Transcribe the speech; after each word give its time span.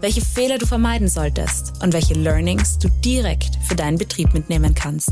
welche 0.00 0.20
Fehler 0.20 0.58
du 0.58 0.66
vermeiden 0.66 1.08
solltest 1.08 1.82
und 1.82 1.92
welche 1.92 2.14
Learnings 2.14 2.78
du 2.78 2.88
direkt 3.04 3.56
für 3.64 3.74
deinen 3.74 3.98
Betrieb 3.98 4.32
mitnehmen 4.32 4.74
kannst. 4.74 5.10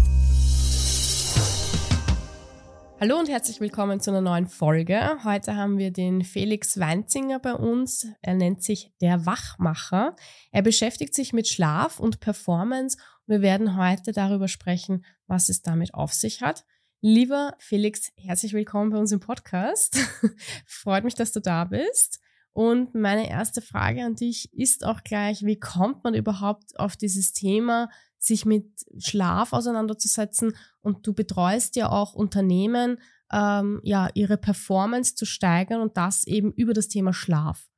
Hallo 3.01 3.19
und 3.19 3.29
herzlich 3.29 3.61
willkommen 3.61 4.01
zu 4.01 4.11
einer 4.11 4.21
neuen 4.21 4.47
Folge. 4.47 5.19
Heute 5.25 5.57
haben 5.57 5.77
wir 5.77 5.91
den 5.91 6.23
Felix 6.23 6.79
Weinzinger 6.79 7.41
bei 7.41 7.55
uns. 7.55 8.07
Er 8.23 8.35
nennt 8.35 8.63
sich 8.63 8.93
der 9.01 9.27
Wachmacher. 9.27 10.15
Er 10.53 10.63
beschäftigt 10.63 11.15
sich 11.15 11.33
mit 11.33 11.49
Schlaf 11.49 11.99
und 11.99 12.21
Performance. 12.21 12.97
Wir 13.27 13.43
werden 13.43 13.77
heute 13.77 14.13
darüber 14.13 14.47
sprechen, 14.47 15.05
was 15.27 15.49
es 15.49 15.63
damit 15.63 15.95
auf 15.95 16.13
sich 16.15 16.43
hat. 16.43 16.65
Lieber 17.01 17.55
Felix, 17.59 18.13
herzlich 18.17 18.53
willkommen 18.55 18.91
bei 18.91 18.99
uns 18.99 19.13
im 19.13 19.21
Podcast. 19.21 19.99
Freut 20.65 21.05
mich, 21.05 21.15
dass 21.15 21.33
du 21.33 21.41
da 21.41 21.65
bist. 21.65 22.21
Und 22.57 22.95
meine 22.95 23.29
erste 23.29 23.61
Frage 23.61 24.03
an 24.03 24.15
dich 24.15 24.51
ist 24.55 24.83
auch 24.83 25.05
gleich, 25.05 25.45
wie 25.45 25.61
kommt 25.61 26.05
man 26.05 26.15
überhaupt 26.15 26.81
auf 26.81 26.97
dieses 26.97 27.35
Thema, 27.35 27.91
sich 28.17 28.47
mit 28.47 28.65
Schlaf 28.97 29.53
auseinanderzusetzen? 29.53 30.57
Und 30.81 31.07
du 31.07 31.13
betreust 31.13 31.77
ja 31.77 31.91
auch 31.91 32.15
Unternehmen, 32.15 32.97
ähm, 33.31 33.81
ja, 33.83 34.09
ihre 34.15 34.39
Performance 34.39 35.15
zu 35.17 35.27
steigern 35.27 35.83
und 35.83 35.99
das 35.99 36.27
eben 36.27 36.51
über 36.51 36.73
das 36.73 36.89
Thema 36.89 37.13
Schlaf. 37.13 37.69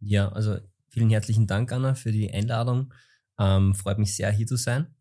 Ja, 0.00 0.28
also 0.30 0.56
vielen 0.88 1.10
herzlichen 1.10 1.46
Dank, 1.46 1.70
Anna, 1.70 1.94
für 1.94 2.10
die 2.10 2.32
Einladung. 2.32 2.92
Ähm, 3.38 3.76
freut 3.76 3.98
mich 3.98 4.16
sehr, 4.16 4.32
hier 4.32 4.48
zu 4.48 4.56
sein. 4.56 4.92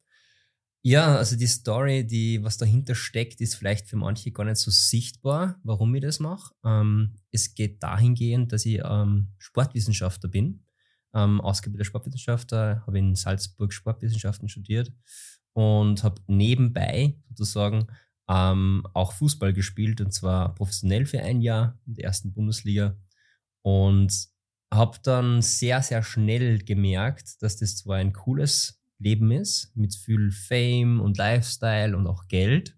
Ja, 0.90 1.18
also 1.18 1.36
die 1.36 1.48
Story, 1.48 2.08
die 2.08 2.42
was 2.46 2.56
dahinter 2.56 2.96
steckt, 2.96 3.42
ist 3.42 3.56
vielleicht 3.56 3.90
für 3.90 3.98
manche 3.98 4.32
gar 4.32 4.46
nicht 4.46 4.56
so 4.56 4.72
sichtbar, 4.72 5.60
warum 5.64 5.94
ich 5.96 6.02
das 6.02 6.22
mache. 6.22 6.54
Ähm, 6.64 7.16
es 7.30 7.56
geht 7.56 7.84
dahingehend, 7.84 8.54
dass 8.54 8.66
ich 8.66 8.80
ähm, 8.86 9.34
Sportwissenschaftler 9.38 10.30
bin, 10.30 10.64
ähm, 11.14 11.42
ausgebildeter 11.42 11.84
Sportwissenschaftler, 11.84 12.84
habe 12.88 13.00
in 13.00 13.16
Salzburg 13.16 13.74
Sportwissenschaften 13.74 14.48
studiert 14.48 14.94
und 15.52 16.06
habe 16.06 16.22
nebenbei 16.28 17.18
sozusagen 17.34 17.88
ähm, 18.30 18.88
auch 18.94 19.12
Fußball 19.12 19.52
gespielt 19.52 20.00
und 20.00 20.14
zwar 20.14 20.56
professionell 20.56 21.06
für 21.06 21.20
ein 21.22 21.42
Jahr 21.42 21.78
in 21.86 21.96
der 21.96 22.06
ersten 22.06 22.32
Bundesliga 22.32 22.96
und 23.62 24.30
habe 24.74 25.00
dann 25.04 25.42
sehr, 25.42 25.84
sehr 25.84 26.02
schnell 26.02 26.60
gemerkt, 26.60 27.42
dass 27.44 27.58
das 27.58 27.76
zwar 27.76 27.98
ein 27.98 28.14
cooles 28.14 28.78
Leben 29.00 29.32
ist, 29.32 29.72
mit 29.76 29.96
viel 29.96 30.32
Fame 30.32 31.00
und 31.00 31.18
Lifestyle 31.18 31.96
und 31.96 32.08
auch 32.08 32.28
Geld, 32.28 32.78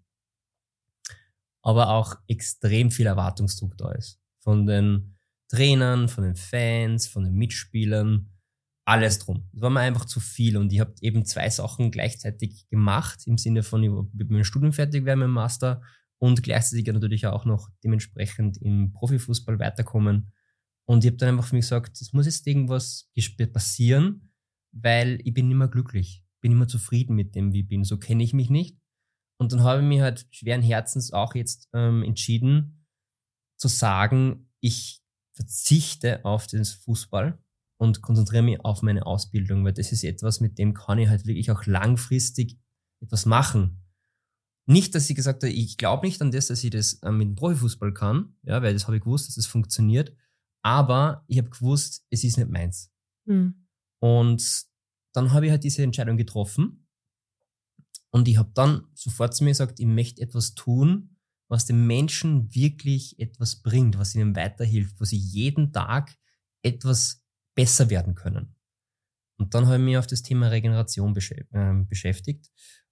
aber 1.62 1.90
auch 1.90 2.16
extrem 2.28 2.92
viel 2.92 3.06
Erwartungsdruck 3.06 3.78
da 3.78 3.92
ist. 3.92 4.20
Von 4.40 4.66
den 4.66 5.18
Trainern, 5.50 6.08
von 6.10 6.24
den 6.24 6.36
Fans, 6.36 7.08
von 7.08 7.24
den 7.24 7.36
Mitspielern, 7.36 8.30
alles 8.86 9.20
drum. 9.20 9.48
Das 9.52 9.62
war 9.62 9.70
mir 9.70 9.82
einfach 9.82 10.06
zu 10.06 10.20
viel 10.20 10.58
und 10.58 10.74
ich 10.74 10.80
habe 10.80 10.96
eben 11.02 11.26
zwei 11.26 11.50
Sachen 11.50 11.92
gleichzeitig 11.92 12.68
gemacht, 12.70 13.28
im 13.28 13.38
Sinne 13.38 13.62
von, 13.62 13.84
ich 13.84 13.92
mit 14.14 14.30
meinem 14.32 14.44
Studium 14.44 14.74
fertig 14.74 15.06
wäre, 15.06 15.18
mit 15.18 15.30
Master 15.30 15.82
und 16.18 16.42
gleichzeitig 16.42 16.88
natürlich 16.88 17.28
auch 17.28 17.46
noch 17.46 17.70
dementsprechend 17.84 18.58
im 18.58 18.92
Profifußball 18.92 19.60
weiterkommen. 19.60 20.32
Und 20.86 21.04
ich 21.04 21.12
habe 21.12 21.18
dann 21.18 21.30
einfach 21.30 21.46
für 21.46 21.56
mich 21.56 21.66
gesagt, 21.66 22.02
es 22.02 22.14
muss 22.14 22.26
jetzt 22.26 22.48
irgendwas 22.48 23.12
passieren, 23.54 24.29
weil 24.72 25.20
ich 25.24 25.34
bin 25.34 25.50
mehr 25.58 25.68
glücklich, 25.68 26.24
bin 26.42 26.52
immer 26.52 26.68
zufrieden 26.68 27.16
mit 27.16 27.36
dem, 27.36 27.54
wie 27.54 27.62
ich 27.62 27.68
bin. 27.68 27.84
So 27.84 27.98
kenne 27.98 28.24
ich 28.24 28.34
mich 28.34 28.50
nicht. 28.50 28.78
Und 29.40 29.54
dann 29.54 29.64
habe 29.64 29.82
ich 29.82 29.88
mich 29.88 30.02
halt 30.02 30.28
schweren 30.32 30.62
Herzens 30.62 31.14
auch 31.14 31.34
jetzt 31.34 31.70
ähm, 31.74 32.04
entschieden, 32.04 32.86
zu 33.58 33.68
sagen, 33.68 34.50
ich 34.60 35.02
verzichte 35.34 36.26
auf 36.26 36.48
den 36.48 36.66
Fußball 36.66 37.42
und 37.80 38.02
konzentriere 38.02 38.44
mich 38.44 38.60
auf 38.66 38.82
meine 38.82 39.06
Ausbildung, 39.06 39.64
weil 39.64 39.74
das 39.74 39.92
ist 39.92 40.04
etwas, 40.04 40.42
mit 40.42 40.58
dem 40.58 40.74
kann 40.74 41.00
ich 41.00 41.08
halt 41.08 41.26
wirklich 41.26 41.52
auch 41.52 41.66
langfristig 41.66 42.60
etwas 43.02 43.26
machen. 43.26 43.86
Nicht, 44.68 44.94
dass 44.94 45.10
ich 45.10 45.16
gesagt 45.16 45.44
habe, 45.44 45.54
ich 45.54 45.78
glaube 45.78 46.06
nicht 46.06 46.22
an 46.22 46.32
das, 46.32 46.48
dass 46.48 46.64
ich 46.64 46.70
das 46.70 46.96
äh, 47.02 47.12
mit 47.12 47.30
dem 47.30 47.36
Profifußball 47.36 47.94
kann, 47.94 48.36
ja, 48.44 48.62
weil 48.62 48.74
das 48.74 48.86
habe 48.86 48.98
ich 48.98 49.04
gewusst, 49.04 49.28
dass 49.28 49.36
das 49.36 49.48
funktioniert, 49.48 50.14
aber 50.62 51.24
ich 51.28 51.38
habe 51.38 51.50
gewusst, 51.50 52.06
es 52.10 52.24
ist 52.24 52.38
nicht 52.38 52.50
meins. 52.50 52.92
Mhm. 53.26 53.66
Und 54.00 54.66
dann 55.14 55.32
habe 55.32 55.46
ich 55.46 55.52
halt 55.52 55.64
diese 55.64 55.84
Entscheidung 55.84 56.18
getroffen. 56.18 56.88
Und 58.12 58.28
ich 58.28 58.38
habe 58.38 58.52
dann 58.54 58.88
sofort 58.94 59.36
zu 59.36 59.44
mir 59.44 59.52
gesagt, 59.52 59.80
ich 59.80 59.86
möchte 59.86 60.22
etwas 60.22 60.56
tun, 60.56 61.18
was 61.48 61.66
den 61.66 61.86
Menschen 61.86 62.54
wirklich 62.54 63.20
etwas 63.20 63.62
bringt, 63.62 63.98
was 63.98 64.16
ihnen 64.16 64.36
weiterhilft, 64.36 65.00
wo 65.00 65.06
sie 65.06 65.18
jeden 65.18 65.74
Tag 65.74 66.16
etwas 66.64 67.24
besser 67.56 67.90
werden 67.90 68.16
können. 68.16 68.56
Und 69.38 69.54
dann 69.54 69.66
habe 69.66 69.78
ich 69.78 69.84
mich 69.84 69.98
auf 69.98 70.08
das 70.08 70.22
Thema 70.22 70.48
Regeneration 70.48 71.18
ähm, 71.54 71.88
beschäftigt 71.88 72.52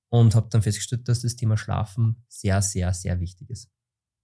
und 0.10 0.34
habe 0.34 0.48
dann 0.50 0.62
festgestellt, 0.62 1.08
dass 1.08 1.22
das 1.22 1.36
Thema 1.36 1.58
Schlafen 1.58 2.24
sehr, 2.30 2.62
sehr, 2.62 2.94
sehr 2.94 3.20
wichtig 3.20 3.50
ist. 3.50 3.70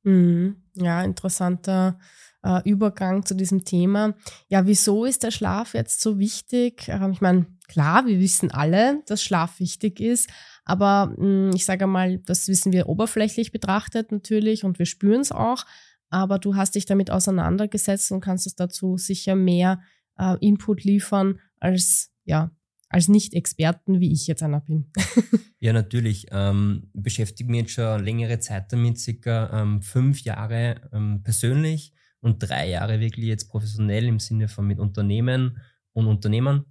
Mhm. 0.04 0.64
Ja, 0.76 1.04
interessanter 1.04 1.98
äh, 2.44 2.62
Übergang 2.70 3.26
zu 3.26 3.36
diesem 3.36 3.64
Thema. 3.64 4.16
Ja, 4.50 4.66
wieso 4.66 5.06
ist 5.06 5.24
der 5.24 5.32
Schlaf 5.32 5.74
jetzt 5.74 6.02
so 6.02 6.20
wichtig? 6.20 6.88
Ähm, 6.88 7.12
ich 7.12 7.22
meine, 7.22 7.48
klar, 7.68 8.06
wir 8.06 8.20
wissen 8.20 8.52
alle, 8.52 9.02
dass 9.08 9.24
Schlaf 9.24 9.60
wichtig 9.60 10.00
ist, 10.00 10.30
aber 10.66 11.14
mh, 11.18 11.18
hm, 11.18 11.52
ich 11.56 11.66
sage 11.66 11.88
mal, 11.88 12.20
das 12.20 12.48
wissen 12.48 12.74
wir 12.74 12.90
oberflächlich 12.90 13.52
betrachtet 13.52 14.12
natürlich 14.12 14.64
und 14.64 14.80
wir 14.80 14.86
spüren 14.86 15.22
es 15.22 15.32
auch. 15.32 15.66
Aber 16.10 16.38
du 16.38 16.56
hast 16.56 16.76
dich 16.76 16.86
damit 16.86 17.10
auseinandergesetzt 17.10 18.12
und 18.12 18.22
kannst 18.22 18.46
es 18.46 18.56
dazu 18.56 18.98
sicher 18.98 19.36
mehr 19.36 19.82
äh, 20.20 20.38
Input 20.46 20.84
liefern 20.84 21.40
als 21.60 22.12
ja 22.24 22.52
als 22.94 23.08
Nicht-Experten, 23.08 24.00
wie 24.00 24.14
ich 24.14 24.28
jetzt 24.28 24.44
einer 24.44 24.62
bin. 24.62 24.92
ja, 25.60 25.74
natürlich. 25.74 26.28
Ähm, 26.32 26.92
beschäftige 26.94 27.50
mich 27.50 27.62
jetzt 27.62 27.72
schon 27.72 28.04
längere 28.04 28.40
Zeit 28.40 28.72
damit, 28.72 29.00
circa 29.00 29.62
ähm, 29.62 29.82
fünf 29.82 30.22
Jahre 30.22 30.90
ähm, 30.94 31.24
persönlich 31.24 31.94
und 32.22 32.38
drei 32.38 32.70
Jahre 32.70 33.00
wirklich 33.00 33.26
jetzt 33.26 33.50
professionell 33.50 34.06
im 34.06 34.20
Sinne 34.20 34.48
von 34.48 34.68
mit 34.68 34.80
Unternehmen 34.80 35.58
und 35.94 36.06
Unternehmern. 36.06 36.66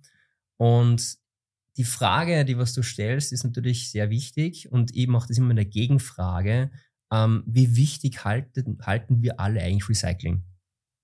Und 0.59 1.19
die 1.77 1.85
Frage, 1.85 2.45
die 2.45 2.57
was 2.57 2.73
du 2.73 2.83
stellst, 2.83 3.33
ist 3.33 3.43
natürlich 3.43 3.91
sehr 3.91 4.09
wichtig 4.09 4.71
und 4.71 4.95
ich 4.95 5.09
mache 5.09 5.27
das 5.27 5.39
immer 5.39 5.51
in 5.51 5.57
der 5.57 5.65
Gegenfrage, 5.65 6.71
ähm, 7.13 7.43
wie 7.47 7.75
wichtig 7.75 8.25
halten, 8.25 8.79
halten 8.83 9.23
wir 9.23 9.41
alle 9.41 9.61
eigentlich 9.61 9.89
Recycling? 9.89 10.45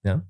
Ja? 0.04 0.24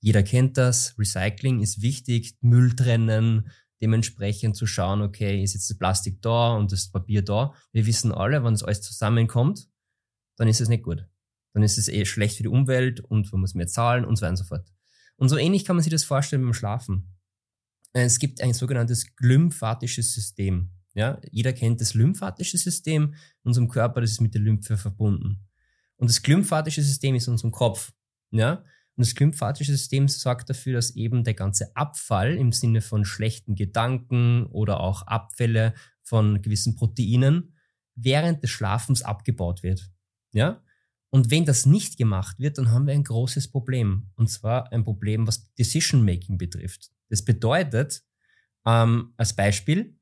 Jeder 0.00 0.22
kennt 0.22 0.56
das, 0.56 0.98
Recycling 0.98 1.60
ist 1.60 1.82
wichtig, 1.82 2.36
Müll 2.40 2.74
trennen, 2.74 3.50
dementsprechend 3.84 4.56
zu 4.56 4.66
schauen, 4.66 5.02
okay, 5.02 5.42
ist 5.42 5.54
jetzt 5.54 5.70
das 5.70 5.78
Plastik 5.78 6.20
da 6.22 6.54
und 6.56 6.72
das 6.72 6.90
Papier 6.90 7.22
da. 7.22 7.54
Wir 7.70 7.86
wissen 7.86 8.10
alle, 8.10 8.42
wenn 8.42 8.54
das 8.54 8.64
alles 8.64 8.80
zusammenkommt, 8.80 9.68
dann 10.36 10.48
ist 10.48 10.60
es 10.60 10.68
nicht 10.68 10.82
gut 10.82 11.06
dann 11.54 11.62
ist 11.62 11.78
es 11.78 11.88
eh 11.88 12.04
schlecht 12.04 12.36
für 12.36 12.42
die 12.42 12.48
Umwelt 12.48 13.00
und 13.00 13.32
man 13.32 13.40
muss 13.40 13.54
mehr 13.54 13.68
zahlen 13.68 14.04
und 14.04 14.16
so 14.16 14.22
weiter 14.22 14.30
und 14.30 14.36
so 14.36 14.44
fort. 14.44 14.72
Und 15.16 15.28
so 15.28 15.36
ähnlich 15.36 15.64
kann 15.64 15.76
man 15.76 15.82
sich 15.82 15.92
das 15.92 16.04
vorstellen 16.04 16.42
beim 16.42 16.52
Schlafen. 16.52 17.16
Es 17.92 18.18
gibt 18.18 18.42
ein 18.42 18.52
sogenanntes 18.52 19.14
glymphatisches 19.14 20.12
System. 20.12 20.70
Ja, 20.94 21.20
jeder 21.30 21.52
kennt 21.52 21.80
das 21.80 21.94
lymphatische 21.94 22.58
System 22.58 23.14
in 23.14 23.48
unserem 23.48 23.68
Körper, 23.68 24.00
das 24.00 24.12
ist 24.12 24.20
mit 24.20 24.34
der 24.34 24.40
Lymphe 24.40 24.76
verbunden. 24.76 25.46
Und 25.96 26.10
das 26.10 26.22
glymphatische 26.22 26.82
System 26.82 27.14
ist 27.14 27.28
in 27.28 27.32
unserem 27.32 27.52
Kopf. 27.52 27.92
Ja, 28.30 28.64
und 28.96 29.04
das 29.04 29.14
glymphatische 29.14 29.72
System 29.72 30.06
sorgt 30.06 30.48
dafür, 30.48 30.74
dass 30.74 30.94
eben 30.94 31.24
der 31.24 31.34
ganze 31.34 31.74
Abfall 31.76 32.34
im 32.36 32.52
Sinne 32.52 32.80
von 32.80 33.04
schlechten 33.04 33.56
Gedanken 33.56 34.46
oder 34.46 34.80
auch 34.80 35.02
Abfälle 35.02 35.74
von 36.02 36.42
gewissen 36.42 36.76
Proteinen 36.76 37.54
während 37.96 38.42
des 38.42 38.50
Schlafens 38.50 39.02
abgebaut 39.02 39.62
wird. 39.62 39.90
Ja? 40.32 40.62
Und 41.10 41.30
wenn 41.30 41.44
das 41.44 41.66
nicht 41.66 41.96
gemacht 41.96 42.38
wird, 42.38 42.58
dann 42.58 42.70
haben 42.70 42.86
wir 42.86 42.94
ein 42.94 43.04
großes 43.04 43.48
Problem. 43.48 44.10
Und 44.16 44.28
zwar 44.30 44.72
ein 44.72 44.84
Problem, 44.84 45.26
was 45.26 45.52
Decision 45.54 46.04
Making 46.04 46.38
betrifft. 46.38 46.90
Das 47.08 47.24
bedeutet, 47.24 48.04
ähm, 48.66 49.12
als 49.16 49.34
Beispiel, 49.34 49.96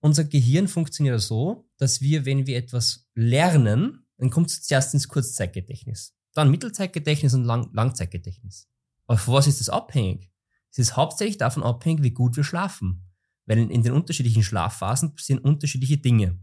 unser 0.00 0.24
Gehirn 0.24 0.68
funktioniert 0.68 1.20
so, 1.20 1.68
dass 1.76 2.00
wir, 2.00 2.24
wenn 2.24 2.46
wir 2.46 2.56
etwas 2.56 3.06
lernen, 3.14 4.06
dann 4.16 4.30
kommt 4.30 4.48
es 4.48 4.62
zuerst 4.62 4.94
ins 4.94 5.08
Kurzzeitgedächtnis, 5.08 6.14
dann 6.34 6.50
Mittelzeitgedächtnis 6.50 7.34
und 7.34 7.44
Lang 7.44 7.70
Langzeitgedächtnis. 7.72 8.68
Aber 9.06 9.20
was 9.26 9.46
ist 9.46 9.60
das 9.60 9.68
abhängig? 9.68 10.30
Es 10.70 10.78
ist 10.78 10.96
hauptsächlich 10.96 11.38
davon 11.38 11.62
abhängig, 11.62 12.02
wie 12.02 12.12
gut 12.12 12.36
wir 12.36 12.44
schlafen. 12.44 13.06
Weil 13.46 13.58
in 13.58 13.82
den 13.82 13.92
unterschiedlichen 13.92 14.44
Schlafphasen 14.44 15.14
passieren 15.14 15.42
unterschiedliche 15.42 15.98
Dinge. 15.98 16.38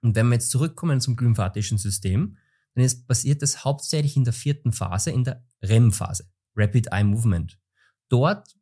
Und 0.00 0.16
wenn 0.16 0.28
wir 0.28 0.34
jetzt 0.34 0.50
zurückkommen 0.50 1.00
zum 1.00 1.16
lymphatischen 1.16 1.76
System, 1.76 2.38
dann 2.74 2.84
ist, 2.84 3.06
passiert 3.06 3.42
das 3.42 3.64
hauptsächlich 3.64 4.16
in 4.16 4.24
der 4.24 4.32
vierten 4.32 4.72
Phase, 4.72 5.10
in 5.10 5.24
der 5.24 5.46
REM-Phase, 5.62 6.30
Rapid 6.56 6.88
Eye 6.92 7.04
Movement. 7.04 7.58
Dort 8.08 8.56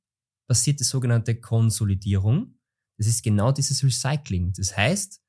passiert 0.49 0.81
die 0.81 0.85
sogenannte 0.85 1.41
Konsolidierung. 1.41 2.59
Das 2.99 3.07
ist 3.07 3.23
genau 3.23 3.53
dieses 3.53 3.83
Recycling. 3.83 4.53
Das 4.53 4.77
heißt, 4.77 5.21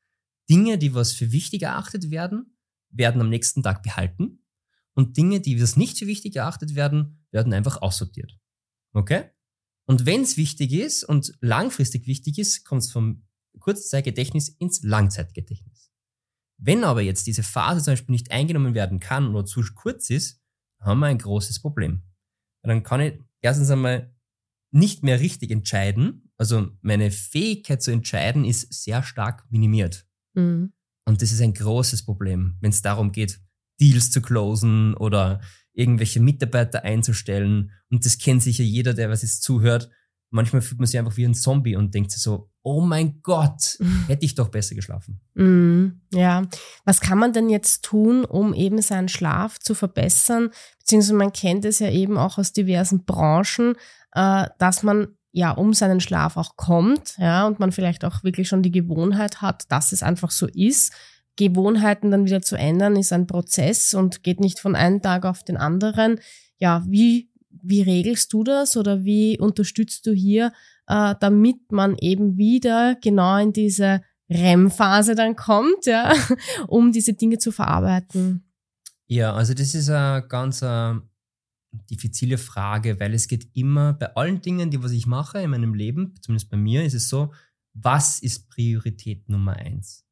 Dinge, 0.50 0.77
die 0.77 0.94
was 0.94 1.13
für 1.13 1.31
wichtig 1.31 1.63
erachtet 1.63 2.10
werden, 2.10 2.57
werden 2.89 3.21
am 3.21 3.30
nächsten 3.30 3.63
Tag 3.63 3.83
behalten 3.83 4.43
und 4.95 5.18
Dinge, 5.18 5.42
die 5.42 5.62
was 5.62 5.78
nicht 5.78 5.98
für 5.98 6.07
wichtig 6.07 6.36
erachtet 6.36 6.75
werden, 6.75 7.25
werden 7.31 7.54
einfach 7.54 7.81
aussortiert. 7.81 8.38
Okay? 8.94 9.25
Und 9.86 10.06
wenn 10.06 10.22
es 10.22 10.38
wichtig 10.38 10.72
ist 10.72 11.04
und 11.04 11.34
langfristig 11.42 12.07
wichtig 12.07 12.40
ist, 12.40 12.63
kommt 12.63 12.84
es 12.84 12.92
vom 12.92 13.25
Kurzzeitgedächtnis 13.60 14.50
ins 14.50 14.84
Langzeitgedächtnis. 14.84 15.92
Wenn 16.57 16.84
aber 16.84 17.01
jetzt 17.01 17.28
diese 17.28 17.44
Phase 17.44 17.84
zum 17.84 17.94
Beispiel 17.94 18.13
nicht 18.13 18.31
eingenommen 18.31 18.74
werden 18.74 19.00
kann 19.00 19.36
oder 19.36 19.45
zu 19.45 19.62
kurz 19.75 20.10
ist, 20.10 20.42
haben 20.80 21.00
wir 21.00 21.07
ein 21.07 21.18
großes 21.18 21.62
Problem. 21.62 22.04
Dann 22.63 22.84
kann 22.84 23.01
ich 23.01 23.19
erstens 23.42 23.69
einmal 23.69 24.16
nicht 24.72 25.04
mehr 25.04 25.19
richtig 25.19 25.51
entscheiden. 25.51 26.31
Also 26.38 26.69
meine 26.81 27.12
Fähigkeit 27.12 27.81
zu 27.81 27.92
entscheiden 27.92 28.46
ist 28.46 28.74
sehr 28.74 29.04
stark 29.04 29.46
minimiert. 29.51 30.07
Mhm. 30.34 30.74
Und 31.06 31.22
das 31.22 31.31
ist 31.31 31.42
ein 31.42 31.54
großes 31.54 32.06
Problem, 32.06 32.57
wenn 32.62 32.72
es 32.72 32.81
darum 32.81 33.12
geht, 33.12 33.42
Deals 33.80 34.12
zu 34.12 34.22
closen 34.22 34.94
oder 34.96 35.42
irgendwelche 35.74 36.20
Mitarbeiter 36.20 36.84
einzustellen. 36.84 37.72
Und 37.90 38.06
das 38.06 38.18
kennt 38.18 38.44
sicher 38.44 38.64
jeder, 38.64 38.94
der 38.94 39.10
was 39.10 39.24
jetzt 39.24 39.44
zuhört. 39.44 39.90
Manchmal 40.30 40.62
fühlt 40.62 40.80
man 40.80 40.88
sich 40.88 40.98
einfach 40.98 41.18
wie 41.18 41.25
ein 41.25 41.36
Zombie 41.36 41.75
und 41.75 41.94
denkt 41.94 42.12
sich 42.12 42.22
so, 42.22 42.50
oh 42.64 42.81
mein 42.81 43.22
Gott, 43.22 43.78
hätte 44.08 44.25
ich 44.25 44.36
doch 44.36 44.50
besser 44.50 44.74
geschlafen. 44.75 45.20
Mm, 45.36 46.02
ja, 46.12 46.44
was 46.86 47.02
kann 47.02 47.20
man 47.20 47.34
denn 47.34 47.50
jetzt 47.50 47.84
tun, 47.84 48.25
um 48.25 48.54
eben 48.54 48.81
seinen 48.81 49.10
Schlaf 49.10 49.60
zu 49.60 49.75
verbessern? 49.75 50.50
Beziehungsweise 50.80 51.14
man 51.14 51.34
kennt 51.34 51.66
es 51.66 51.80
ja 51.80 51.90
eben 51.90 52.18
auch 52.18 52.38
aus 52.38 52.54
diversen 52.54 53.06
Branchen, 53.06 53.75
äh, 54.14 54.48
dass 54.58 54.81
man 54.81 55.10
ja 55.31 55.52
um 55.52 55.74
seinen 55.74 56.00
Schlaf 56.00 56.38
auch 56.38 56.56
kommt, 56.56 57.18
ja, 57.18 57.46
und 57.46 57.60
man 57.60 57.72
vielleicht 57.72 58.06
auch 58.06 58.24
wirklich 58.24 58.48
schon 58.48 58.64
die 58.64 58.72
Gewohnheit 58.72 59.42
hat, 59.42 59.70
dass 59.72 59.92
es 59.92 60.04
einfach 60.04 60.31
so 60.31 60.48
ist. 60.48 60.94
Gewohnheiten 61.36 62.12
dann 62.12 62.26
wieder 62.26 62.42
zu 62.42 62.56
ändern, 62.56 62.96
ist 62.96 63.14
ein 63.14 63.28
Prozess 63.28 63.94
und 63.94 64.24
geht 64.24 64.40
nicht 64.40 64.60
von 64.60 64.76
einem 64.76 65.02
Tag 65.02 65.26
auf 65.26 65.44
den 65.44 65.58
anderen. 65.58 66.20
Ja, 66.60 66.84
wie, 66.88 67.32
wie 67.50 67.82
regelst 67.82 68.32
du 68.34 68.44
das 68.44 68.78
oder 68.78 69.04
wie 69.04 69.40
unterstützt 69.40 70.06
du 70.06 70.14
hier, 70.14 70.54
äh, 70.88 71.16
damit 71.20 71.72
man 71.72 71.98
eben 71.98 72.38
wieder 72.38 72.96
genau 73.02 73.38
in 73.38 73.54
diese 73.54 74.02
REM-Phase 74.30 75.16
dann 75.16 75.36
kommt, 75.36 75.86
ja, 75.86 76.14
um 76.68 76.92
diese 76.92 77.14
Dinge 77.14 77.38
zu 77.38 77.52
verarbeiten? 77.52 78.46
Ja, 79.08 79.34
also 79.34 79.54
das 79.54 79.76
ist 79.76 79.90
eine 79.90 80.26
ganz 80.28 80.62
äh, 80.62 80.94
diffizile 81.90 82.38
Frage, 82.38 83.00
weil 83.00 83.14
es 83.14 83.28
geht 83.28 83.50
immer 83.54 83.94
bei 83.94 84.16
allen 84.16 84.42
Dingen, 84.42 84.72
die 84.72 84.82
was 84.82 84.92
ich 84.92 85.08
mache 85.08 85.42
in 85.42 85.50
meinem 85.50 85.74
Leben, 85.74 86.16
zumindest 86.22 86.50
bei 86.50 86.58
mir, 86.58 86.84
ist 86.84 86.94
es 86.94 87.10
so, 87.10 87.34
was 87.74 88.20
ist 88.20 88.50
Priorität 88.50 89.28
Nummer 89.30 89.54
eins? 89.54 90.03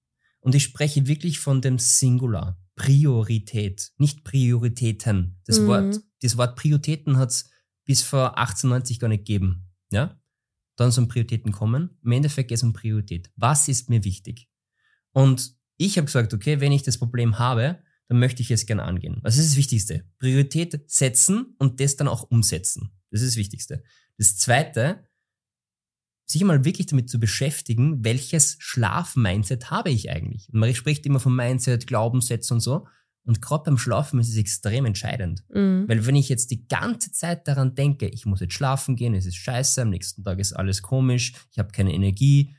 Und 0.42 0.56
ich 0.56 0.64
spreche 0.64 1.08
wirklich 1.08 1.40
von 1.40 1.62
dem 1.62 1.80
Singular. 1.80 2.60
Priorität, 2.76 3.92
nicht 3.98 4.24
Prioritäten. 4.24 5.40
Das 5.46 5.60
mhm. 5.60 5.68
Wort, 5.68 6.02
das 6.22 6.38
Wort 6.38 6.56
Prioritäten 6.56 7.18
hat 7.18 7.30
es 7.30 7.50
bis 7.86 8.02
vor 8.02 8.38
1890 8.38 9.00
gar 9.00 9.08
nicht 9.08 9.26
gegeben. 9.26 9.70
Ja? 9.92 10.20
Dann 10.78 10.92
sollen 10.92 11.08
Prioritäten 11.08 11.52
kommen. 11.52 11.98
Im 12.04 12.12
Endeffekt 12.12 12.50
geht 12.50 12.58
es 12.58 12.64
um 12.64 12.74
Priorität. 12.74 13.32
Was 13.36 13.68
ist 13.68 13.90
mir 13.90 14.04
wichtig? 14.04 14.50
Und 15.14 15.56
ich 15.78 15.98
habe 15.98 16.06
gesagt, 16.06 16.34
okay, 16.34 16.60
wenn 16.60 16.72
ich 16.72 16.84
das 16.84 16.98
Problem 16.98 17.38
habe, 17.38 17.84
dann 18.08 18.20
möchte 18.20 18.42
ich 18.42 18.52
es 18.52 18.66
gerne 18.66 18.84
angehen. 18.84 19.20
Was 19.22 19.38
ist 19.38 19.52
das 19.52 19.58
Wichtigste? 19.58 20.06
Priorität 20.20 20.82
setzen 20.88 21.56
und 21.60 21.80
das 21.80 21.96
dann 21.96 22.08
auch 22.08 22.30
umsetzen. 22.30 22.92
Das 23.10 23.22
ist 23.22 23.32
das 23.32 23.38
Wichtigste. 23.38 23.84
Das 24.18 24.38
Zweite, 24.38 25.08
sich 26.32 26.44
mal 26.44 26.66
wirklich 26.66 26.88
damit 26.88 27.10
zu 27.10 27.20
beschäftigen, 27.20 28.04
welches 28.04 28.58
Schlaf-Mindset 28.60 29.70
habe 29.70 29.90
ich 29.90 30.10
eigentlich. 30.10 30.50
Und 30.52 30.60
man 30.60 30.74
spricht 30.74 31.06
immer 31.06 31.20
von 31.20 31.36
Mindset, 31.36 31.88
Glaubenssätze 31.88 32.54
und 32.54 32.60
so. 32.62 32.88
Und 33.24 33.42
gerade 33.42 33.66
beim 33.66 33.78
Schlafen 33.78 34.20
ist 34.20 34.30
es 34.30 34.38
extrem 34.38 34.86
entscheidend. 34.86 35.44
Mhm. 35.54 35.86
Weil 35.88 36.06
wenn 36.08 36.16
ich 36.16 36.30
jetzt 36.30 36.50
die 36.50 36.68
ganze 36.68 37.12
Zeit 37.12 37.48
daran 37.48 37.76
denke, 37.76 38.08
ich 38.08 38.26
muss 38.26 38.40
jetzt 38.40 38.54
schlafen 38.54 38.96
gehen, 38.96 39.14
es 39.14 39.26
ist 39.28 39.36
scheiße, 39.36 39.84
am 39.84 39.90
nächsten 39.90 40.24
Tag 40.24 40.40
ist 40.40 40.54
alles 40.54 40.82
komisch, 40.82 41.34
ich 41.52 41.60
habe 41.60 41.72
keine 41.72 41.94
Energie, 41.94 42.56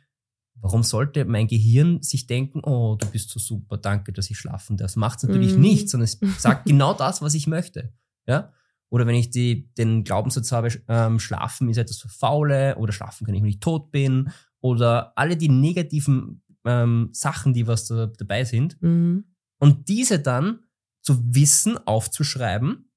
Warum 0.62 0.84
sollte 0.84 1.25
mein 1.25 1.48
Gehirn 1.48 2.02
sich 2.02 2.28
denken, 2.28 2.60
oh, 2.62 2.94
du 2.94 3.06
bist 3.08 3.30
so 3.30 3.40
super, 3.40 3.78
danke, 3.78 4.12
dass 4.12 4.30
ich 4.30 4.38
schlafen 4.38 4.76
darf? 4.76 4.92
Das 4.92 4.96
macht 4.96 5.18
es 5.18 5.25
natürlich 5.25 5.56
mm. 5.56 5.60
nicht, 5.60 5.88
sondern 5.88 6.04
es 6.04 6.18
sagt 6.38 6.66
genau 6.66 6.94
das, 6.94 7.20
was 7.20 7.34
ich 7.34 7.48
möchte. 7.48 7.92
Ja? 8.28 8.52
Oder 8.92 9.06
wenn 9.06 9.14
ich 9.14 9.30
die, 9.30 9.72
den 9.72 10.04
Glaubenssatz 10.04 10.52
habe, 10.52 10.68
ähm, 10.86 11.18
schlafen 11.18 11.70
ist 11.70 11.78
etwas 11.78 11.96
für 11.96 12.10
Faule 12.10 12.76
oder 12.76 12.92
schlafen 12.92 13.24
kann 13.24 13.34
ich, 13.34 13.40
wenn 13.40 13.48
ich 13.48 13.58
tot 13.58 13.90
bin 13.90 14.30
oder 14.60 15.16
alle 15.16 15.38
die 15.38 15.48
negativen 15.48 16.42
ähm, 16.66 17.08
Sachen, 17.12 17.54
die 17.54 17.66
was 17.66 17.86
da 17.86 18.06
dabei 18.06 18.44
sind. 18.44 18.76
Mm. 18.82 19.20
Und 19.58 19.88
diese 19.88 20.18
dann 20.18 20.60
zu 21.00 21.34
wissen, 21.34 21.78
aufzuschreiben 21.86 22.92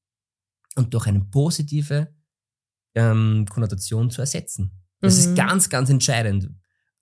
und 0.75 0.93
durch 0.93 1.07
eine 1.07 1.21
positive 1.21 2.13
ähm, 2.93 3.45
Konnotation 3.49 4.09
zu 4.09 4.19
ersetzen. 4.19 4.71
Das 4.99 5.15
mm. 5.15 5.19
ist 5.19 5.29
mhm. 5.29 5.35
ganz, 5.35 5.69
ganz 5.69 5.89
entscheidend 5.89 6.49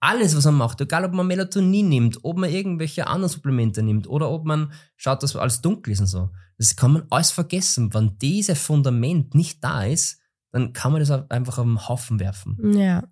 alles, 0.04 0.36
was 0.36 0.44
man 0.46 0.56
macht, 0.56 0.82
egal 0.82 1.06
ob 1.06 1.14
man 1.14 1.26
Melatonin 1.26 1.88
nimmt, 1.88 2.20
ob 2.24 2.38
man 2.38 2.50
irgendwelche 2.50 3.08
anderen 3.08 3.30
Supplemente 3.30 3.82
nimmt 3.82 4.06
oder 4.08 4.30
ob 4.30 4.46
man 4.46 4.74
schaut, 4.98 5.24
dass 5.24 5.36
alles 5.36 5.62
dunkel 5.62 5.94
ist 5.94 6.02
und 6.02 6.08
so, 6.08 6.30
das 6.58 6.76
kann 6.76 6.92
man 6.92 7.06
alles 7.10 7.32
vergessen. 7.32 7.94
Wenn 7.94 8.18
dieses 8.20 8.60
Fundament 8.60 9.34
nicht 9.34 9.64
da 9.64 9.84
ist, 9.84 10.20
dann 10.52 10.74
kann 10.74 10.92
man 10.92 11.00
das 11.00 11.10
einfach 11.32 11.58
auf 11.58 11.66
den 11.66 11.88
Haufen 11.88 12.20
werfen. 12.20 12.78
Ja. 12.78 13.08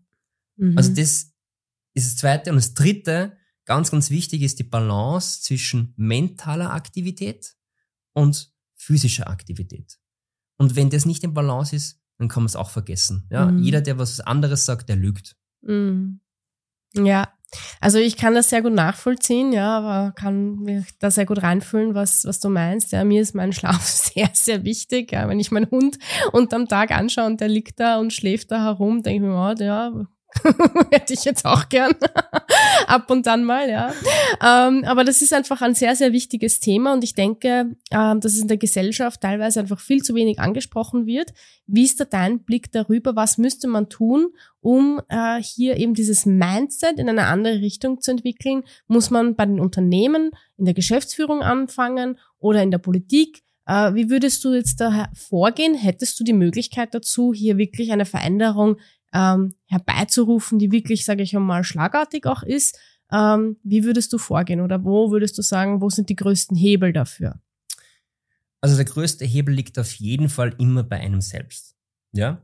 Mhm. 0.58 0.78
Also 0.78 0.94
das 0.94 1.34
ist 1.94 2.08
das 2.08 2.16
Zweite. 2.18 2.52
Und 2.52 2.58
das 2.58 2.74
Dritte, 2.74 3.38
ganz, 3.66 3.90
ganz 3.92 4.10
wichtig, 4.10 4.42
ist 4.42 4.60
die 4.60 4.64
Balance 4.64 5.42
zwischen 5.42 5.94
mentaler 5.98 6.74
Aktivität 6.74 7.56
und 8.14 8.54
physischer 8.76 9.28
Aktivität. 9.30 9.98
Und 10.58 10.76
wenn 10.76 10.90
das 10.90 11.06
nicht 11.06 11.24
in 11.24 11.34
Balance 11.34 11.76
ist, 11.76 12.02
dann 12.18 12.28
kann 12.28 12.44
man 12.44 12.48
es 12.48 12.56
auch 12.56 12.70
vergessen. 12.70 13.28
Ja? 13.32 13.48
Mhm. 13.48 13.64
Jeder, 13.64 13.82
der 13.82 13.98
was 13.98 14.20
anderes 14.20 14.66
sagt, 14.66 14.90
der 14.90 14.96
lügt. 14.96 15.36
Mhm. 15.62 16.21
Ja, 16.96 17.28
also 17.82 17.98
ich 17.98 18.16
kann 18.16 18.34
das 18.34 18.50
sehr 18.50 18.62
gut 18.62 18.74
nachvollziehen, 18.74 19.52
ja, 19.52 19.78
aber 19.78 20.14
kann 20.14 20.60
mir 20.60 20.86
da 21.00 21.12
sehr 21.12 21.26
gut 21.26 21.44
reinfühlen, 21.44 21.96
was, 21.96 22.26
was 22.26 22.40
du 22.40 22.50
meinst. 22.50 22.92
Ja, 22.92 23.04
mir 23.04 23.22
ist 23.22 23.36
mein 23.36 23.54
Schlaf 23.54 23.86
sehr, 23.86 24.30
sehr 24.34 24.64
wichtig. 24.64 25.12
Ja, 25.12 25.28
wenn 25.28 25.40
ich 25.40 25.52
meinen 25.52 25.70
Hund 25.70 25.98
unterm 26.32 26.68
Tag 26.68 26.92
anschaue 26.92 27.26
und 27.26 27.42
der 27.42 27.50
liegt 27.50 27.80
da 27.80 28.00
und 28.00 28.14
schläft 28.14 28.52
da 28.52 28.64
herum, 28.64 29.04
denke 29.04 29.24
ich 29.24 29.30
mir, 29.30 29.36
oh, 29.36 29.64
ja, 29.64 29.92
Hätte 30.92 31.14
ich 31.14 31.26
jetzt 31.26 31.46
auch 31.46 31.70
gern. 31.70 31.94
Ab 32.88 33.10
und 33.10 33.28
dann 33.28 33.44
mal, 33.44 33.70
ja. 33.70 33.94
Ähm, 34.42 34.84
aber 34.86 35.04
das 35.04 35.22
ist 35.22 35.34
einfach 35.34 35.62
ein 35.62 35.76
sehr, 35.76 35.96
sehr 35.96 36.14
wichtiges 36.14 36.60
Thema 36.60 36.94
und 36.94 37.04
ich 37.04 37.14
denke, 37.14 37.76
ähm, 37.92 38.20
dass 38.20 38.34
es 38.34 38.42
in 38.42 38.48
der 38.48 38.58
Gesellschaft 38.58 39.22
teilweise 39.22 39.60
einfach 39.60 39.80
viel 39.80 40.02
zu 40.02 40.16
wenig 40.16 40.40
angesprochen 40.40 41.06
wird. 41.06 41.34
Wie 41.68 41.84
ist 41.84 42.00
da 42.00 42.06
dein 42.06 42.44
Blick 42.44 42.72
darüber? 42.72 43.16
Was 43.16 43.38
müsste 43.38 43.68
man 43.68 43.90
tun, 43.90 44.30
um 44.62 45.02
äh, 45.10 45.42
hier 45.42 45.78
eben 45.78 45.94
dieses 45.94 46.26
Mindset 46.26 46.98
in 46.98 47.10
eine 47.10 47.26
andere 47.26 47.62
Richtung 47.62 48.02
zu 48.02 48.12
entwickeln? 48.12 48.64
Muss 48.88 49.10
man 49.10 49.36
bei 49.36 49.46
den 49.46 49.60
Unternehmen, 49.60 50.32
in 50.58 50.66
der 50.66 50.74
Geschäftsführung 50.74 51.42
anfangen 51.42 52.18
oder 52.40 52.64
in 52.64 52.72
der 52.72 52.78
Politik? 52.78 53.44
Äh, 53.66 53.94
wie 53.94 54.10
würdest 54.10 54.44
du 54.44 54.54
jetzt 54.54 54.82
da 54.82 55.10
vorgehen? 55.14 55.76
Hättest 55.76 56.20
du 56.20 56.24
die 56.24 56.34
Möglichkeit 56.34 56.94
dazu, 56.94 57.34
hier 57.34 57.58
wirklich 57.58 57.92
eine 57.92 58.06
Veränderung 58.06 58.78
ähm, 59.14 59.54
herbeizurufen, 59.66 60.60
die 60.60 60.72
wirklich, 60.72 61.06
sage 61.06 61.24
ich 61.24 61.36
einmal, 61.36 61.64
schlagartig 61.64 62.26
auch 62.26 62.44
ist. 62.44 62.78
Ähm, 63.12 63.58
wie 63.64 63.84
würdest 63.84 64.14
du 64.14 64.18
vorgehen 64.18 64.62
oder 64.62 64.84
wo 64.84 65.12
würdest 65.12 65.38
du 65.38 65.42
sagen, 65.42 65.82
wo 65.82 65.90
sind 65.90 66.10
die 66.10 66.16
größten 66.16 66.56
Hebel 66.56 66.94
dafür? 66.94 67.40
Also 68.62 68.76
der 68.76 68.86
größte 68.86 69.26
Hebel 69.26 69.54
liegt 69.54 69.78
auf 69.80 69.94
jeden 69.94 70.30
Fall 70.30 70.56
immer 70.60 70.84
bei 70.84 71.00
einem 71.00 71.22
selbst. 71.22 71.76
Ja, 72.14 72.42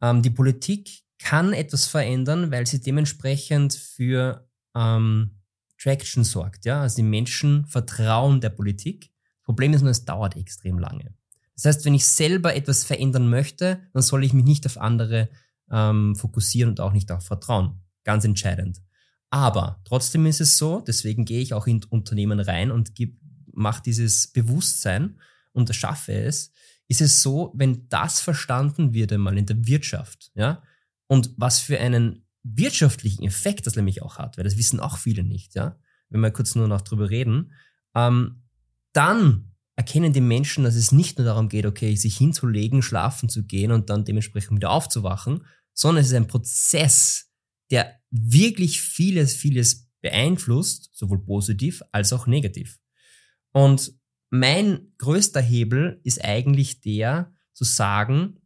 ähm, 0.00 0.22
die 0.22 0.30
Politik 0.30 1.02
kann 1.18 1.52
etwas 1.52 1.86
verändern, 1.86 2.50
weil 2.50 2.66
sie 2.66 2.80
dementsprechend 2.80 3.74
für 3.74 4.46
ähm, 4.74 5.30
Traction 5.78 6.24
sorgt. 6.24 6.64
Ja, 6.64 6.82
also 6.82 6.96
die 6.96 7.02
Menschen 7.02 7.64
vertrauen 7.66 8.40
der 8.40 8.50
Politik. 8.50 9.10
Problem 9.44 9.72
ist 9.72 9.82
nur, 9.82 9.90
es 9.90 10.04
dauert 10.04 10.36
extrem 10.36 10.78
lange. 10.78 11.14
Das 11.54 11.64
heißt, 11.64 11.84
wenn 11.84 11.94
ich 11.94 12.06
selber 12.06 12.54
etwas 12.54 12.84
verändern 12.84 13.28
möchte, 13.28 13.80
dann 13.92 14.02
soll 14.02 14.24
ich 14.24 14.32
mich 14.32 14.44
nicht 14.44 14.66
auf 14.66 14.78
andere 14.78 15.28
ähm, 15.72 16.14
fokussieren 16.14 16.70
und 16.70 16.80
auch 16.80 16.92
nicht 16.92 17.10
darauf 17.10 17.24
vertrauen. 17.24 17.80
Ganz 18.04 18.24
entscheidend. 18.24 18.80
Aber 19.30 19.80
trotzdem 19.84 20.26
ist 20.26 20.40
es 20.40 20.58
so, 20.58 20.80
deswegen 20.86 21.24
gehe 21.24 21.40
ich 21.40 21.54
auch 21.54 21.66
in 21.66 21.82
Unternehmen 21.84 22.38
rein 22.38 22.70
und 22.70 22.92
mache 23.52 23.82
dieses 23.82 24.28
Bewusstsein 24.28 25.18
und 25.52 25.74
schaffe 25.74 26.12
es, 26.12 26.52
ist 26.88 27.00
es 27.00 27.22
so, 27.22 27.52
wenn 27.56 27.88
das 27.88 28.20
verstanden 28.20 28.92
wird 28.92 29.12
einmal 29.12 29.38
in 29.38 29.46
der 29.46 29.66
Wirtschaft, 29.66 30.30
ja, 30.34 30.62
Und 31.06 31.30
was 31.36 31.60
für 31.60 31.78
einen 31.80 32.26
wirtschaftlichen 32.42 33.24
Effekt 33.24 33.66
das 33.66 33.76
nämlich 33.76 34.02
auch 34.02 34.18
hat, 34.18 34.36
weil 34.36 34.44
das 34.44 34.58
wissen 34.58 34.80
auch 34.80 34.98
viele 34.98 35.22
nicht, 35.22 35.54
ja. 35.54 35.78
Wenn 36.10 36.20
wir 36.20 36.30
kurz 36.30 36.54
nur 36.54 36.68
noch 36.68 36.82
drüber 36.82 37.08
reden, 37.08 37.52
ähm, 37.94 38.42
dann 38.92 39.52
erkennen 39.76 40.12
die 40.12 40.20
Menschen, 40.20 40.64
dass 40.64 40.74
es 40.74 40.92
nicht 40.92 41.16
nur 41.16 41.24
darum 41.24 41.48
geht, 41.48 41.64
okay, 41.64 41.94
sich 41.96 42.18
hinzulegen, 42.18 42.82
schlafen 42.82 43.30
zu 43.30 43.44
gehen 43.44 43.72
und 43.72 43.88
dann 43.88 44.04
dementsprechend 44.04 44.56
wieder 44.56 44.70
aufzuwachen, 44.70 45.46
sondern 45.74 46.02
es 46.02 46.08
ist 46.08 46.16
ein 46.16 46.28
Prozess, 46.28 47.30
der 47.70 48.00
wirklich 48.10 48.80
vieles, 48.80 49.34
vieles 49.34 49.88
beeinflusst, 50.00 50.90
sowohl 50.92 51.24
positiv 51.24 51.82
als 51.92 52.12
auch 52.12 52.26
negativ. 52.26 52.78
Und 53.52 53.94
mein 54.30 54.92
größter 54.98 55.40
Hebel 55.40 56.00
ist 56.04 56.24
eigentlich 56.24 56.80
der, 56.80 57.34
zu 57.52 57.64
sagen, 57.64 58.40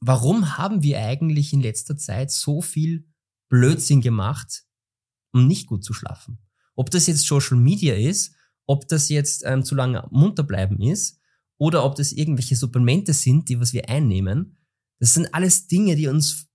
warum 0.00 0.56
haben 0.56 0.82
wir 0.82 1.00
eigentlich 1.00 1.52
in 1.52 1.60
letzter 1.60 1.96
Zeit 1.96 2.30
so 2.30 2.62
viel 2.62 3.06
Blödsinn 3.48 4.00
gemacht, 4.00 4.64
um 5.32 5.46
nicht 5.46 5.66
gut 5.66 5.84
zu 5.84 5.92
schlafen? 5.92 6.38
Ob 6.74 6.90
das 6.90 7.06
jetzt 7.06 7.26
Social 7.26 7.56
Media 7.56 7.94
ist, 7.94 8.34
ob 8.66 8.88
das 8.88 9.08
jetzt 9.08 9.44
ähm, 9.44 9.64
zu 9.64 9.74
lange 9.74 10.06
munter 10.10 10.42
bleiben 10.42 10.80
ist 10.80 11.20
oder 11.58 11.84
ob 11.84 11.94
das 11.94 12.12
irgendwelche 12.12 12.56
Supplemente 12.56 13.12
sind, 13.12 13.48
die 13.48 13.60
was 13.60 13.72
wir 13.72 13.88
einnehmen. 13.88 14.58
Das 14.98 15.14
sind 15.14 15.32
alles 15.34 15.68
Dinge, 15.68 15.96
die 15.96 16.08
uns 16.08 16.48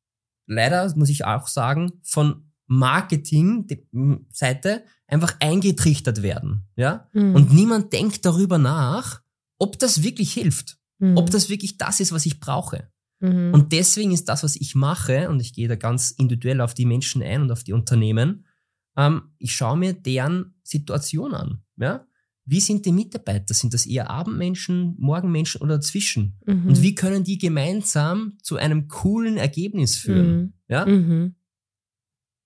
leider, 0.48 0.94
muss 0.96 1.10
ich 1.10 1.26
auch 1.26 1.48
sagen, 1.48 1.94
von 2.04 2.52
Marketing-Seite 2.68 4.84
einfach 5.08 5.36
eingetrichtert 5.40 6.22
werden. 6.22 6.68
Ja? 6.76 7.10
Mhm. 7.14 7.36
Und 7.36 7.54
niemand 7.54 7.94
denkt 7.94 8.26
darüber 8.26 8.58
nach, 8.58 9.22
ob 9.60 9.78
das 9.80 10.04
wirklich 10.04 10.34
hilft. 10.34 10.78
Mhm. 11.00 11.18
Ob 11.18 11.30
das 11.30 11.50
wirklich 11.50 11.78
das 11.78 12.00
ist, 12.00 12.12
was 12.12 12.26
ich 12.26 12.40
brauche. 12.40 12.90
Mhm. 13.20 13.54
Und 13.54 13.74
deswegen 13.74 14.12
ist 14.12 14.30
das, 14.30 14.44
was 14.44 14.56
ich 14.56 14.74
mache, 14.74 15.30
und 15.30 15.42
ich 15.42 15.54
gehe 15.54 15.68
da 15.68 15.76
ganz 15.76 16.12
individuell 16.12 16.62
auf 16.62 16.74
die 16.74 16.86
Menschen 16.86 17.22
ein 17.22 17.42
und 17.42 17.52
auf 17.52 17.64
die 17.64 17.74
Unternehmen, 17.74 18.46
ähm, 18.98 19.34
ich 19.38 19.54
schaue 19.54 19.78
mir 19.78 19.94
deren 19.94 20.56
Situation 20.64 21.34
an. 21.34 21.62
Ja? 21.78 22.06
Wie 22.46 22.60
sind 22.60 22.86
die 22.86 22.92
Mitarbeiter? 22.92 23.54
Sind 23.54 23.74
das 23.74 23.86
eher 23.86 24.10
Abendmenschen, 24.10 24.96
Morgenmenschen 24.98 25.62
oder 25.62 25.76
dazwischen? 25.76 26.40
Mhm. 26.46 26.70
Und 26.70 26.82
wie 26.82 26.96
können 26.96 27.24
die 27.24 27.38
gemeinsam 27.38 28.38
zu 28.42 28.58
einem 28.58 28.88
coolen 28.88 29.38
Ergebnis 29.38 29.98
führen? 29.98 30.38
Mhm. 30.38 30.54
Ja? 30.68 30.86
Mhm. 30.86 31.36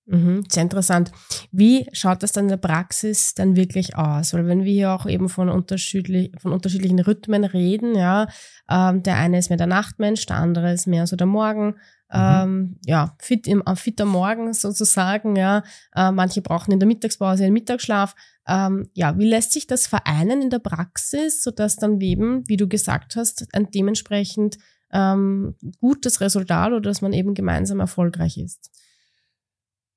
Mhm, 0.08 0.44
sehr 0.50 0.64
interessant. 0.64 1.12
Wie 1.52 1.88
schaut 1.92 2.22
das 2.22 2.32
dann 2.32 2.46
in 2.46 2.50
der 2.50 2.58
Praxis 2.58 3.34
dann 3.34 3.56
wirklich 3.56 3.96
aus? 3.96 4.34
Weil 4.34 4.46
wenn 4.46 4.64
wir 4.64 4.72
hier 4.72 4.92
auch 4.92 5.08
eben 5.08 5.30
von, 5.30 5.50
unterschiedlich, 5.50 6.32
von 6.40 6.54
unterschiedlichen 6.54 7.00
Rhythmen 7.00 7.44
reden, 7.44 7.96
ja, 7.96 8.28
ähm, 8.70 9.02
der 9.02 9.16
eine 9.18 9.40
ist 9.40 9.50
mehr 9.50 9.58
der 9.58 9.66
Nachtmensch, 9.66 10.26
der 10.28 10.38
andere 10.38 10.72
ist 10.74 10.86
mehr 10.86 11.08
so 11.08 11.16
der 11.16 11.26
Morgen. 11.26 11.76
Ähm, 12.16 12.80
ja, 12.86 13.16
fit 13.20 13.48
im, 13.48 13.62
äh, 13.66 13.76
fitter 13.76 14.06
Morgen 14.06 14.54
sozusagen, 14.54 15.36
ja. 15.36 15.64
Äh, 15.96 16.12
manche 16.12 16.42
brauchen 16.42 16.72
in 16.72 16.80
der 16.80 16.88
Mittagspause 16.88 17.44
einen 17.44 17.54
Mittagsschlaf. 17.54 18.16
Ähm, 18.48 18.90
ja, 18.94 19.18
wie 19.18 19.28
lässt 19.28 19.52
sich 19.52 19.68
das 19.68 19.88
vereinen 19.88 20.42
in 20.42 20.50
der 20.50 20.60
Praxis, 20.60 21.44
sodass 21.44 21.78
dann 21.78 22.00
eben, 22.02 22.48
wie 22.48 22.58
du 22.58 22.68
gesagt 22.68 23.16
hast, 23.16 23.48
ein 23.54 23.72
dementsprechend 23.72 24.58
ähm, 24.92 25.56
gutes 25.80 26.22
Resultat 26.22 26.72
oder 26.72 26.82
dass 26.82 27.02
man 27.02 27.14
eben 27.14 27.34
gemeinsam 27.34 27.80
erfolgreich 27.80 28.38
ist? 28.38 28.72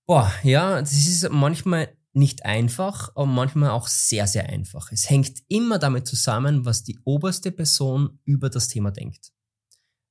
Boah, 0.07 0.33
ja, 0.43 0.81
das 0.81 0.93
ist 0.93 1.29
manchmal 1.31 1.89
nicht 2.15 2.45
einfach, 2.45 3.11
aber 3.15 3.27
manchmal 3.27 3.71
auch 3.71 3.87
sehr, 3.87 4.27
sehr 4.27 4.49
einfach. 4.49 4.91
Es 4.91 5.09
hängt 5.09 5.43
immer 5.49 5.79
damit 5.79 6.07
zusammen, 6.07 6.65
was 6.65 6.83
die 6.83 6.99
oberste 7.05 7.53
Person 7.53 8.19
über 8.25 8.51
das 8.51 8.69
Thema 8.69 8.91
denkt. 8.91 9.33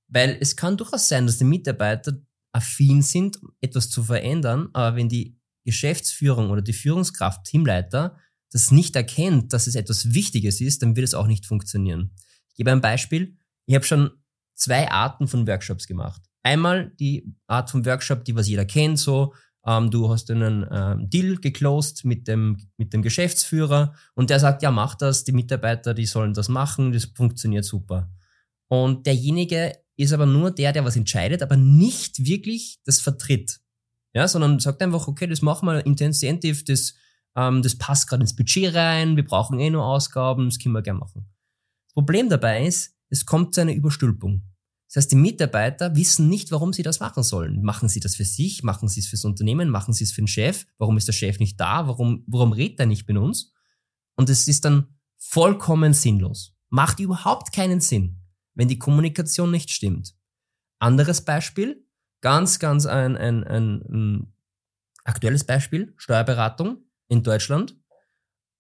Weil 0.08 0.38
es 0.40 0.56
kann 0.56 0.78
durchaus 0.78 1.08
sein, 1.08 1.26
dass 1.26 1.38
die 1.38 1.44
Mitarbeiter 1.44 2.18
affin 2.54 3.02
sind, 3.02 3.40
etwas 3.62 3.90
zu 3.90 4.04
verändern, 4.04 4.70
aber 4.74 4.96
wenn 4.96 5.10
die 5.10 5.38
Geschäftsführung 5.66 6.50
oder 6.50 6.62
die 6.62 6.74
Führungskraft, 6.74 7.44
Teamleiter, 7.46 8.18
das 8.52 8.72
nicht 8.72 8.96
erkennt, 8.96 9.52
dass 9.52 9.68
es 9.68 9.76
etwas 9.76 10.14
Wichtiges 10.14 10.62
ist, 10.62 10.82
dann 10.82 10.96
wird 10.96 11.06
es 11.06 11.14
auch 11.14 11.28
nicht 11.28 11.46
funktionieren. 11.46 12.16
Ich 12.50 12.56
gebe 12.56 12.72
ein 12.72 12.82
Beispiel. 12.82 13.36
Ich 13.66 13.76
habe 13.76 13.86
schon 13.86 14.12
zwei 14.56 14.90
Arten 14.90 15.28
von 15.28 15.46
Workshops 15.46 15.88
gemacht. 15.88 16.22
Einmal 16.44 16.92
die 17.00 17.36
Art 17.48 17.70
von 17.70 17.86
Workshop, 17.86 18.24
die 18.24 18.36
was 18.36 18.48
jeder 18.48 18.66
kennt, 18.66 18.98
so 18.98 19.34
ähm, 19.66 19.92
du 19.92 20.10
hast 20.10 20.32
einen 20.32 20.66
ähm, 20.72 21.10
Deal 21.10 21.36
geclosed 21.36 22.06
mit 22.06 22.28
dem, 22.28 22.70
mit 22.78 22.94
dem 22.94 23.02
Geschäftsführer 23.02 23.94
und 24.16 24.30
der 24.30 24.40
sagt, 24.40 24.64
ja, 24.64 24.72
mach 24.72 24.96
das, 24.96 25.26
die 25.26 25.34
Mitarbeiter, 25.34 25.94
die 25.94 26.06
sollen 26.06 26.34
das 26.34 26.48
machen, 26.48 26.94
das 26.94 27.06
funktioniert 27.06 27.66
super. 27.66 28.10
Und 28.70 29.06
derjenige 29.06 29.74
ist 30.04 30.14
aber 30.14 30.26
nur 30.26 30.52
der, 30.52 30.74
der 30.74 30.86
was 30.86 30.96
entscheidet, 30.96 31.42
aber 31.42 31.58
nicht 31.58 32.24
wirklich 32.26 32.80
das 32.86 33.02
vertritt. 33.02 33.60
Ja, 34.14 34.28
sondern 34.28 34.60
sagt 34.60 34.82
einfach, 34.82 35.08
okay, 35.08 35.28
das 35.28 35.42
machen 35.42 35.68
wir 35.68 35.86
intensiv, 35.86 36.64
das, 36.66 36.94
ähm, 37.36 37.62
das 37.62 37.76
passt 37.78 38.08
gerade 38.08 38.22
ins 38.22 38.36
Budget 38.36 38.74
rein, 38.74 39.16
wir 39.16 39.26
brauchen 39.26 39.60
eh 39.60 39.70
nur 39.70 39.86
Ausgaben, 39.86 40.46
das 40.46 40.60
können 40.60 40.74
wir 40.74 40.82
gerne 40.82 41.00
machen. 41.00 41.28
Das 41.88 41.94
Problem 41.94 42.30
dabei 42.30 42.66
ist, 42.66 42.96
es 43.10 43.26
kommt 43.26 43.54
zu 43.54 43.62
einer 43.62 43.74
Überstülpung. 43.74 44.44
Das 44.88 44.98
heißt, 44.98 45.12
die 45.12 45.18
Mitarbeiter 45.18 45.96
wissen 45.96 46.30
nicht, 46.30 46.52
warum 46.52 46.72
sie 46.72 46.84
das 46.84 47.02
machen 47.02 47.22
sollen. 47.22 47.62
Machen 47.62 47.90
sie 47.90 48.00
das 48.00 48.16
für 48.16 48.24
sich? 48.24 48.64
Machen 48.64 48.88
sie 48.88 49.02
es 49.02 49.08
fürs 49.08 49.26
Unternehmen? 49.26 49.70
Machen 49.70 49.94
sie 49.94 50.06
es 50.06 50.14
für 50.14 50.22
den 50.22 50.28
Chef? 50.28 50.66
Warum 50.78 50.98
ist 50.98 51.08
der 51.08 51.14
Chef 51.14 51.40
nicht 51.40 51.60
da? 51.60 51.88
Warum, 51.88 52.24
warum 52.28 52.54
redet 52.54 52.80
er 52.80 52.86
nicht 52.86 53.08
mit 53.08 53.18
uns? 53.18 53.52
Und 54.16 54.30
es 54.30 54.48
ist 54.48 54.64
dann 54.64 54.88
vollkommen 55.18 55.94
sinnlos. 55.94 56.56
Macht 56.70 57.00
überhaupt 57.00 57.52
keinen 57.52 57.82
Sinn, 57.82 58.22
wenn 58.58 58.68
die 58.68 58.80
Kommunikation 58.80 59.52
nicht 59.52 59.70
stimmt. 59.70 60.16
Anderes 60.80 61.22
Beispiel, 61.22 61.86
ganz, 62.22 62.60
ganz 62.60 62.86
ein, 62.86 63.16
ein, 63.16 63.44
ein, 63.44 63.82
ein 63.90 64.34
aktuelles 65.04 65.44
Beispiel, 65.44 65.94
Steuerberatung 65.98 66.84
in 67.08 67.24
Deutschland. 67.24 67.78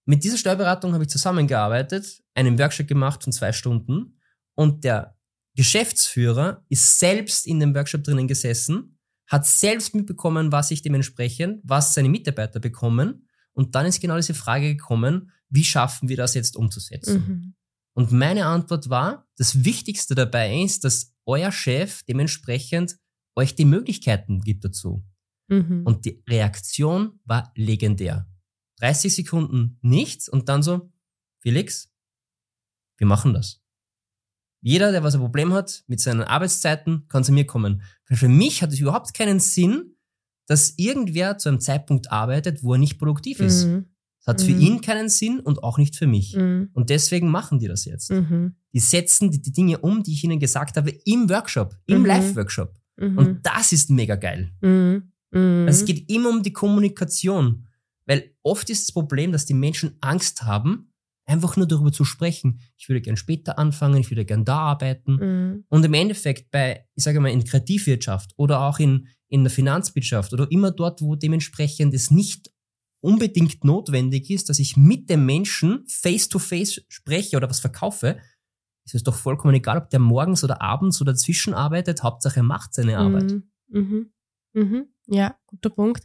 Mit 0.06 0.24
dieser 0.24 0.38
Steuerberatung 0.38 0.94
habe 0.94 1.04
ich 1.04 1.10
zusammengearbeitet, 1.10 2.24
einen 2.36 2.58
Workshop 2.60 2.88
gemacht 2.88 3.24
von 3.24 3.34
zwei 3.34 3.52
Stunden 3.52 4.20
und 4.54 4.84
der 4.84 5.18
Geschäftsführer 5.56 6.64
ist 6.70 7.00
selbst 7.00 7.48
in 7.48 7.60
dem 7.60 7.74
Workshop 7.74 8.04
drinnen 8.04 8.28
gesessen, 8.28 9.00
hat 9.26 9.48
selbst 9.48 9.96
mitbekommen, 9.96 10.52
was 10.52 10.70
ich 10.70 10.84
dementsprechend, 10.84 11.62
was 11.64 11.96
seine 11.96 12.10
Mitarbeiter 12.10 12.60
bekommen. 12.60 13.28
Und 13.54 13.74
dann 13.74 13.88
ist 13.88 14.00
genau 14.00 14.16
diese 14.16 14.36
Frage 14.36 14.76
gekommen, 14.76 15.32
wie 15.50 15.64
schaffen 15.64 16.08
wir 16.08 16.16
das 16.16 16.36
jetzt 16.36 16.56
umzusetzen? 16.56 17.26
Mhm. 17.28 17.57
Und 17.98 18.12
meine 18.12 18.46
Antwort 18.46 18.92
war, 18.92 19.28
das 19.38 19.66
Wichtigste 19.66 20.14
dabei 20.14 20.62
ist, 20.62 20.84
dass 20.84 21.16
euer 21.26 21.52
Chef 21.52 22.04
dementsprechend 22.04 23.00
euch 23.36 23.56
die 23.56 23.66
Möglichkeiten 23.66 24.42
gibt 24.42 24.64
dazu. 24.64 25.04
Mhm. 25.48 25.82
Und 25.84 26.06
die 26.06 26.24
Reaktion 26.30 27.20
war 27.26 27.52
legendär. 27.56 28.30
30 28.82 29.16
Sekunden 29.16 29.80
nichts 29.82 30.30
und 30.30 30.48
dann 30.48 30.62
so, 30.62 30.92
Felix, 31.42 31.92
wir 33.00 33.08
machen 33.08 33.34
das. 33.34 33.64
Jeder, 34.62 34.92
der 34.92 35.02
was 35.02 35.16
ein 35.16 35.22
Problem 35.22 35.52
hat 35.52 35.84
mit 35.88 36.00
seinen 36.00 36.22
Arbeitszeiten, 36.22 37.08
kann 37.08 37.24
zu 37.24 37.32
mir 37.32 37.48
kommen. 37.48 37.82
Weil 38.08 38.18
für 38.20 38.30
mich 38.30 38.62
hat 38.62 38.72
es 38.72 38.80
überhaupt 38.80 39.16
keinen 39.16 39.40
Sinn, 39.40 39.98
dass 40.46 40.76
irgendwer 40.78 41.40
zu 41.40 41.50
einem 41.50 41.60
Zeitpunkt 41.60 42.12
arbeitet, 42.12 42.62
wo 42.62 42.74
er 42.74 42.80
nicht 42.80 43.00
produktiv 43.00 43.40
ist. 43.40 43.66
Mhm. 43.66 43.90
Das 44.20 44.28
hat 44.28 44.42
mhm. 44.42 44.46
für 44.46 44.60
ihn 44.60 44.82
keinen 44.82 45.10
Sinn 45.10 45.40
und 45.40 45.64
auch 45.64 45.78
nicht 45.78 45.96
für 45.96 46.08
mich. 46.08 46.36
Mhm. 46.36 46.70
Und 46.74 46.90
deswegen 46.90 47.30
machen 47.30 47.60
die 47.60 47.68
das 47.68 47.86
jetzt. 47.86 48.12
Mhm. 48.12 48.56
Die 48.74 48.80
setzen 48.80 49.32
die, 49.32 49.42
die, 49.42 49.54
Dinge 49.54 49.80
um, 49.80 50.04
die 50.04 50.14
ich 50.14 50.24
ihnen 50.24 50.40
gesagt 50.40 50.78
habe, 50.78 50.92
im 51.06 51.30
Workshop, 51.30 51.78
im 51.86 52.00
mhm. 52.00 52.06
Live-Workshop. 52.06 52.74
Mhm. 52.98 53.18
Und 53.18 53.40
das 53.46 53.72
ist 53.72 53.90
mega 53.90 54.16
geil. 54.16 54.52
Also 55.32 55.82
es 55.82 55.86
geht 55.86 56.10
immer 56.10 56.30
um 56.30 56.42
die 56.42 56.54
Kommunikation. 56.54 57.68
Weil 58.06 58.32
oft 58.42 58.70
ist 58.70 58.88
das 58.88 58.94
Problem, 58.94 59.32
dass 59.34 59.46
die 59.46 59.54
Menschen 59.54 59.98
Angst 60.00 60.44
haben, 60.44 60.88
Einfach 61.28 61.58
nur 61.58 61.68
darüber 61.68 61.92
zu 61.92 62.06
sprechen. 62.06 62.62
Ich 62.78 62.88
würde 62.88 63.02
gern 63.02 63.18
später 63.18 63.60
anfangen, 63.60 64.00
ich 64.00 64.10
würde 64.10 64.24
gern 64.24 64.46
da 64.46 64.60
arbeiten. 64.60 65.16
Mhm. 65.16 65.66
Und 65.68 65.84
im 65.84 65.94
Endeffekt 65.94 66.52
bei, 66.52 66.86
ich 66.96 67.04
sage 67.04 67.20
mal, 67.20 67.32
in 67.32 67.44
Kreativwirtschaft 67.44 68.32
oder 68.38 68.62
auch 68.62 68.80
in, 68.80 69.10
in 69.28 69.44
der 69.44 69.52
Finanzwirtschaft 69.52 70.32
oder 70.32 70.50
immer 70.50 70.72
dort, 70.72 71.02
wo 71.02 71.18
dementsprechend 71.18 71.94
es 71.94 72.12
nicht 72.12 72.50
unbedingt 73.02 73.64
notwendig 73.64 74.30
ist, 74.30 74.50
dass 74.50 74.60
ich 74.60 74.78
mit 74.78 75.10
dem 75.10 75.26
Menschen 75.26 75.86
face 75.88 76.30
to 76.30 76.40
face 76.40 76.82
spreche 76.88 77.38
oder 77.38 77.50
was 77.50 77.60
verkaufe, 77.60 78.18
ist 78.86 78.96
es 78.96 79.04
doch 79.04 79.16
vollkommen 79.16 79.54
egal, 79.54 79.78
ob 79.78 79.90
der 79.90 80.00
morgens 80.00 80.44
oder 80.44 80.62
abends 80.62 81.02
oder 81.02 81.12
dazwischen 81.12 81.54
arbeitet. 81.54 82.04
Hauptsache 82.04 82.40
er 82.40 82.44
macht 82.44 82.74
seine 82.74 82.98
Arbeit. 82.98 83.32
Mhm. 83.32 83.44
Mhm. 83.68 84.12
mhm. 84.54 84.86
Ja, 85.08 85.38
guter 85.46 85.70
Punkt. 85.70 86.04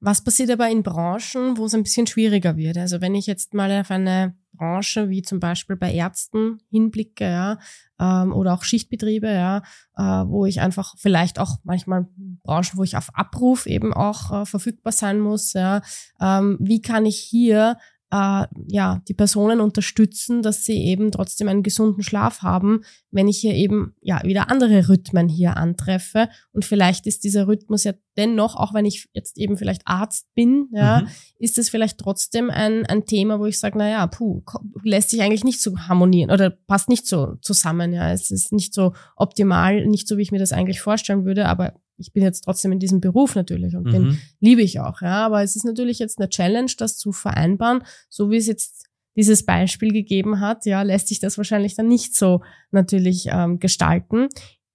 Was 0.00 0.22
passiert 0.22 0.50
aber 0.50 0.68
in 0.68 0.82
Branchen, 0.82 1.56
wo 1.56 1.66
es 1.66 1.74
ein 1.74 1.82
bisschen 1.82 2.06
schwieriger 2.06 2.56
wird? 2.56 2.76
Also 2.76 3.00
wenn 3.00 3.14
ich 3.14 3.26
jetzt 3.26 3.54
mal 3.54 3.80
auf 3.80 3.90
eine 3.90 4.36
Branche 4.56 5.08
wie 5.08 5.22
zum 5.22 5.40
Beispiel 5.40 5.76
bei 5.76 5.92
Ärzten 5.92 6.58
hinblicke, 6.70 7.24
ja, 7.24 7.58
ähm, 8.00 8.32
oder 8.32 8.54
auch 8.54 8.64
Schichtbetriebe, 8.64 9.28
ja, 9.28 9.62
äh, 9.96 10.02
wo 10.02 10.46
ich 10.46 10.60
einfach 10.60 10.94
vielleicht 10.98 11.38
auch 11.38 11.58
manchmal 11.64 12.06
Branchen, 12.42 12.76
wo 12.76 12.82
ich 12.82 12.96
auf 12.96 13.14
Abruf 13.14 13.66
eben 13.66 13.92
auch 13.94 14.42
äh, 14.42 14.46
verfügbar 14.46 14.92
sein 14.92 15.20
muss, 15.20 15.52
ja. 15.52 15.82
Ähm, 16.20 16.56
wie 16.60 16.80
kann 16.80 17.06
ich 17.06 17.18
hier 17.18 17.76
äh, 18.12 18.46
ja, 18.68 19.02
die 19.08 19.14
Personen 19.14 19.60
unterstützen, 19.60 20.42
dass 20.42 20.64
sie 20.64 20.84
eben 20.84 21.10
trotzdem 21.10 21.48
einen 21.48 21.62
gesunden 21.62 22.02
Schlaf 22.02 22.42
haben, 22.42 22.82
wenn 23.10 23.28
ich 23.28 23.38
hier 23.38 23.54
eben 23.54 23.94
ja 24.00 24.22
wieder 24.22 24.50
andere 24.50 24.88
Rhythmen 24.88 25.28
hier 25.28 25.56
antreffe. 25.56 26.28
Und 26.52 26.64
vielleicht 26.64 27.06
ist 27.06 27.24
dieser 27.24 27.48
Rhythmus 27.48 27.84
ja 27.84 27.94
dennoch, 28.16 28.54
auch 28.54 28.74
wenn 28.74 28.84
ich 28.84 29.08
jetzt 29.12 29.38
eben 29.38 29.56
vielleicht 29.56 29.82
Arzt 29.86 30.26
bin, 30.34 30.68
ja, 30.72 31.02
mhm. 31.02 31.08
ist 31.38 31.58
es 31.58 31.68
vielleicht 31.68 31.98
trotzdem 31.98 32.50
ein, 32.50 32.86
ein 32.86 33.06
Thema, 33.06 33.40
wo 33.40 33.46
ich 33.46 33.58
sage, 33.58 33.76
na 33.76 33.88
ja, 33.88 34.06
puh, 34.06 34.42
lässt 34.84 35.10
sich 35.10 35.22
eigentlich 35.22 35.44
nicht 35.44 35.60
so 35.60 35.76
harmonieren 35.76 36.30
oder 36.30 36.50
passt 36.50 36.88
nicht 36.88 37.06
so 37.06 37.34
zusammen, 37.42 37.92
ja. 37.92 38.12
Es 38.12 38.30
ist 38.30 38.52
nicht 38.52 38.72
so 38.72 38.94
optimal, 39.16 39.84
nicht 39.86 40.06
so, 40.06 40.16
wie 40.16 40.22
ich 40.22 40.32
mir 40.32 40.38
das 40.38 40.52
eigentlich 40.52 40.80
vorstellen 40.80 41.24
würde, 41.24 41.46
aber 41.46 41.74
ich 41.98 42.12
bin 42.12 42.22
jetzt 42.22 42.42
trotzdem 42.42 42.72
in 42.72 42.78
diesem 42.78 43.00
Beruf 43.00 43.34
natürlich 43.34 43.76
und 43.76 43.84
mhm. 43.84 43.92
den 43.92 44.18
liebe 44.40 44.62
ich 44.62 44.80
auch, 44.80 45.00
ja. 45.02 45.24
Aber 45.26 45.42
es 45.42 45.56
ist 45.56 45.64
natürlich 45.64 45.98
jetzt 45.98 46.18
eine 46.18 46.28
Challenge, 46.28 46.70
das 46.76 46.98
zu 46.98 47.12
vereinbaren, 47.12 47.82
so 48.08 48.30
wie 48.30 48.36
es 48.36 48.46
jetzt 48.46 48.86
dieses 49.16 49.46
Beispiel 49.46 49.92
gegeben 49.92 50.40
hat, 50.40 50.66
ja, 50.66 50.82
lässt 50.82 51.08
sich 51.08 51.20
das 51.20 51.38
wahrscheinlich 51.38 51.74
dann 51.74 51.88
nicht 51.88 52.14
so 52.14 52.42
natürlich 52.70 53.28
ähm, 53.30 53.58
gestalten. 53.58 54.28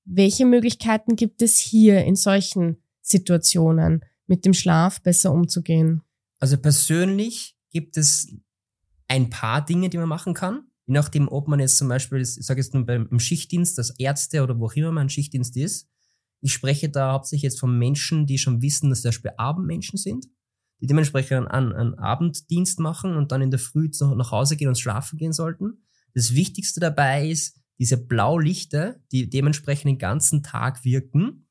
Welche 0.04 0.46
Möglichkeiten 0.46 1.16
gibt 1.16 1.42
es 1.44 1.58
hier 1.58 2.04
in 2.04 2.16
solchen 2.16 2.78
Situationen 3.02 4.04
mit 4.26 4.46
dem 4.46 4.54
Schlaf 4.54 5.02
besser 5.02 5.32
umzugehen? 5.32 6.02
Also 6.40 6.58
persönlich 6.58 7.56
gibt 7.70 7.98
es 7.98 8.34
ein 9.08 9.30
paar 9.30 9.64
Dinge, 9.64 9.90
die 9.90 9.98
man 9.98 10.10
machen 10.10 10.34
kann. 10.34 10.64
Je 10.88 10.94
nachdem, 10.94 11.28
ob 11.28 11.48
man 11.48 11.60
jetzt 11.60 11.78
zum 11.78 11.88
Beispiel, 11.88 12.20
ich 12.20 12.34
sage 12.34 12.62
jetzt 12.62 12.74
nur 12.74 12.86
beim 12.86 13.20
Schichtdienst, 13.20 13.78
das 13.78 13.92
Ärzte 14.00 14.42
oder 14.42 14.60
wo 14.60 14.66
auch 14.66 14.74
immer 14.74 14.92
man 14.92 15.10
Schichtdienst 15.10 15.56
ist, 15.56 15.88
ich 16.42 16.54
spreche 16.54 16.90
da 16.90 17.14
hauptsächlich 17.14 17.44
jetzt 17.44 17.60
von 17.60 17.78
Menschen, 17.78 18.26
die 18.26 18.38
schon 18.38 18.62
wissen, 18.62 18.90
dass 18.90 19.02
zum 19.02 19.10
Beispiel 19.10 19.32
Abendmenschen 19.38 19.98
sind, 19.98 20.26
die 20.82 20.88
dementsprechend 20.88 21.50
einen, 21.50 21.74
einen 21.74 21.94
Abenddienst 21.96 22.80
machen 22.80 23.16
und 23.16 23.32
dann 23.32 23.42
in 23.42 23.52
der 23.52 23.60
Früh 23.60 23.90
nach 24.16 24.32
Hause 24.32 24.58
gehen 24.58 24.68
und 24.68 24.80
schlafen 24.80 25.18
gehen 25.18 25.34
sollten. 25.34 25.84
Das 26.14 26.34
Wichtigste 26.34 26.80
dabei 26.80 27.30
ist, 27.30 27.60
diese 27.80 27.98
Blaulichter, 27.98 28.96
die 29.12 29.30
dementsprechend 29.30 29.90
den 29.90 29.98
ganzen 29.98 30.44
Tag 30.44 30.84
wirken, 30.84 31.48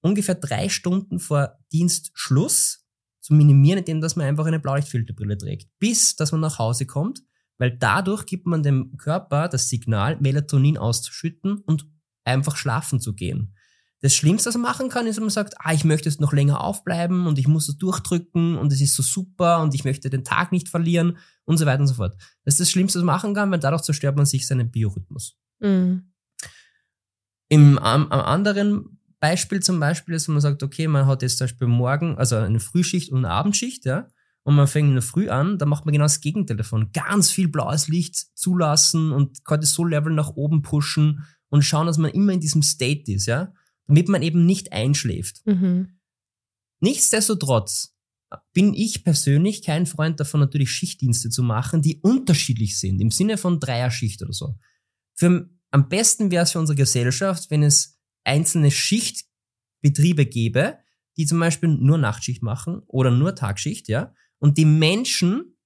ungefähr 0.00 0.34
drei 0.34 0.68
Stunden 0.68 1.18
vor 1.18 1.58
Dienstschluss 1.72 2.86
zu 3.20 3.34
minimieren, 3.34 3.78
indem 3.80 4.00
dass 4.00 4.16
man 4.16 4.26
einfach 4.26 4.46
eine 4.46 4.60
Blaulichtfilterbrille 4.60 5.36
trägt, 5.36 5.68
bis 5.78 6.16
dass 6.16 6.32
man 6.32 6.40
nach 6.40 6.58
Hause 6.58 6.86
kommt, 6.86 7.22
weil 7.58 7.76
dadurch 7.76 8.26
gibt 8.26 8.46
man 8.46 8.62
dem 8.62 8.96
Körper 8.96 9.48
das 9.48 9.68
Signal, 9.68 10.18
Melatonin 10.20 10.78
auszuschütten 10.78 11.58
und 11.58 11.86
einfach 12.24 12.56
schlafen 12.56 13.00
zu 13.00 13.14
gehen. 13.14 13.54
Das 14.00 14.14
Schlimmste, 14.14 14.48
was 14.48 14.54
man 14.56 14.70
machen 14.70 14.90
kann, 14.90 15.06
ist, 15.06 15.16
wenn 15.16 15.24
man 15.24 15.30
sagt, 15.30 15.54
ah, 15.58 15.72
ich 15.72 15.84
möchte 15.84 16.08
jetzt 16.08 16.20
noch 16.20 16.32
länger 16.32 16.60
aufbleiben 16.60 17.26
und 17.26 17.38
ich 17.38 17.48
muss 17.48 17.68
es 17.68 17.78
durchdrücken 17.78 18.58
und 18.58 18.72
es 18.72 18.80
ist 18.80 18.94
so 18.94 19.02
super 19.02 19.62
und 19.62 19.74
ich 19.74 19.84
möchte 19.84 20.10
den 20.10 20.22
Tag 20.22 20.52
nicht 20.52 20.68
verlieren 20.68 21.16
und 21.44 21.56
so 21.56 21.64
weiter 21.64 21.80
und 21.80 21.86
so 21.86 21.94
fort. 21.94 22.14
Das 22.44 22.54
ist 22.54 22.60
das 22.60 22.70
Schlimmste, 22.70 22.98
was 22.98 23.04
man 23.04 23.14
machen 23.14 23.34
kann, 23.34 23.50
weil 23.50 23.58
dadurch 23.58 23.82
zerstört 23.82 24.16
man 24.16 24.26
sich 24.26 24.46
seinen 24.46 24.70
Biorhythmus. 24.70 25.38
Mhm. 25.60 26.12
Im 27.48 27.78
am, 27.78 28.10
am 28.12 28.20
anderen 28.20 28.98
Beispiel 29.18 29.60
zum 29.60 29.80
Beispiel 29.80 30.14
ist, 30.14 30.28
wenn 30.28 30.34
man 30.34 30.42
sagt, 30.42 30.62
okay, 30.62 30.88
man 30.88 31.06
hat 31.06 31.22
jetzt 31.22 31.38
zum 31.38 31.46
Beispiel 31.46 31.68
morgen, 31.68 32.18
also 32.18 32.36
eine 32.36 32.60
Frühschicht 32.60 33.10
und 33.10 33.24
eine 33.24 33.30
Abendschicht, 33.30 33.86
ja, 33.86 34.08
und 34.42 34.54
man 34.56 34.68
fängt 34.68 34.88
in 34.88 34.94
der 34.94 35.02
Früh 35.02 35.30
an, 35.30 35.58
dann 35.58 35.68
macht 35.68 35.86
man 35.86 35.92
genau 35.92 36.04
das 36.04 36.20
Gegenteil 36.20 36.56
davon. 36.56 36.92
Ganz 36.92 37.30
viel 37.30 37.48
blaues 37.48 37.88
Licht 37.88 38.14
zulassen 38.36 39.10
und 39.10 39.42
Cortisol-Level 39.44 40.12
nach 40.12 40.30
oben 40.36 40.62
pushen 40.62 41.24
und 41.48 41.62
schauen, 41.62 41.86
dass 41.86 41.98
man 41.98 42.10
immer 42.10 42.32
in 42.32 42.40
diesem 42.40 42.62
State 42.62 43.10
ist, 43.10 43.26
ja 43.26 43.52
damit 43.86 44.08
man 44.08 44.22
eben 44.22 44.46
nicht 44.46 44.72
einschläft. 44.72 45.42
Mhm. 45.46 45.98
Nichtsdestotrotz 46.80 47.94
bin 48.52 48.74
ich 48.74 49.04
persönlich 49.04 49.62
kein 49.62 49.86
Freund 49.86 50.20
davon, 50.20 50.40
natürlich 50.40 50.70
Schichtdienste 50.70 51.30
zu 51.30 51.42
machen, 51.42 51.82
die 51.82 52.00
unterschiedlich 52.00 52.78
sind, 52.78 53.00
im 53.00 53.10
Sinne 53.10 53.38
von 53.38 53.60
Dreierschicht 53.60 54.22
oder 54.22 54.32
so. 54.32 54.58
Für, 55.14 55.48
am 55.70 55.88
besten 55.88 56.30
wäre 56.30 56.42
es 56.42 56.52
für 56.52 56.58
unsere 56.58 56.76
Gesellschaft, 56.76 57.50
wenn 57.50 57.62
es 57.62 57.98
einzelne 58.24 58.70
Schichtbetriebe 58.70 60.26
gäbe, 60.26 60.78
die 61.16 61.26
zum 61.26 61.38
Beispiel 61.38 61.68
nur 61.68 61.98
Nachtschicht 61.98 62.42
machen 62.42 62.82
oder 62.88 63.10
nur 63.10 63.34
Tagschicht, 63.34 63.88
ja, 63.88 64.12
und 64.38 64.58
die 64.58 64.66
Menschen 64.66 65.56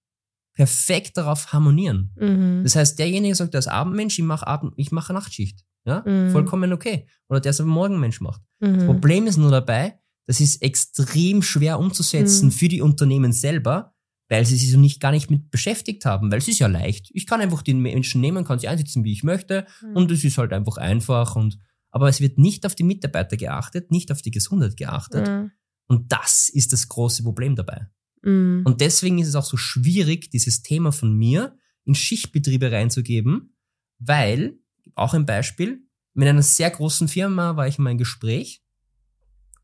perfekt 0.54 1.16
darauf 1.16 1.52
harmonieren. 1.52 2.12
Mhm. 2.16 2.62
Das 2.62 2.76
heißt, 2.76 2.98
derjenige 2.98 3.34
sagt, 3.34 3.54
der 3.54 3.60
ist 3.60 3.68
Abendmensch, 3.68 4.18
ich 4.18 4.24
mache 4.24 4.46
Abend, 4.46 4.74
ich 4.76 4.92
mache 4.92 5.12
Nachtschicht. 5.12 5.64
Ja, 5.84 6.04
mhm. 6.06 6.30
vollkommen 6.30 6.72
okay. 6.72 7.06
Oder 7.28 7.40
der 7.40 7.50
es 7.50 7.60
am 7.60 7.68
Morgenmensch 7.68 8.20
macht. 8.20 8.42
Mhm. 8.60 8.74
Das 8.74 8.84
Problem 8.86 9.26
ist 9.26 9.38
nur 9.38 9.50
dabei, 9.50 9.98
das 10.26 10.40
ist 10.40 10.62
extrem 10.62 11.42
schwer 11.42 11.78
umzusetzen 11.78 12.46
mhm. 12.46 12.52
für 12.52 12.68
die 12.68 12.82
Unternehmen 12.82 13.32
selber, 13.32 13.94
weil 14.28 14.44
sie 14.44 14.56
sich 14.56 14.70
so 14.70 14.78
nicht 14.78 15.00
gar 15.00 15.10
nicht 15.10 15.30
mit 15.30 15.50
beschäftigt 15.50 16.04
haben, 16.04 16.30
weil 16.30 16.38
es 16.38 16.48
ist 16.48 16.58
ja 16.58 16.68
leicht. 16.68 17.10
Ich 17.12 17.26
kann 17.26 17.40
einfach 17.40 17.62
den 17.62 17.80
Menschen 17.80 18.20
nehmen, 18.20 18.44
kann 18.44 18.58
sie 18.58 18.68
einsetzen, 18.68 19.04
wie 19.04 19.12
ich 19.12 19.24
möchte, 19.24 19.66
mhm. 19.82 19.96
und 19.96 20.10
es 20.10 20.22
ist 20.22 20.38
halt 20.38 20.52
einfach 20.52 20.76
einfach 20.76 21.34
und 21.34 21.58
aber 21.90 22.08
es 22.08 22.20
wird 22.20 22.38
nicht 22.38 22.64
auf 22.66 22.76
die 22.76 22.84
Mitarbeiter 22.84 23.36
geachtet, 23.36 23.90
nicht 23.90 24.12
auf 24.12 24.22
die 24.22 24.30
Gesundheit 24.30 24.76
geachtet. 24.76 25.26
Mhm. 25.26 25.50
Und 25.88 26.12
das 26.12 26.48
ist 26.48 26.72
das 26.72 26.88
große 26.88 27.24
Problem 27.24 27.56
dabei. 27.56 27.88
Mhm. 28.22 28.62
Und 28.64 28.80
deswegen 28.80 29.18
ist 29.18 29.26
es 29.26 29.34
auch 29.34 29.44
so 29.44 29.56
schwierig, 29.56 30.30
dieses 30.30 30.62
Thema 30.62 30.92
von 30.92 31.12
mir 31.12 31.56
in 31.84 31.96
Schichtbetriebe 31.96 32.70
reinzugeben, 32.70 33.56
weil 33.98 34.59
auch 34.94 35.14
ein 35.14 35.26
Beispiel. 35.26 35.82
Mit 36.14 36.28
einer 36.28 36.42
sehr 36.42 36.70
großen 36.70 37.08
Firma 37.08 37.56
war 37.56 37.68
ich 37.68 37.78
in 37.78 37.84
meinem 37.84 37.98
Gespräch, 37.98 38.62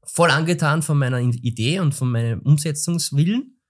voll 0.04 0.30
angetan 0.30 0.82
von 0.82 0.98
meiner 0.98 1.18
Idee 1.18 1.80
und 1.80 1.94
von 1.94 2.10
meinem 2.10 2.40
Umsetzungswillen. 2.40 3.60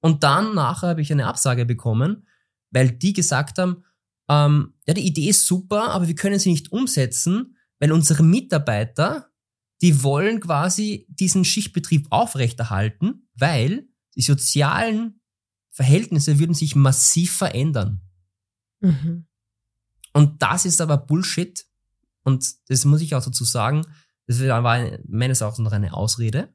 Und 0.00 0.22
dann 0.22 0.54
nachher 0.54 0.90
habe 0.90 1.02
ich 1.02 1.12
eine 1.12 1.26
Absage 1.26 1.64
bekommen, 1.66 2.26
weil 2.70 2.90
die 2.90 3.12
gesagt 3.12 3.58
haben, 3.58 3.84
ähm, 4.28 4.74
ja, 4.86 4.94
die 4.94 5.06
Idee 5.06 5.28
ist 5.28 5.46
super, 5.46 5.90
aber 5.90 6.08
wir 6.08 6.14
können 6.14 6.38
sie 6.38 6.50
nicht 6.50 6.72
umsetzen, 6.72 7.56
weil 7.78 7.92
unsere 7.92 8.22
Mitarbeiter, 8.22 9.30
die 9.80 10.02
wollen 10.02 10.40
quasi 10.40 11.06
diesen 11.08 11.44
Schichtbetrieb 11.44 12.06
aufrechterhalten, 12.10 13.28
weil 13.34 13.88
die 14.14 14.22
sozialen 14.22 15.20
Verhältnisse 15.70 16.38
würden 16.38 16.54
sich 16.54 16.76
massiv 16.76 17.32
verändern. 17.32 18.02
Mhm. 18.80 19.26
Und 20.12 20.42
das 20.42 20.64
ist 20.64 20.80
aber 20.80 20.96
Bullshit. 20.98 21.64
Und 22.24 22.46
das 22.68 22.84
muss 22.84 23.00
ich 23.00 23.14
auch 23.14 23.24
dazu 23.24 23.44
sagen, 23.44 23.82
das 24.26 24.40
war 24.40 24.98
meines 25.06 25.40
Erachtens 25.40 25.64
noch 25.64 25.72
eine 25.72 25.94
Ausrede, 25.94 26.54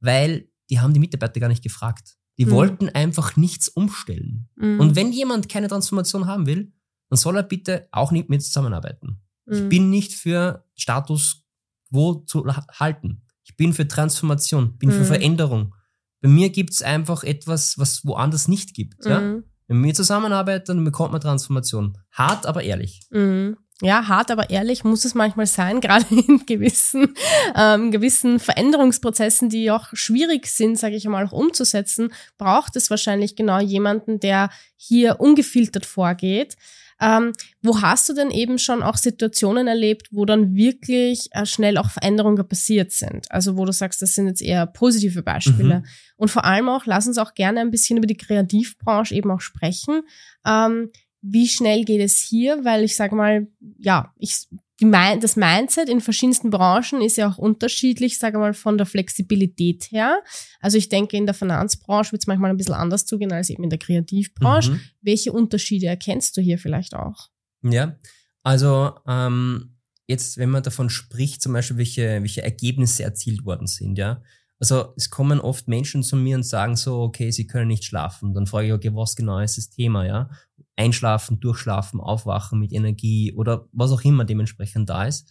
weil 0.00 0.48
die 0.70 0.80
haben 0.80 0.94
die 0.94 1.00
Mitarbeiter 1.00 1.40
gar 1.40 1.48
nicht 1.48 1.62
gefragt. 1.62 2.16
Die 2.38 2.46
mhm. 2.46 2.50
wollten 2.50 2.88
einfach 2.88 3.36
nichts 3.36 3.68
umstellen. 3.68 4.48
Mhm. 4.56 4.80
Und 4.80 4.96
wenn 4.96 5.12
jemand 5.12 5.48
keine 5.48 5.68
Transformation 5.68 6.26
haben 6.26 6.46
will, 6.46 6.72
dann 7.10 7.16
soll 7.16 7.36
er 7.36 7.42
bitte 7.42 7.88
auch 7.90 8.12
nicht 8.12 8.28
mit 8.28 8.42
zusammenarbeiten. 8.42 9.20
Mhm. 9.46 9.54
Ich 9.54 9.68
bin 9.68 9.90
nicht 9.90 10.14
für 10.14 10.64
Status 10.74 11.44
quo 11.88 12.16
zu 12.26 12.46
halten. 12.46 13.22
Ich 13.44 13.56
bin 13.56 13.72
für 13.72 13.88
Transformation, 13.88 14.76
bin 14.78 14.90
für 14.90 15.00
mhm. 15.00 15.06
Veränderung. 15.06 15.74
Bei 16.20 16.28
mir 16.28 16.50
gibt's 16.50 16.82
einfach 16.82 17.24
etwas, 17.24 17.78
was 17.78 18.04
woanders 18.04 18.48
nicht 18.48 18.74
gibt. 18.74 19.04
Ja? 19.04 19.40
Wenn 19.68 19.84
wir 19.84 19.94
zusammenarbeiten, 19.94 20.64
dann 20.66 20.84
bekommt 20.84 21.12
man 21.12 21.20
Transformation. 21.20 21.98
Hart, 22.10 22.46
aber 22.46 22.62
ehrlich. 22.62 23.00
Mhm. 23.10 23.58
Ja, 23.80 24.08
hart, 24.08 24.32
aber 24.32 24.50
ehrlich 24.50 24.82
muss 24.82 25.04
es 25.04 25.14
manchmal 25.14 25.46
sein, 25.46 25.80
gerade 25.82 26.06
in 26.10 26.44
gewissen, 26.46 27.14
ähm, 27.54 27.92
gewissen 27.92 28.40
Veränderungsprozessen, 28.40 29.50
die 29.50 29.70
auch 29.70 29.86
schwierig 29.92 30.48
sind, 30.48 30.78
sage 30.78 30.96
ich 30.96 31.06
mal, 31.06 31.26
auch 31.26 31.32
umzusetzen, 31.32 32.12
braucht 32.38 32.74
es 32.74 32.90
wahrscheinlich 32.90 33.36
genau 33.36 33.60
jemanden, 33.60 34.18
der 34.18 34.50
hier 34.76 35.20
ungefiltert 35.20 35.86
vorgeht. 35.86 36.56
Ähm, 37.00 37.32
wo 37.62 37.80
hast 37.80 38.08
du 38.08 38.14
denn 38.14 38.30
eben 38.30 38.58
schon 38.58 38.82
auch 38.82 38.96
Situationen 38.96 39.68
erlebt, 39.68 40.08
wo 40.10 40.24
dann 40.24 40.54
wirklich 40.54 41.28
äh, 41.32 41.46
schnell 41.46 41.78
auch 41.78 41.90
Veränderungen 41.90 42.46
passiert 42.48 42.92
sind? 42.92 43.30
Also 43.30 43.56
wo 43.56 43.64
du 43.64 43.72
sagst, 43.72 44.02
das 44.02 44.14
sind 44.14 44.26
jetzt 44.26 44.42
eher 44.42 44.66
positive 44.66 45.22
Beispiele. 45.22 45.80
Mhm. 45.80 45.84
Und 46.16 46.30
vor 46.30 46.44
allem 46.44 46.68
auch, 46.68 46.86
lass 46.86 47.06
uns 47.06 47.18
auch 47.18 47.34
gerne 47.34 47.60
ein 47.60 47.70
bisschen 47.70 47.98
über 47.98 48.06
die 48.06 48.16
Kreativbranche 48.16 49.14
eben 49.14 49.30
auch 49.30 49.40
sprechen. 49.40 50.02
Ähm, 50.44 50.90
wie 51.20 51.48
schnell 51.48 51.84
geht 51.84 52.00
es 52.00 52.16
hier? 52.16 52.64
Weil 52.64 52.84
ich 52.84 52.96
sage 52.96 53.14
mal, 53.14 53.46
ja, 53.78 54.12
ich 54.18 54.48
das 54.80 55.36
Mindset 55.36 55.88
in 55.88 56.00
verschiedensten 56.00 56.50
Branchen 56.50 57.02
ist 57.02 57.16
ja 57.16 57.28
auch 57.28 57.38
unterschiedlich, 57.38 58.18
sage 58.18 58.38
mal, 58.38 58.54
von 58.54 58.78
der 58.78 58.86
Flexibilität 58.86 59.90
her. 59.90 60.22
Also 60.60 60.78
ich 60.78 60.88
denke, 60.88 61.16
in 61.16 61.26
der 61.26 61.34
Finanzbranche 61.34 62.12
wird 62.12 62.22
es 62.22 62.26
manchmal 62.26 62.50
ein 62.50 62.56
bisschen 62.56 62.74
anders 62.74 63.04
zugehen 63.04 63.32
als 63.32 63.50
eben 63.50 63.64
in 63.64 63.70
der 63.70 63.78
Kreativbranche. 63.78 64.72
Mhm. 64.72 64.80
Welche 65.00 65.32
Unterschiede 65.32 65.86
erkennst 65.86 66.36
du 66.36 66.40
hier 66.40 66.58
vielleicht 66.58 66.94
auch? 66.94 67.28
Ja, 67.62 67.96
also 68.44 68.94
ähm, 69.06 69.76
jetzt, 70.06 70.38
wenn 70.38 70.50
man 70.50 70.62
davon 70.62 70.90
spricht, 70.90 71.42
zum 71.42 71.52
Beispiel, 71.54 71.76
welche, 71.78 72.22
welche 72.22 72.42
Ergebnisse 72.42 73.02
erzielt 73.02 73.44
worden 73.44 73.66
sind, 73.66 73.98
ja. 73.98 74.22
Also 74.60 74.92
es 74.96 75.10
kommen 75.10 75.38
oft 75.38 75.68
Menschen 75.68 76.02
zu 76.02 76.16
mir 76.16 76.36
und 76.36 76.42
sagen 76.42 76.74
so, 76.74 77.00
okay, 77.00 77.30
sie 77.30 77.46
können 77.46 77.68
nicht 77.68 77.84
schlafen. 77.84 78.34
Dann 78.34 78.46
frage 78.48 78.66
ich, 78.66 78.72
okay, 78.72 78.90
was 78.92 79.14
genau 79.14 79.38
ist 79.38 79.56
das 79.56 79.70
Thema, 79.70 80.04
ja? 80.04 80.30
Einschlafen, 80.78 81.40
durchschlafen, 81.40 82.00
aufwachen 82.00 82.58
mit 82.58 82.72
Energie 82.72 83.32
oder 83.34 83.68
was 83.72 83.90
auch 83.90 84.02
immer 84.02 84.24
dementsprechend 84.24 84.88
da 84.88 85.04
ist. 85.04 85.28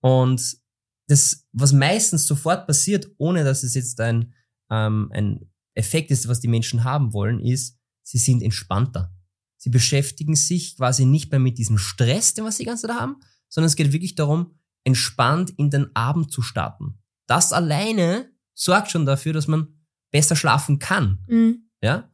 Und 0.00 0.58
das, 1.06 1.46
was 1.52 1.72
meistens 1.72 2.26
sofort 2.26 2.66
passiert, 2.66 3.06
ohne 3.16 3.44
dass 3.44 3.62
es 3.62 3.74
jetzt 3.74 4.00
ein, 4.00 4.34
ähm, 4.70 5.08
ein 5.12 5.50
Effekt 5.74 6.10
ist, 6.10 6.28
was 6.28 6.40
die 6.40 6.48
Menschen 6.48 6.84
haben 6.84 7.12
wollen, 7.12 7.40
ist, 7.40 7.78
sie 8.02 8.18
sind 8.18 8.42
entspannter. 8.42 9.14
Sie 9.56 9.70
beschäftigen 9.70 10.36
sich 10.36 10.76
quasi 10.76 11.04
nicht 11.04 11.30
mehr 11.30 11.40
mit 11.40 11.58
diesem 11.58 11.78
Stress, 11.78 12.34
den 12.34 12.44
was 12.44 12.56
sie 12.56 12.64
die 12.64 12.68
ganze 12.68 12.86
Zeit 12.86 12.96
haben, 12.96 13.16
sondern 13.48 13.68
es 13.68 13.76
geht 13.76 13.92
wirklich 13.92 14.14
darum, 14.14 14.58
entspannt 14.84 15.50
in 15.56 15.70
den 15.70 15.94
Abend 15.94 16.32
zu 16.32 16.42
starten. 16.42 17.02
Das 17.26 17.52
alleine 17.52 18.30
sorgt 18.54 18.90
schon 18.90 19.06
dafür, 19.06 19.32
dass 19.32 19.48
man 19.48 19.68
besser 20.10 20.36
schlafen 20.36 20.78
kann. 20.78 21.24
Mhm. 21.28 21.70
Ja? 21.82 22.10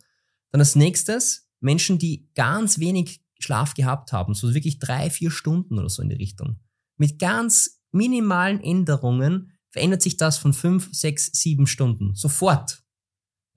Dann 0.51 0.61
als 0.61 0.77
nächstes 0.77 1.44
Menschen, 1.64 1.98
die 1.98 2.29
ganz 2.35 2.79
wenig 2.79 3.22
Schlaf 3.38 3.74
gehabt 3.74 4.12
haben, 4.12 4.35
so 4.35 4.55
wirklich 4.55 4.79
drei, 4.79 5.11
vier 5.11 5.31
Stunden 5.31 5.79
oder 5.79 5.88
so 5.88 6.03
in 6.03 6.09
die 6.09 6.14
Richtung. 6.14 6.61
Mit 6.96 7.18
ganz 7.18 7.81
minimalen 7.90 8.61
Änderungen 8.61 9.53
verändert 9.70 10.03
sich 10.03 10.16
das 10.16 10.38
von 10.38 10.53
fünf, 10.53 10.88
sechs, 10.92 11.31
sieben 11.33 11.66
Stunden. 11.66 12.14
Sofort. 12.14 12.85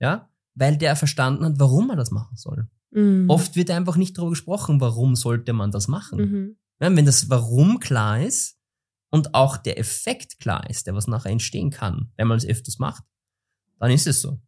Ja? 0.00 0.28
Weil 0.54 0.76
der 0.76 0.96
verstanden 0.96 1.44
hat, 1.44 1.58
warum 1.58 1.90
er 1.90 1.96
das 1.96 2.10
machen 2.10 2.36
soll. 2.36 2.68
Mhm. 2.90 3.28
Oft 3.28 3.56
wird 3.56 3.70
einfach 3.70 3.96
nicht 3.96 4.16
darüber 4.16 4.30
gesprochen, 4.30 4.80
warum 4.80 5.14
sollte 5.14 5.52
man 5.52 5.70
das 5.70 5.88
machen. 5.88 6.18
Mhm. 6.18 6.56
Ja, 6.80 6.94
wenn 6.94 7.06
das 7.06 7.28
Warum 7.28 7.80
klar 7.80 8.22
ist 8.22 8.58
und 9.10 9.34
auch 9.34 9.56
der 9.56 9.78
Effekt 9.78 10.38
klar 10.38 10.68
ist, 10.70 10.86
der 10.86 10.94
was 10.94 11.08
nachher 11.08 11.32
entstehen 11.32 11.70
kann, 11.70 12.12
wenn 12.16 12.28
man 12.28 12.38
es 12.38 12.46
öfters 12.46 12.78
macht, 12.78 13.04
dann 13.78 13.90
ist 13.90 14.06
es 14.06 14.22
so. 14.22 14.40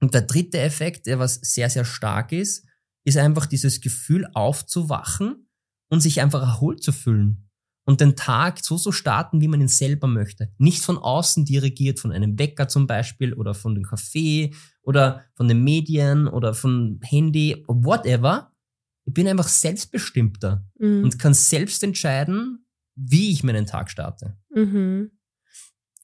Und 0.00 0.12
der 0.14 0.22
dritte 0.22 0.60
Effekt, 0.60 1.06
der 1.06 1.18
was 1.18 1.34
sehr, 1.36 1.70
sehr 1.70 1.84
stark 1.84 2.32
ist, 2.32 2.65
ist 3.06 3.16
einfach 3.16 3.46
dieses 3.46 3.80
Gefühl 3.80 4.26
aufzuwachen 4.34 5.48
und 5.88 6.00
sich 6.00 6.20
einfach 6.20 6.42
erholt 6.42 6.82
zu 6.82 6.92
fühlen 6.92 7.48
und 7.84 8.00
den 8.00 8.16
Tag 8.16 8.62
so 8.62 8.76
so 8.76 8.90
starten, 8.90 9.40
wie 9.40 9.48
man 9.48 9.60
ihn 9.60 9.68
selber 9.68 10.08
möchte. 10.08 10.52
Nicht 10.58 10.82
von 10.82 10.98
außen 10.98 11.44
dirigiert, 11.44 12.00
von 12.00 12.10
einem 12.10 12.38
Wecker 12.38 12.68
zum 12.68 12.88
Beispiel 12.88 13.32
oder 13.32 13.54
von 13.54 13.74
dem 13.74 13.84
Café 13.84 14.54
oder 14.82 15.24
von 15.34 15.46
den 15.46 15.62
Medien 15.62 16.26
oder 16.26 16.52
von 16.52 16.98
Handy, 17.02 17.64
whatever. 17.68 18.52
Ich 19.04 19.14
bin 19.14 19.28
einfach 19.28 19.46
selbstbestimmter 19.46 20.66
mhm. 20.78 21.04
und 21.04 21.18
kann 21.20 21.32
selbst 21.32 21.84
entscheiden, 21.84 22.66
wie 22.96 23.30
ich 23.30 23.44
meinen 23.44 23.66
Tag 23.66 23.88
starte. 23.88 24.36
Mhm. 24.52 25.12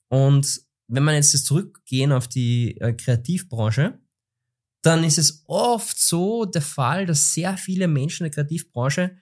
Und 0.09 0.61
wenn 0.87 1.03
man 1.03 1.17
jetzt 1.17 1.37
zurückgehen 1.45 2.13
auf 2.13 2.29
die 2.29 2.81
äh, 2.81 2.93
Kreativbranche, 2.93 3.99
dann 4.83 5.05
ist 5.05 5.19
es 5.19 5.45
oft 5.47 5.99
so 5.99 6.45
der 6.45 6.63
Fall, 6.63 7.07
dass 7.07 7.35
sehr 7.35 7.57
viele 7.57 7.89
Menschen 7.89 8.25
in 8.27 8.33
der 8.33 8.45
Kreativbranche 8.45 9.17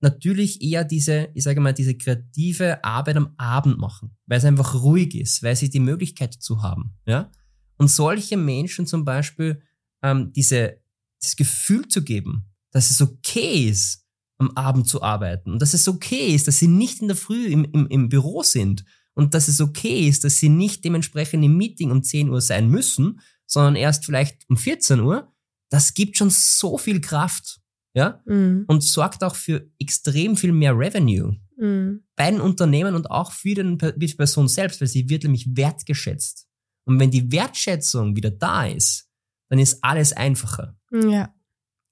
natürlich 0.00 0.62
eher 0.62 0.84
diese, 0.84 1.28
ich 1.34 1.44
sage 1.44 1.60
mal, 1.60 1.72
diese 1.72 1.96
kreative 1.96 2.84
Arbeit 2.84 3.16
am 3.16 3.34
Abend 3.38 3.78
machen, 3.78 4.16
weil 4.26 4.38
es 4.38 4.44
einfach 4.44 4.74
ruhig 4.74 5.14
ist, 5.14 5.42
weil 5.42 5.56
sie 5.56 5.70
die 5.70 5.80
Möglichkeit 5.80 6.36
dazu 6.36 6.62
haben, 6.62 6.94
ja. 7.06 7.30
Und 7.78 7.90
solche 7.90 8.38
Menschen 8.38 8.86
zum 8.86 9.04
Beispiel 9.04 9.60
ähm, 10.02 10.32
diese, 10.32 10.80
das 11.20 11.36
Gefühl 11.36 11.88
zu 11.88 12.02
geben, 12.02 12.46
dass 12.70 12.90
es 12.90 13.02
okay 13.02 13.68
ist, 13.68 14.06
am 14.38 14.50
Abend 14.52 14.88
zu 14.88 15.02
arbeiten 15.02 15.52
und 15.52 15.62
dass 15.62 15.74
es 15.74 15.88
okay 15.88 16.34
ist, 16.34 16.46
dass 16.46 16.58
sie 16.58 16.68
nicht 16.68 17.00
in 17.00 17.08
der 17.08 17.16
Früh 17.16 17.46
im, 17.46 17.64
im, 17.72 17.86
im 17.86 18.08
Büro 18.08 18.42
sind 18.42 18.84
und 19.14 19.34
dass 19.34 19.48
es 19.48 19.60
okay 19.60 20.08
ist, 20.08 20.24
dass 20.24 20.38
sie 20.38 20.50
nicht 20.50 20.84
dementsprechend 20.84 21.42
im 21.42 21.56
Meeting 21.56 21.90
um 21.90 22.02
10 22.02 22.28
Uhr 22.28 22.40
sein 22.40 22.68
müssen, 22.68 23.20
sondern 23.46 23.76
erst 23.76 24.04
vielleicht 24.04 24.48
um 24.48 24.56
14 24.56 25.00
Uhr, 25.00 25.32
das 25.70 25.94
gibt 25.94 26.16
schon 26.16 26.30
so 26.30 26.78
viel 26.78 27.00
Kraft 27.00 27.60
ja, 27.94 28.22
mhm. 28.26 28.64
und 28.68 28.82
sorgt 28.82 29.24
auch 29.24 29.34
für 29.34 29.70
extrem 29.78 30.36
viel 30.36 30.52
mehr 30.52 30.76
Revenue 30.76 31.36
mhm. 31.56 32.04
bei 32.14 32.30
den 32.30 32.40
Unternehmen 32.40 32.94
und 32.94 33.10
auch 33.10 33.32
für, 33.32 33.54
den, 33.54 33.78
die 33.96 34.08
Person 34.08 34.48
selbst, 34.48 34.80
weil 34.80 34.88
sie 34.88 35.08
wird 35.08 35.24
nämlich 35.24 35.56
wertgeschätzt. 35.56 36.46
Und 36.86 37.00
wenn 37.00 37.10
die 37.10 37.32
Wertschätzung 37.32 38.14
wieder 38.14 38.30
da 38.30 38.66
ist, 38.66 39.08
dann 39.48 39.58
ist 39.58 39.82
alles 39.82 40.12
einfacher. 40.12 40.76
Ja. 40.92 41.34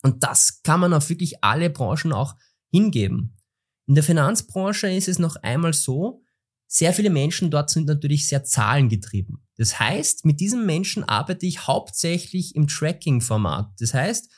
Und 0.02 0.22
das 0.22 0.62
kann 0.62 0.80
man 0.80 0.92
auf 0.92 1.08
wirklich 1.08 1.42
alle 1.42 1.70
Branchen 1.70 2.12
auch 2.12 2.36
hingeben. 2.70 3.36
In 3.86 3.94
der 3.94 4.04
Finanzbranche 4.04 4.88
ist 4.88 5.08
es 5.08 5.18
noch 5.18 5.36
einmal 5.36 5.72
so, 5.72 6.22
sehr 6.66 6.92
viele 6.92 7.10
Menschen 7.10 7.50
dort 7.50 7.70
sind 7.70 7.86
natürlich 7.86 8.28
sehr 8.28 8.44
zahlengetrieben. 8.44 9.43
Das 9.56 9.78
heißt, 9.78 10.24
mit 10.24 10.40
diesen 10.40 10.66
Menschen 10.66 11.04
arbeite 11.04 11.46
ich 11.46 11.66
hauptsächlich 11.66 12.54
im 12.56 12.66
Tracking-Format. 12.66 13.72
Das 13.78 13.94
heißt, 13.94 14.30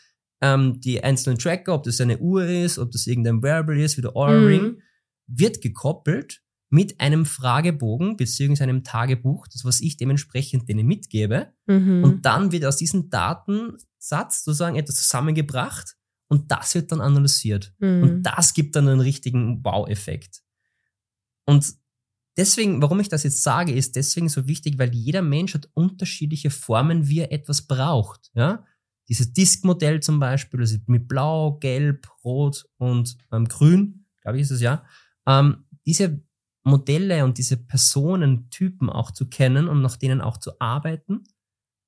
ähm, 0.43 0.81
die 0.81 1.03
einzelnen 1.03 1.39
Tracker, 1.39 1.75
ob 1.75 1.85
das 1.85 2.01
eine 2.01 2.19
Uhr 2.19 2.45
ist, 2.47 2.79
ob 2.79 2.91
das 2.91 3.07
irgendein 3.07 3.43
Wearable 3.43 3.83
ist, 3.83 3.97
wie 3.97 4.03
der 4.03 4.15
Aura 4.15 4.39
Ring, 4.39 4.63
mhm. 4.63 4.83
wird 5.27 5.63
gekoppelt 5.63 6.43
mit 6.69 7.01
einem 7.01 7.25
Fragebogen 7.25 8.17
beziehungsweise 8.17 8.65
einem 8.65 8.85
Tagebuch, 8.85 9.47
das 9.49 9.65
was 9.65 9.81
ich 9.81 9.97
dementsprechend 9.97 10.69
denen 10.69 10.87
mitgebe. 10.87 11.53
Mhm. 11.67 12.05
Und 12.05 12.27
dann 12.27 12.53
wird 12.53 12.65
aus 12.65 12.77
diesem 12.77 13.09
Datensatz 13.09 14.45
sozusagen 14.45 14.77
etwas 14.77 14.97
zusammengebracht 14.97 15.97
und 16.29 16.51
das 16.51 16.75
wird 16.75 16.93
dann 16.93 17.01
analysiert. 17.01 17.73
Mhm. 17.79 18.03
Und 18.03 18.23
das 18.23 18.53
gibt 18.53 18.77
dann 18.77 18.89
einen 18.89 19.01
richtigen 19.01 19.65
Wow-Effekt. 19.65 20.43
Und 21.47 21.75
deswegen, 22.37 22.83
warum 22.83 23.01
ich 23.01 23.09
das 23.09 23.22
jetzt 23.22 23.42
sage, 23.42 23.72
ist 23.72 23.96
deswegen 23.96 24.29
so 24.29 24.46
wichtig, 24.46 24.79
weil 24.79 24.94
jeder 24.94 25.22
Mensch 25.22 25.55
hat 25.55 25.68
unterschiedliche 25.75 26.51
Formen, 26.51 27.09
wie 27.09 27.20
er 27.20 27.33
etwas 27.33 27.62
braucht. 27.62 28.31
Ja? 28.35 28.64
Dieses 29.09 29.33
Disk-Modell 29.33 30.01
zum 30.01 30.18
Beispiel, 30.18 30.61
also 30.61 30.77
mit 30.87 31.09
Blau, 31.09 31.59
Gelb, 31.59 32.09
Rot 32.25 32.68
und 32.77 33.16
ähm, 33.33 33.46
Grün, 33.46 34.07
glaube 34.22 34.38
ich 34.38 34.42
ist 34.42 34.51
es 34.51 34.61
ja. 34.61 34.85
Ähm, 35.27 35.64
diese 35.87 36.20
Modelle 36.64 37.25
und 37.25 37.38
diese 37.38 37.57
Personentypen 37.57 38.90
auch 38.90 39.12
zu 39.12 39.29
kennen 39.29 39.68
und 39.68 39.83
nach 39.83 39.96
denen 39.96 40.20
auch 40.20 40.38
zu 40.38 40.61
arbeiten, 40.61 41.25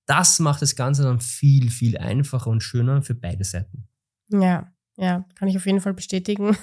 das 0.07 0.39
macht 0.39 0.63
das 0.63 0.77
Ganze 0.77 1.03
dann 1.03 1.21
viel, 1.21 1.71
viel 1.71 1.99
einfacher 1.99 2.49
und 2.49 2.63
schöner 2.63 3.03
für 3.03 3.15
beide 3.15 3.45
Seiten. 3.45 3.89
Ja, 4.31 4.73
ja, 4.99 5.25
kann 5.37 5.47
ich 5.49 5.57
auf 5.57 5.65
jeden 5.65 5.81
Fall 5.81 5.95
bestätigen, 5.95 6.57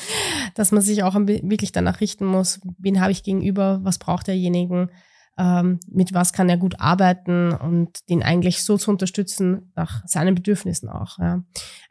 dass 0.54 0.72
man 0.72 0.82
sich 0.82 1.04
auch 1.04 1.14
wirklich 1.14 1.70
danach 1.70 2.00
richten 2.00 2.26
muss, 2.26 2.60
wen 2.78 3.00
habe 3.00 3.12
ich 3.12 3.22
gegenüber, 3.22 3.78
was 3.82 3.98
braucht 3.98 4.26
derjenigen, 4.26 4.90
ähm, 5.38 5.78
mit 5.88 6.12
was 6.12 6.32
kann 6.32 6.48
er 6.48 6.56
gut 6.56 6.80
arbeiten 6.80 7.52
und 7.52 8.08
den 8.08 8.24
eigentlich 8.24 8.64
so 8.64 8.76
zu 8.76 8.90
unterstützen 8.90 9.70
nach 9.76 10.02
seinen 10.06 10.34
Bedürfnissen 10.34 10.88
auch. 10.88 11.18
Ja. 11.18 11.44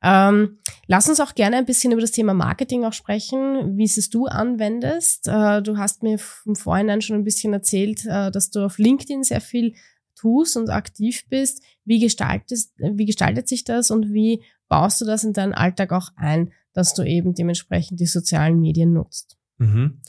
Ähm, 0.04 0.58
lass 0.88 1.08
uns 1.08 1.22
auch 1.22 1.34
gerne 1.34 1.58
ein 1.58 1.66
bisschen 1.66 1.94
über 1.94 2.02
das 2.02 2.12
Thema 2.12 2.34
Marketing 2.34 2.84
auch 2.84 2.94
sprechen, 2.94 3.78
wie 3.78 3.86
es 3.86 4.10
du 4.10 4.26
anwendest. 4.26 5.30
Äh, 5.30 5.62
du 5.62 5.78
hast 5.78 6.04
mir 6.04 6.20
im 6.46 6.56
Vorhinein 6.56 7.02
schon 7.02 7.16
ein 7.16 7.24
bisschen 7.24 7.54
erzählt, 7.54 8.06
äh, 8.06 8.32
dass 8.32 8.50
du 8.50 8.66
auf 8.66 8.80
LinkedIn 8.80 9.24
sehr 9.24 9.42
viel 9.42 9.76
tust 10.16 10.58
und 10.58 10.70
aktiv 10.70 11.24
bist. 11.30 11.64
Wie 11.86 12.00
gestaltest, 12.00 12.74
wie 12.78 13.06
gestaltet 13.06 13.48
sich 13.48 13.64
das 13.64 13.92
und 13.92 14.12
wie 14.12 14.44
baust 14.68 15.02
du 15.02 15.06
das 15.06 15.24
in 15.24 15.34
deinen 15.34 15.54
Alltag 15.54 15.92
auch 15.92 16.10
ein, 16.16 16.52
dass 16.74 16.94
du 16.94 17.04
eben 17.04 17.34
dementsprechend 17.34 18.00
die 18.00 18.06
sozialen 18.06 18.60
Medien 18.60 18.94
nutzt? 18.94 19.38
Mhm. 19.58 20.02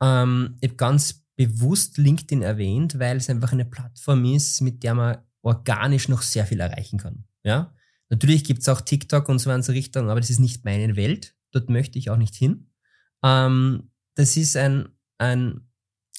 Ähm, 0.00 0.56
ich 0.60 0.70
habe 0.70 0.76
ganz 0.76 1.24
bewusst 1.36 1.98
LinkedIn 1.98 2.42
erwähnt, 2.42 2.98
weil 2.98 3.16
es 3.16 3.30
einfach 3.30 3.52
eine 3.52 3.64
Plattform 3.64 4.24
ist, 4.24 4.60
mit 4.60 4.82
der 4.82 4.94
man 4.94 5.18
organisch 5.42 6.08
noch 6.08 6.22
sehr 6.22 6.46
viel 6.46 6.60
erreichen 6.60 6.98
kann. 6.98 7.24
Ja? 7.42 7.74
Natürlich 8.10 8.44
gibt 8.44 8.60
es 8.60 8.68
auch 8.68 8.80
TikTok 8.80 9.28
und 9.28 9.38
so 9.38 9.50
in 9.50 9.62
so 9.62 9.72
Richtung, 9.72 10.10
aber 10.10 10.20
das 10.20 10.30
ist 10.30 10.38
nicht 10.38 10.64
meine 10.64 10.96
Welt. 10.96 11.34
Dort 11.50 11.70
möchte 11.70 11.98
ich 11.98 12.10
auch 12.10 12.16
nicht 12.16 12.34
hin. 12.34 12.70
Ähm, 13.22 13.90
das 14.14 14.36
ist 14.36 14.56
ein, 14.56 14.88
ein, 15.18 15.68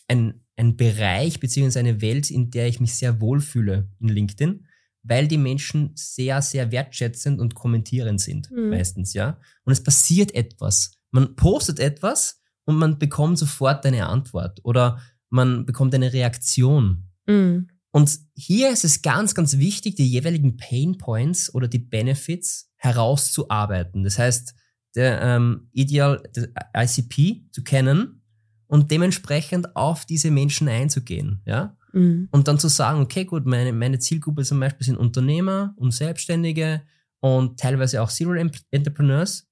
ein, 0.08 0.42
ein 0.56 0.76
Bereich 0.76 1.40
beziehungsweise 1.40 1.80
eine 1.80 2.02
Welt, 2.02 2.32
in 2.32 2.50
der 2.50 2.68
ich 2.68 2.80
mich 2.80 2.96
sehr 2.96 3.22
wohlfühle 3.22 3.90
in 4.00 4.10
LinkedIn, 4.10 4.66
weil 5.04 5.28
die 5.28 5.38
Menschen 5.38 5.92
sehr, 5.96 6.42
sehr 6.42 6.72
wertschätzend 6.72 7.40
und 7.40 7.56
kommentierend 7.56 8.22
sind, 8.22 8.50
mhm. 8.50 8.70
meistens, 8.70 9.14
ja. 9.14 9.38
Und 9.66 9.74
es 9.74 9.84
passiert 9.84 10.34
etwas. 10.34 10.94
Man 11.12 11.36
postet 11.36 11.80
etwas 11.80 12.42
und 12.66 12.78
man 12.78 12.98
bekommt 12.98 13.38
sofort 13.38 13.86
eine 13.86 14.08
Antwort 14.08 14.60
oder 14.64 15.00
man 15.30 15.66
bekommt 15.66 15.94
eine 15.94 16.14
Reaktion. 16.14 17.10
Mhm. 17.28 17.68
Und 17.92 18.20
hier 18.36 18.72
ist 18.72 18.86
es 18.86 19.02
ganz, 19.02 19.36
ganz 19.36 19.58
wichtig, 19.58 19.96
die 19.96 20.08
jeweiligen 20.08 20.58
Pain 20.58 20.98
Points 20.98 21.54
oder 21.54 21.68
die 21.68 21.80
Benefits 21.80 22.72
herauszuarbeiten. 22.78 24.04
Das 24.04 24.18
heißt, 24.18 24.56
der 24.96 25.22
ähm, 25.22 25.70
Ideal 25.74 26.24
der 26.36 26.50
ICP 26.76 27.50
zu 27.52 27.64
kennen 27.64 28.22
und 28.68 28.90
dementsprechend 28.90 29.76
auf 29.76 30.06
diese 30.06 30.32
Menschen 30.32 30.68
einzugehen, 30.68 31.42
ja. 31.46 31.78
Mhm. 31.94 32.28
Und 32.32 32.48
dann 32.48 32.60
zu 32.60 32.68
sagen, 32.68 33.02
okay, 33.02 33.26
gut, 33.26 33.46
meine, 33.46 33.72
meine 33.72 34.00
Zielgruppe 34.00 34.44
zum 34.44 34.60
Beispiel 34.60 34.86
sind 34.86 34.98
Unternehmer 34.98 35.74
und 35.78 35.94
Selbstständige 35.94 36.82
und 37.20 37.60
teilweise 37.60 38.02
auch 38.02 38.10
Serial 38.10 38.52
Entrepreneurs. 38.72 39.48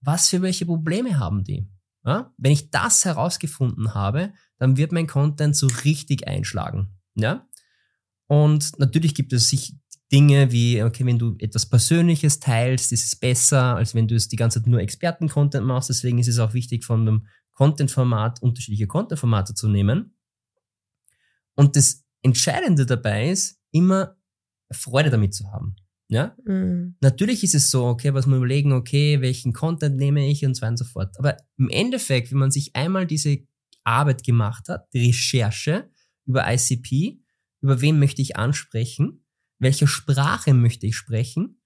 Was 0.00 0.28
für 0.28 0.42
welche 0.42 0.66
Probleme 0.66 1.18
haben 1.18 1.44
die? 1.44 1.68
Ja? 2.04 2.32
Wenn 2.36 2.52
ich 2.52 2.70
das 2.70 3.04
herausgefunden 3.04 3.94
habe, 3.94 4.32
dann 4.58 4.76
wird 4.76 4.92
mein 4.92 5.06
Content 5.06 5.54
so 5.54 5.68
richtig 5.84 6.26
einschlagen. 6.26 6.88
Ja? 7.14 7.46
Und 8.26 8.78
natürlich 8.78 9.14
gibt 9.14 9.32
es 9.32 9.48
sich 9.48 9.76
Dinge 10.10 10.52
wie, 10.52 10.82
okay, 10.82 11.06
wenn 11.06 11.18
du 11.18 11.36
etwas 11.38 11.66
Persönliches 11.66 12.38
teilst, 12.38 12.92
ist 12.92 13.06
es 13.06 13.16
besser, 13.16 13.76
als 13.76 13.94
wenn 13.94 14.08
du 14.08 14.14
es 14.14 14.28
die 14.28 14.36
ganze 14.36 14.60
Zeit 14.60 14.66
nur 14.66 14.80
Experten-Content 14.80 15.66
machst. 15.66 15.88
Deswegen 15.88 16.18
ist 16.18 16.28
es 16.28 16.38
auch 16.38 16.52
wichtig, 16.52 16.84
von 16.84 17.02
einem 17.02 17.26
Content-Format 17.54 18.42
unterschiedliche 18.42 18.86
Content-Formate 18.86 19.54
zu 19.54 19.68
nehmen. 19.68 20.14
Und 21.54 21.76
das 21.76 22.04
Entscheidende 22.22 22.86
dabei 22.86 23.30
ist, 23.30 23.58
immer 23.72 24.16
Freude 24.70 25.10
damit 25.10 25.34
zu 25.34 25.50
haben. 25.50 25.76
Ja? 26.08 26.36
Mhm. 26.44 26.96
Natürlich 27.00 27.42
ist 27.42 27.54
es 27.54 27.70
so, 27.70 27.86
okay, 27.86 28.14
was 28.14 28.26
man 28.26 28.38
überlegen, 28.38 28.72
okay, 28.72 29.20
welchen 29.20 29.52
Content 29.52 29.96
nehme 29.96 30.28
ich 30.28 30.44
und 30.44 30.54
so 30.54 30.62
weiter 30.62 30.70
und 30.72 30.76
so 30.78 30.84
fort. 30.84 31.18
Aber 31.18 31.36
im 31.56 31.68
Endeffekt, 31.68 32.30
wenn 32.30 32.38
man 32.38 32.50
sich 32.50 32.76
einmal 32.76 33.06
diese 33.06 33.38
Arbeit 33.84 34.24
gemacht 34.24 34.68
hat, 34.68 34.92
die 34.92 35.06
Recherche 35.06 35.90
über 36.26 36.44
ICP, 36.46 37.20
über 37.62 37.80
wen 37.80 37.98
möchte 37.98 38.22
ich 38.22 38.36
ansprechen, 38.36 39.24
welche 39.58 39.86
Sprache 39.86 40.54
möchte 40.54 40.86
ich 40.86 40.96
sprechen, 40.96 41.60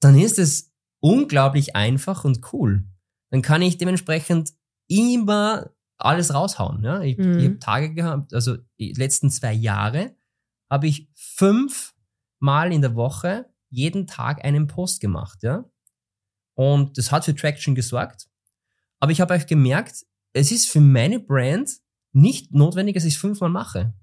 dann 0.00 0.18
ist 0.18 0.38
es 0.38 0.72
unglaublich 1.00 1.76
einfach 1.76 2.24
und 2.24 2.52
cool. 2.52 2.84
Dann 3.30 3.42
kann 3.42 3.62
ich 3.62 3.78
dementsprechend 3.78 4.52
immer 4.88 5.73
alles 5.98 6.34
raushauen. 6.34 6.82
Ja? 6.82 7.00
Ich, 7.02 7.18
mhm. 7.18 7.38
ich 7.38 7.44
habe 7.46 7.58
Tage 7.58 7.94
gehabt, 7.94 8.34
also 8.34 8.56
die 8.78 8.92
letzten 8.92 9.30
zwei 9.30 9.52
Jahre 9.52 10.16
habe 10.70 10.86
ich 10.86 11.08
fünf 11.14 11.94
Mal 12.40 12.72
in 12.72 12.82
der 12.82 12.94
Woche 12.94 13.46
jeden 13.70 14.06
Tag 14.06 14.44
einen 14.44 14.66
Post 14.66 15.00
gemacht. 15.00 15.42
Ja? 15.42 15.64
Und 16.54 16.98
das 16.98 17.10
hat 17.10 17.24
für 17.24 17.34
Traction 17.34 17.74
gesorgt. 17.74 18.28
Aber 19.00 19.12
ich 19.12 19.20
habe 19.20 19.34
euch 19.34 19.46
gemerkt, 19.46 20.04
es 20.32 20.52
ist 20.52 20.68
für 20.68 20.80
meine 20.80 21.20
Brand 21.20 21.70
nicht 22.12 22.52
notwendig, 22.52 22.94
dass 22.94 23.04
ich 23.04 23.14
es 23.14 23.20
fünfmal 23.20 23.50
mache. 23.50 23.94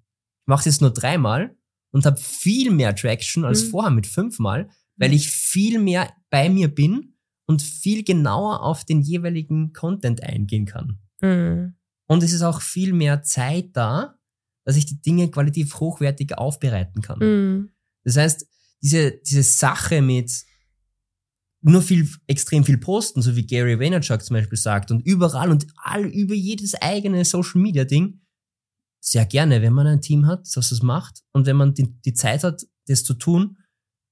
Ich 0.44 0.48
mache 0.48 0.60
es 0.62 0.66
jetzt 0.66 0.82
nur 0.82 0.92
dreimal 0.92 1.56
und 1.92 2.06
habe 2.06 2.18
viel 2.18 2.72
mehr 2.72 2.96
Traction 2.96 3.46
als 3.46 3.66
mhm. 3.66 3.70
vorher 3.70 3.92
mit 3.92 4.08
fünfmal, 4.08 4.70
weil 4.98 5.14
ich 5.14 5.30
viel 5.30 5.80
mehr 5.80 6.12
bei 6.30 6.50
mir 6.50 6.74
bin 6.74 7.16
und 7.48 7.62
viel 7.62 8.04
genauer 8.04 8.64
auf 8.64 8.86
den 8.86 9.02
jeweiligen 9.02 9.74
Content 9.74 10.24
eingehen 10.24 10.66
kann. 10.66 11.00
Mhm. 11.22 11.76
Und 12.12 12.24
es 12.24 12.34
ist 12.34 12.41
auch 12.41 12.62
viel 12.62 12.91
mehr 12.91 13.24
Zeit 13.24 13.69
da, 13.71 14.19
dass 14.65 14.76
ich 14.76 14.86
die 14.86 15.02
Dinge 15.02 15.32
qualitativ 15.32 15.80
hochwertig 15.80 16.38
aufbereiten 16.38 17.02
kann. 17.02 17.19
Mhm. 17.19 17.69
Das 18.04 18.17
heißt, 18.17 18.45
diese, 18.82 19.13
diese 19.26 19.43
Sache 19.43 20.02
mit 20.02 20.30
nur 21.62 21.82
viel, 21.82 22.10
extrem 22.28 22.65
viel 22.65 22.80
posten, 22.80 23.21
so 23.21 23.38
wie 23.38 23.47
Gary 23.47 23.80
Vaynerchuk 23.80 24.21
zum 24.24 24.34
Beispiel 24.34 24.58
sagt, 24.58 24.91
und 24.91 25.00
überall 25.06 25.52
und 25.52 25.67
all 25.78 26.04
über 26.04 26.34
jedes 26.34 26.74
eigene 26.76 27.24
Social 27.24 27.62
Media 27.62 27.86
Ding, 27.86 28.19
sehr 29.00 29.26
gerne, 29.26 29.62
wenn 29.62 29.71
man 29.71 29.88
ein 29.88 30.02
Team 30.02 30.28
hat, 30.28 30.45
das 30.54 30.67
das 30.67 30.82
macht, 30.82 31.21
und 31.32 31.45
wenn 31.45 31.56
man 31.56 31.74
die, 31.74 31.97
die 32.02 32.13
Zeit 32.13 32.43
hat, 32.43 32.62
das 32.88 33.06
zu 33.06 33.13
tun, 33.13 33.58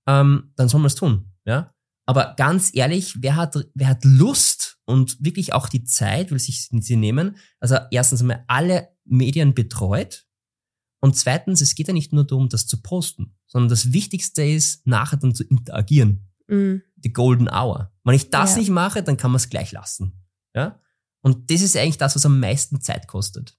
ähm, 0.08 0.54
dann 0.56 0.70
soll 0.70 0.80
man 0.80 0.88
es 0.88 0.96
tun, 0.96 1.34
ja. 1.44 1.74
Aber 2.06 2.34
ganz 2.38 2.72
ehrlich, 2.74 3.22
wer 3.22 3.36
hat, 3.36 3.58
wer 3.74 3.90
hat 3.90 4.06
Lust 4.06 4.79
und 4.90 5.24
wirklich 5.24 5.54
auch 5.54 5.70
die 5.70 5.84
Zeit, 5.84 6.32
will 6.32 6.40
sich 6.40 6.68
sie 6.68 6.96
nehmen, 6.96 7.38
also 7.60 7.78
erstens 7.92 8.22
einmal 8.22 8.44
alle 8.48 8.90
Medien 9.06 9.54
betreut, 9.54 10.26
und 11.02 11.16
zweitens, 11.16 11.62
es 11.62 11.76
geht 11.76 11.88
ja 11.88 11.94
nicht 11.94 12.14
nur 12.14 12.26
darum, 12.26 12.50
das 12.50 12.68
zu 12.68 12.82
posten, 12.82 13.36
sondern 13.48 13.70
das 13.70 13.94
Wichtigste 13.94 14.44
ist, 14.44 14.86
nachher 14.86 15.18
dann 15.18 15.34
zu 15.34 15.44
interagieren. 15.44 16.30
Mhm. 16.48 16.82
Die 16.98 17.14
Golden 17.14 17.50
Hour. 17.50 17.94
Wenn 18.04 18.16
ich 18.16 18.30
das 18.30 18.54
ja. 18.54 18.60
nicht 18.60 18.70
mache, 18.70 19.02
dann 19.02 19.18
kann 19.18 19.32
man 19.32 19.38
es 19.38 19.50
gleich 19.50 19.72
lassen. 19.72 20.14
Ja? 20.54 20.80
Und 21.22 21.52
das 21.52 21.62
ist 21.62 21.78
eigentlich 21.78 21.98
das, 21.98 22.16
was 22.16 22.26
am 22.26 22.40
meisten 22.40 22.82
Zeit 22.82 23.08
kostet. 23.08 23.58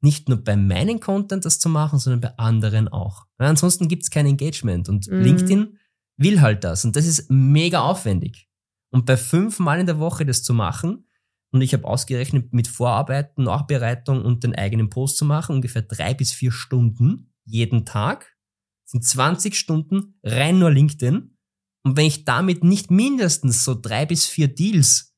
Nicht 0.00 0.28
nur 0.28 0.42
bei 0.42 0.56
meinem 0.56 1.00
Content 1.00 1.44
das 1.44 1.58
zu 1.58 1.68
machen, 1.68 1.98
sondern 1.98 2.20
bei 2.20 2.38
anderen 2.38 2.88
auch. 2.88 3.26
Ja, 3.38 3.48
ansonsten 3.48 3.88
gibt 3.88 4.04
es 4.04 4.10
kein 4.10 4.26
Engagement. 4.26 4.88
Und 4.88 5.08
mhm. 5.08 5.20
LinkedIn 5.20 5.78
will 6.16 6.40
halt 6.40 6.64
das. 6.64 6.84
Und 6.84 6.96
das 6.96 7.06
ist 7.06 7.30
mega 7.30 7.80
aufwendig. 7.80 8.48
Und 8.90 9.06
bei 9.06 9.16
fünfmal 9.16 9.80
in 9.80 9.86
der 9.86 9.98
Woche 9.98 10.26
das 10.26 10.42
zu 10.42 10.54
machen, 10.54 11.06
und 11.52 11.62
ich 11.62 11.74
habe 11.74 11.84
ausgerechnet, 11.84 12.52
mit 12.52 12.68
Vorarbeiten, 12.68 13.44
Nachbereitung 13.44 14.24
und 14.24 14.44
den 14.44 14.54
eigenen 14.54 14.88
Post 14.88 15.16
zu 15.16 15.24
machen, 15.24 15.56
ungefähr 15.56 15.82
drei 15.82 16.14
bis 16.14 16.32
vier 16.32 16.52
Stunden 16.52 17.32
jeden 17.44 17.84
Tag, 17.84 18.36
sind 18.84 19.04
20 19.04 19.56
Stunden 19.56 20.18
rein 20.22 20.58
nur 20.58 20.70
LinkedIn. 20.70 21.36
Und 21.82 21.96
wenn 21.96 22.06
ich 22.06 22.24
damit 22.24 22.62
nicht 22.62 22.90
mindestens 22.90 23.64
so 23.64 23.74
drei 23.74 24.06
bis 24.06 24.26
vier 24.26 24.48
Deals 24.48 25.16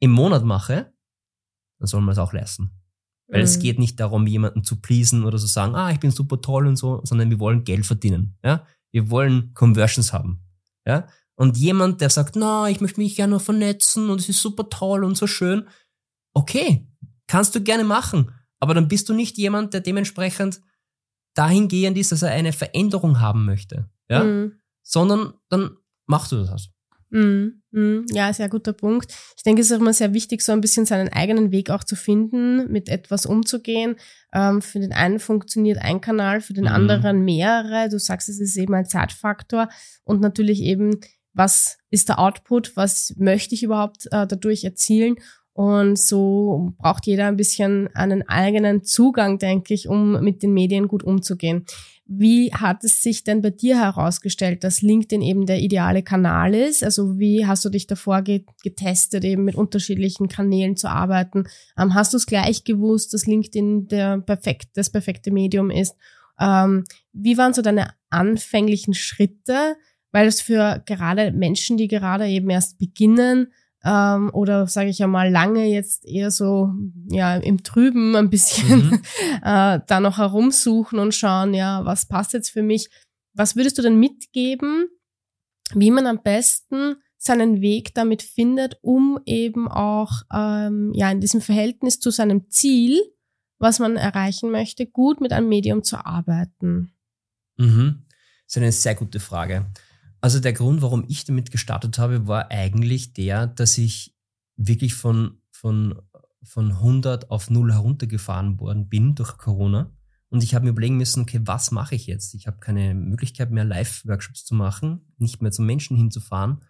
im 0.00 0.10
Monat 0.10 0.44
mache, 0.44 0.92
dann 1.78 1.86
soll 1.86 2.00
man 2.00 2.12
es 2.12 2.18
auch 2.18 2.32
leisten. 2.32 2.70
Weil 3.28 3.40
mhm. 3.40 3.44
es 3.44 3.58
geht 3.58 3.78
nicht 3.78 3.98
darum, 4.00 4.26
jemanden 4.26 4.64
zu 4.64 4.80
pleasen 4.80 5.24
oder 5.24 5.38
zu 5.38 5.46
sagen, 5.46 5.74
ah, 5.74 5.90
ich 5.90 6.00
bin 6.00 6.10
super 6.10 6.40
toll 6.40 6.66
und 6.66 6.76
so, 6.76 7.00
sondern 7.04 7.30
wir 7.30 7.38
wollen 7.38 7.64
Geld 7.64 7.86
verdienen. 7.86 8.38
Ja? 8.44 8.66
Wir 8.92 9.10
wollen 9.10 9.52
Conversions 9.54 10.12
haben. 10.12 10.44
Ja? 10.86 11.08
Und 11.36 11.58
jemand, 11.58 12.00
der 12.00 12.10
sagt, 12.10 12.34
na, 12.34 12.68
ich 12.68 12.80
möchte 12.80 13.00
mich 13.00 13.14
gerne 13.14 13.38
vernetzen 13.38 14.10
und 14.10 14.20
es 14.20 14.28
ist 14.28 14.40
super 14.40 14.68
toll 14.70 15.04
und 15.04 15.16
so 15.16 15.26
schön. 15.26 15.68
Okay, 16.32 16.88
kannst 17.26 17.54
du 17.54 17.60
gerne 17.60 17.84
machen. 17.84 18.32
Aber 18.58 18.74
dann 18.74 18.88
bist 18.88 19.08
du 19.08 19.14
nicht 19.14 19.36
jemand, 19.36 19.74
der 19.74 19.80
dementsprechend 19.80 20.60
dahingehend 21.34 21.98
ist, 21.98 22.12
dass 22.12 22.22
er 22.22 22.30
eine 22.30 22.52
Veränderung 22.52 23.20
haben 23.20 23.44
möchte. 23.44 23.88
Ja? 24.08 24.24
Mhm. 24.24 24.60
Sondern 24.82 25.34
dann 25.50 25.76
machst 26.06 26.32
du 26.32 26.42
das. 26.44 26.70
Mm, 27.10 27.62
mm, 27.70 28.06
ja, 28.10 28.32
sehr 28.32 28.48
guter 28.48 28.72
Punkt. 28.72 29.12
Ich 29.36 29.42
denke, 29.44 29.60
es 29.60 29.70
ist 29.70 29.76
auch 29.76 29.80
immer 29.80 29.92
sehr 29.92 30.12
wichtig, 30.12 30.42
so 30.42 30.52
ein 30.52 30.60
bisschen 30.60 30.86
seinen 30.86 31.08
eigenen 31.08 31.52
Weg 31.52 31.70
auch 31.70 31.84
zu 31.84 31.94
finden, 31.94 32.70
mit 32.72 32.88
etwas 32.88 33.26
umzugehen. 33.26 33.96
Ähm, 34.32 34.60
für 34.60 34.80
den 34.80 34.92
einen 34.92 35.20
funktioniert 35.20 35.78
ein 35.78 36.00
Kanal, 36.00 36.40
für 36.40 36.52
den 36.52 36.64
mhm. 36.64 36.72
anderen 36.72 37.24
mehrere. 37.24 37.88
Du 37.88 37.98
sagst, 37.98 38.28
es 38.28 38.40
ist 38.40 38.56
eben 38.56 38.74
ein 38.74 38.86
Zeitfaktor 38.86 39.68
und 40.04 40.20
natürlich 40.20 40.62
eben 40.62 41.00
was 41.36 41.78
ist 41.90 42.08
der 42.08 42.18
Output, 42.18 42.76
was 42.76 43.14
möchte 43.16 43.54
ich 43.54 43.62
überhaupt 43.62 44.06
äh, 44.06 44.26
dadurch 44.26 44.64
erzielen. 44.64 45.16
Und 45.52 45.98
so 45.98 46.74
braucht 46.78 47.06
jeder 47.06 47.26
ein 47.26 47.36
bisschen 47.36 47.88
einen 47.94 48.28
eigenen 48.28 48.84
Zugang, 48.84 49.38
denke 49.38 49.72
ich, 49.72 49.88
um 49.88 50.22
mit 50.22 50.42
den 50.42 50.52
Medien 50.52 50.86
gut 50.86 51.02
umzugehen. 51.02 51.64
Wie 52.04 52.52
hat 52.52 52.84
es 52.84 53.02
sich 53.02 53.24
denn 53.24 53.40
bei 53.40 53.50
dir 53.50 53.80
herausgestellt, 53.80 54.64
dass 54.64 54.82
LinkedIn 54.82 55.22
eben 55.22 55.46
der 55.46 55.60
ideale 55.60 56.02
Kanal 56.02 56.54
ist? 56.54 56.84
Also 56.84 57.18
wie 57.18 57.46
hast 57.46 57.64
du 57.64 57.70
dich 57.70 57.86
davor 57.86 58.22
getestet, 58.22 59.24
eben 59.24 59.44
mit 59.44 59.54
unterschiedlichen 59.54 60.28
Kanälen 60.28 60.76
zu 60.76 60.88
arbeiten? 60.88 61.44
Ähm, 61.78 61.94
hast 61.94 62.12
du 62.12 62.18
es 62.18 62.26
gleich 62.26 62.64
gewusst, 62.64 63.14
dass 63.14 63.26
LinkedIn 63.26 63.88
der 63.88 64.18
perfekt, 64.18 64.68
das 64.74 64.90
perfekte 64.90 65.30
Medium 65.30 65.70
ist? 65.70 65.96
Ähm, 66.38 66.84
wie 67.12 67.38
waren 67.38 67.54
so 67.54 67.62
deine 67.62 67.92
anfänglichen 68.10 68.94
Schritte? 68.94 69.76
Weil 70.12 70.26
es 70.26 70.40
für 70.40 70.82
gerade 70.86 71.32
Menschen, 71.32 71.76
die 71.76 71.88
gerade 71.88 72.26
eben 72.26 72.50
erst 72.50 72.78
beginnen 72.78 73.48
ähm, 73.86 74.30
oder 74.32 74.66
sage 74.66 74.90
ich 74.90 74.98
ja 74.98 75.06
mal 75.06 75.30
lange 75.30 75.66
jetzt 75.66 76.04
eher 76.04 76.30
so 76.30 76.72
ja 77.08 77.36
im 77.36 77.62
Trüben 77.62 78.16
ein 78.16 78.30
bisschen 78.30 78.90
mhm. 78.90 79.02
äh, 79.42 79.80
da 79.86 80.00
noch 80.00 80.18
herumsuchen 80.18 80.98
und 80.98 81.14
schauen, 81.14 81.54
ja, 81.54 81.84
was 81.84 82.06
passt 82.06 82.32
jetzt 82.32 82.50
für 82.50 82.62
mich? 82.62 82.90
Was 83.34 83.54
würdest 83.54 83.78
du 83.78 83.82
denn 83.82 84.00
mitgeben, 84.00 84.88
wie 85.74 85.90
man 85.90 86.06
am 86.06 86.22
besten 86.22 86.96
seinen 87.16 87.60
Weg 87.60 87.94
damit 87.94 88.22
findet, 88.22 88.78
um 88.82 89.20
eben 89.24 89.68
auch 89.68 90.22
ähm, 90.34 90.92
ja 90.94 91.10
in 91.10 91.20
diesem 91.20 91.40
Verhältnis 91.40 92.00
zu 92.00 92.10
seinem 92.10 92.50
Ziel, 92.50 93.00
was 93.58 93.78
man 93.78 93.96
erreichen 93.96 94.50
möchte, 94.50 94.86
gut 94.86 95.20
mit 95.20 95.32
einem 95.32 95.48
Medium 95.48 95.82
zu 95.82 96.04
arbeiten? 96.04 96.92
Mhm. 97.56 98.04
Das 98.46 98.56
ist 98.56 98.56
eine 98.58 98.72
sehr 98.72 98.94
gute 98.94 99.20
Frage. 99.20 99.66
Also 100.26 100.40
der 100.40 100.54
Grund, 100.54 100.82
warum 100.82 101.04
ich 101.06 101.24
damit 101.24 101.52
gestartet 101.52 102.00
habe, 102.00 102.26
war 102.26 102.50
eigentlich 102.50 103.12
der, 103.12 103.46
dass 103.46 103.78
ich 103.78 104.12
wirklich 104.56 104.92
von, 104.96 105.40
von, 105.52 106.02
von 106.42 106.72
100 106.72 107.30
auf 107.30 107.48
0 107.48 107.72
heruntergefahren 107.72 108.58
worden 108.58 108.88
bin 108.88 109.14
durch 109.14 109.38
Corona. 109.38 109.96
Und 110.28 110.42
ich 110.42 110.56
habe 110.56 110.64
mir 110.64 110.72
überlegen 110.72 110.96
müssen, 110.96 111.22
okay, 111.22 111.38
was 111.44 111.70
mache 111.70 111.94
ich 111.94 112.08
jetzt? 112.08 112.34
Ich 112.34 112.48
habe 112.48 112.58
keine 112.58 112.92
Möglichkeit 112.92 113.52
mehr, 113.52 113.64
Live-Workshops 113.64 114.44
zu 114.44 114.56
machen, 114.56 115.14
nicht 115.16 115.42
mehr 115.42 115.52
zum 115.52 115.64
Menschen 115.64 115.96
hinzufahren. 115.96 116.64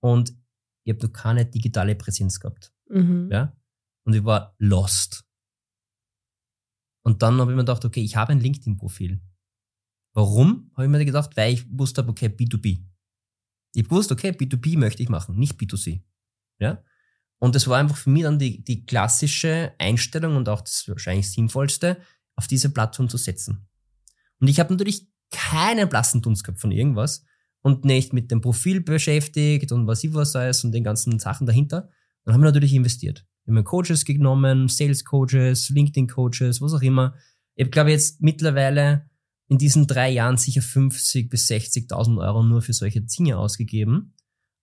Und 0.00 0.34
ich 0.82 0.92
habe 0.92 1.06
noch 1.06 1.12
keine 1.12 1.46
digitale 1.46 1.94
Präsenz 1.94 2.40
gehabt. 2.40 2.72
Mhm. 2.90 3.28
Ja? 3.30 3.56
Und 4.02 4.14
ich 4.14 4.24
war 4.24 4.56
lost. 4.58 5.24
Und 7.04 7.22
dann 7.22 7.40
habe 7.40 7.52
ich 7.52 7.56
mir 7.56 7.62
gedacht, 7.62 7.84
okay, 7.84 8.02
ich 8.02 8.16
habe 8.16 8.32
ein 8.32 8.40
LinkedIn-Profil. 8.40 9.20
Warum, 10.18 10.72
habe 10.74 10.86
ich 10.86 10.90
mir 10.90 11.04
gedacht, 11.04 11.36
weil 11.36 11.54
ich 11.54 11.64
wusste, 11.70 12.04
okay, 12.08 12.26
B2B. 12.26 12.80
Ich 13.72 13.88
wusste, 13.88 14.14
okay, 14.14 14.30
B2B 14.30 14.76
möchte 14.76 15.00
ich 15.00 15.08
machen, 15.08 15.38
nicht 15.38 15.60
B2C. 15.60 16.00
Ja? 16.58 16.82
Und 17.38 17.54
das 17.54 17.68
war 17.68 17.78
einfach 17.78 17.96
für 17.96 18.10
mich 18.10 18.24
dann 18.24 18.36
die, 18.36 18.64
die 18.64 18.84
klassische 18.84 19.74
Einstellung 19.78 20.34
und 20.34 20.48
auch 20.48 20.60
das 20.60 20.88
wahrscheinlich 20.88 21.30
sinnvollste, 21.30 21.98
auf 22.34 22.48
diese 22.48 22.70
Plattform 22.70 23.08
zu 23.08 23.16
setzen. 23.16 23.68
Und 24.40 24.48
ich 24.48 24.58
habe 24.58 24.74
natürlich 24.74 25.06
keinen 25.30 25.88
blassen 25.88 26.20
Dunst 26.20 26.42
gehabt 26.42 26.60
von 26.60 26.72
irgendwas 26.72 27.24
und 27.62 27.84
nicht 27.84 28.12
mit 28.12 28.32
dem 28.32 28.40
Profil 28.40 28.80
beschäftigt 28.80 29.70
und 29.70 29.86
was 29.86 30.02
ich 30.02 30.12
was 30.14 30.34
alles 30.34 30.64
und 30.64 30.72
den 30.72 30.82
ganzen 30.82 31.20
Sachen 31.20 31.46
dahinter. 31.46 31.90
Dann 32.24 32.34
haben 32.34 32.40
wir 32.40 32.46
natürlich 32.46 32.74
investiert. 32.74 33.24
Wir 33.44 33.54
haben 33.54 33.62
Coaches 33.62 34.04
genommen, 34.04 34.66
Sales 34.66 35.04
Coaches, 35.04 35.68
LinkedIn 35.68 36.08
Coaches, 36.08 36.60
was 36.60 36.74
auch 36.74 36.82
immer. 36.82 37.14
Ich 37.54 37.70
glaube 37.70 37.92
jetzt 37.92 38.20
mittlerweile 38.20 39.07
in 39.48 39.58
diesen 39.58 39.86
drei 39.86 40.10
Jahren 40.10 40.36
sicher 40.36 40.62
50 40.62 41.30
bis 41.30 41.48
60.000 41.48 42.18
Euro 42.20 42.42
nur 42.42 42.62
für 42.62 42.72
solche 42.72 43.00
Dinge 43.00 43.38
ausgegeben. 43.38 44.14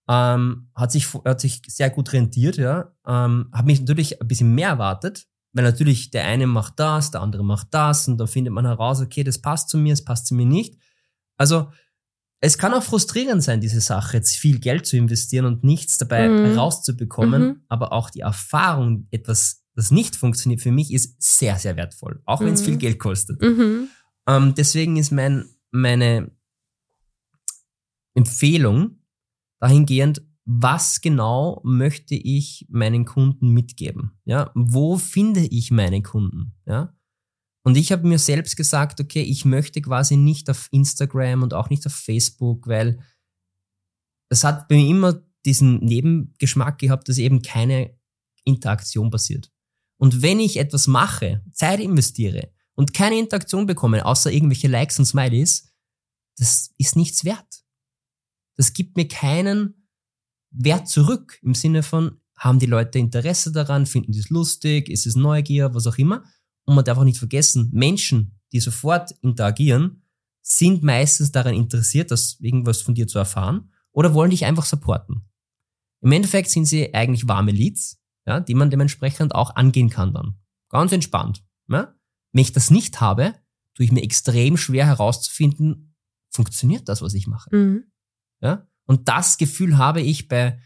Ähm, 0.07 0.69
hat 0.75 0.91
sich 0.91 1.11
hat 1.25 1.41
sich 1.41 1.61
sehr 1.67 1.89
gut 1.89 2.13
rentiert, 2.13 2.57
ja. 2.57 2.93
Ähm, 3.07 3.49
habe 3.51 3.65
mich 3.65 3.79
natürlich 3.79 4.21
ein 4.21 4.27
bisschen 4.27 4.53
mehr 4.53 4.69
erwartet, 4.69 5.25
weil 5.53 5.63
natürlich 5.63 6.11
der 6.11 6.25
eine 6.25 6.45
macht 6.45 6.79
das, 6.79 7.09
der 7.09 7.21
andere 7.21 7.43
macht 7.43 7.69
das 7.71 8.07
und 8.07 8.17
dann 8.19 8.27
findet 8.27 8.53
man 8.53 8.65
heraus, 8.65 9.01
okay, 9.01 9.23
das 9.23 9.39
passt 9.41 9.69
zu 9.69 9.77
mir, 9.79 9.93
das 9.93 10.03
passt 10.03 10.27
zu 10.27 10.35
mir 10.35 10.45
nicht. 10.45 10.75
Also 11.37 11.71
es 12.39 12.59
kann 12.59 12.75
auch 12.75 12.83
frustrierend 12.83 13.41
sein, 13.41 13.61
diese 13.61 13.81
Sache, 13.81 14.17
jetzt 14.17 14.35
viel 14.35 14.59
Geld 14.59 14.85
zu 14.85 14.95
investieren 14.97 15.45
und 15.45 15.63
nichts 15.63 15.97
dabei 15.97 16.29
Mhm. 16.29 16.55
rauszubekommen. 16.55 17.43
Mhm. 17.43 17.61
Aber 17.69 17.91
auch 17.91 18.11
die 18.11 18.19
Erfahrung, 18.19 19.07
etwas, 19.09 19.63
das 19.73 19.89
nicht 19.89 20.15
funktioniert, 20.15 20.61
für 20.61 20.71
mich 20.71 20.93
ist 20.93 21.15
sehr, 21.19 21.57
sehr 21.57 21.75
wertvoll. 21.77 22.21
Auch 22.25 22.41
wenn 22.41 22.53
es 22.53 22.61
Mhm. 22.61 22.65
viel 22.65 22.77
Geld 22.77 22.99
kostet. 22.99 23.41
Ähm, 24.27 24.55
deswegen 24.55 24.97
ist 24.97 25.11
mein, 25.11 25.45
meine 25.71 26.31
Empfehlung 28.13 28.99
dahingehend, 29.59 30.21
was 30.45 31.01
genau 31.01 31.61
möchte 31.63 32.15
ich 32.15 32.65
meinen 32.69 33.05
Kunden 33.05 33.49
mitgeben? 33.49 34.19
Ja, 34.25 34.51
wo 34.53 34.97
finde 34.97 35.41
ich 35.41 35.71
meine 35.71 36.01
Kunden? 36.01 36.53
Ja, 36.65 36.95
und 37.65 37.77
ich 37.77 37.91
habe 37.91 38.07
mir 38.07 38.19
selbst 38.19 38.55
gesagt, 38.55 39.01
okay, 39.01 39.23
ich 39.23 39.43
möchte 39.43 39.81
quasi 39.81 40.17
nicht 40.17 40.51
auf 40.51 40.67
Instagram 40.69 41.41
und 41.41 41.55
auch 41.55 41.71
nicht 41.71 41.85
auf 41.87 41.93
Facebook, 41.93 42.67
weil 42.67 42.99
es 44.29 44.43
hat 44.43 44.67
bei 44.67 44.75
mir 44.75 44.87
immer 44.87 45.23
diesen 45.45 45.79
Nebengeschmack 45.79 46.77
gehabt, 46.77 47.09
dass 47.09 47.17
eben 47.17 47.41
keine 47.41 47.97
Interaktion 48.43 49.09
passiert. 49.09 49.51
Und 49.97 50.21
wenn 50.21 50.39
ich 50.39 50.57
etwas 50.57 50.85
mache, 50.85 51.43
Zeit 51.53 51.79
investiere 51.79 52.51
und 52.75 52.93
keine 52.93 53.17
Interaktion 53.17 53.65
bekomme, 53.65 54.05
außer 54.05 54.31
irgendwelche 54.31 54.67
Likes 54.67 54.99
und 54.99 55.05
Smileys, 55.05 55.73
das 56.37 56.73
ist 56.77 56.95
nichts 56.95 57.25
wert. 57.25 57.63
Das 58.57 58.73
gibt 58.73 58.95
mir 58.97 59.07
keinen 59.07 59.87
Wert 60.51 60.87
zurück 60.87 61.39
im 61.41 61.55
Sinne 61.55 61.83
von, 61.83 62.19
haben 62.37 62.59
die 62.59 62.65
Leute 62.65 62.99
Interesse 62.99 63.51
daran, 63.51 63.85
finden 63.85 64.11
die 64.11 64.19
es 64.19 64.29
lustig, 64.29 64.89
ist 64.89 65.05
es 65.05 65.15
Neugier, 65.15 65.73
was 65.73 65.87
auch 65.87 65.97
immer. 65.97 66.23
Und 66.65 66.75
man 66.75 66.83
darf 66.83 66.97
auch 66.97 67.03
nicht 67.03 67.17
vergessen, 67.17 67.69
Menschen, 67.73 68.39
die 68.51 68.59
sofort 68.59 69.11
interagieren, 69.21 70.03
sind 70.41 70.83
meistens 70.83 71.31
daran 71.31 71.55
interessiert, 71.55 72.11
das 72.11 72.37
irgendwas 72.39 72.81
von 72.81 72.93
dir 72.93 73.07
zu 73.07 73.17
erfahren 73.17 73.71
oder 73.91 74.13
wollen 74.13 74.31
dich 74.31 74.45
einfach 74.45 74.65
supporten. 74.65 75.27
Im 76.01 76.11
Endeffekt 76.11 76.51
sind 76.51 76.65
sie 76.65 76.93
eigentlich 76.93 77.27
warme 77.27 77.51
Leads, 77.51 77.99
ja, 78.27 78.39
die 78.39 78.53
man 78.53 78.69
dementsprechend 78.69 79.33
auch 79.33 79.55
angehen 79.55 79.89
kann 79.89 80.13
dann. 80.13 80.39
Ganz 80.69 80.91
entspannt. 80.91 81.43
Ja? 81.67 81.94
Wenn 82.35 82.41
ich 82.41 82.51
das 82.51 82.69
nicht 82.69 82.99
habe, 82.99 83.33
tue 83.75 83.85
ich 83.85 83.93
mir 83.93 84.03
extrem 84.03 84.57
schwer 84.57 84.85
herauszufinden, 84.85 85.95
funktioniert 86.29 86.89
das, 86.89 87.01
was 87.01 87.13
ich 87.13 87.27
mache. 87.27 87.55
Mhm. 87.55 87.85
Ja? 88.41 88.67
Und 88.85 89.07
das 89.07 89.37
Gefühl 89.37 89.77
habe 89.77 90.01
ich 90.01 90.27
bei 90.27 90.59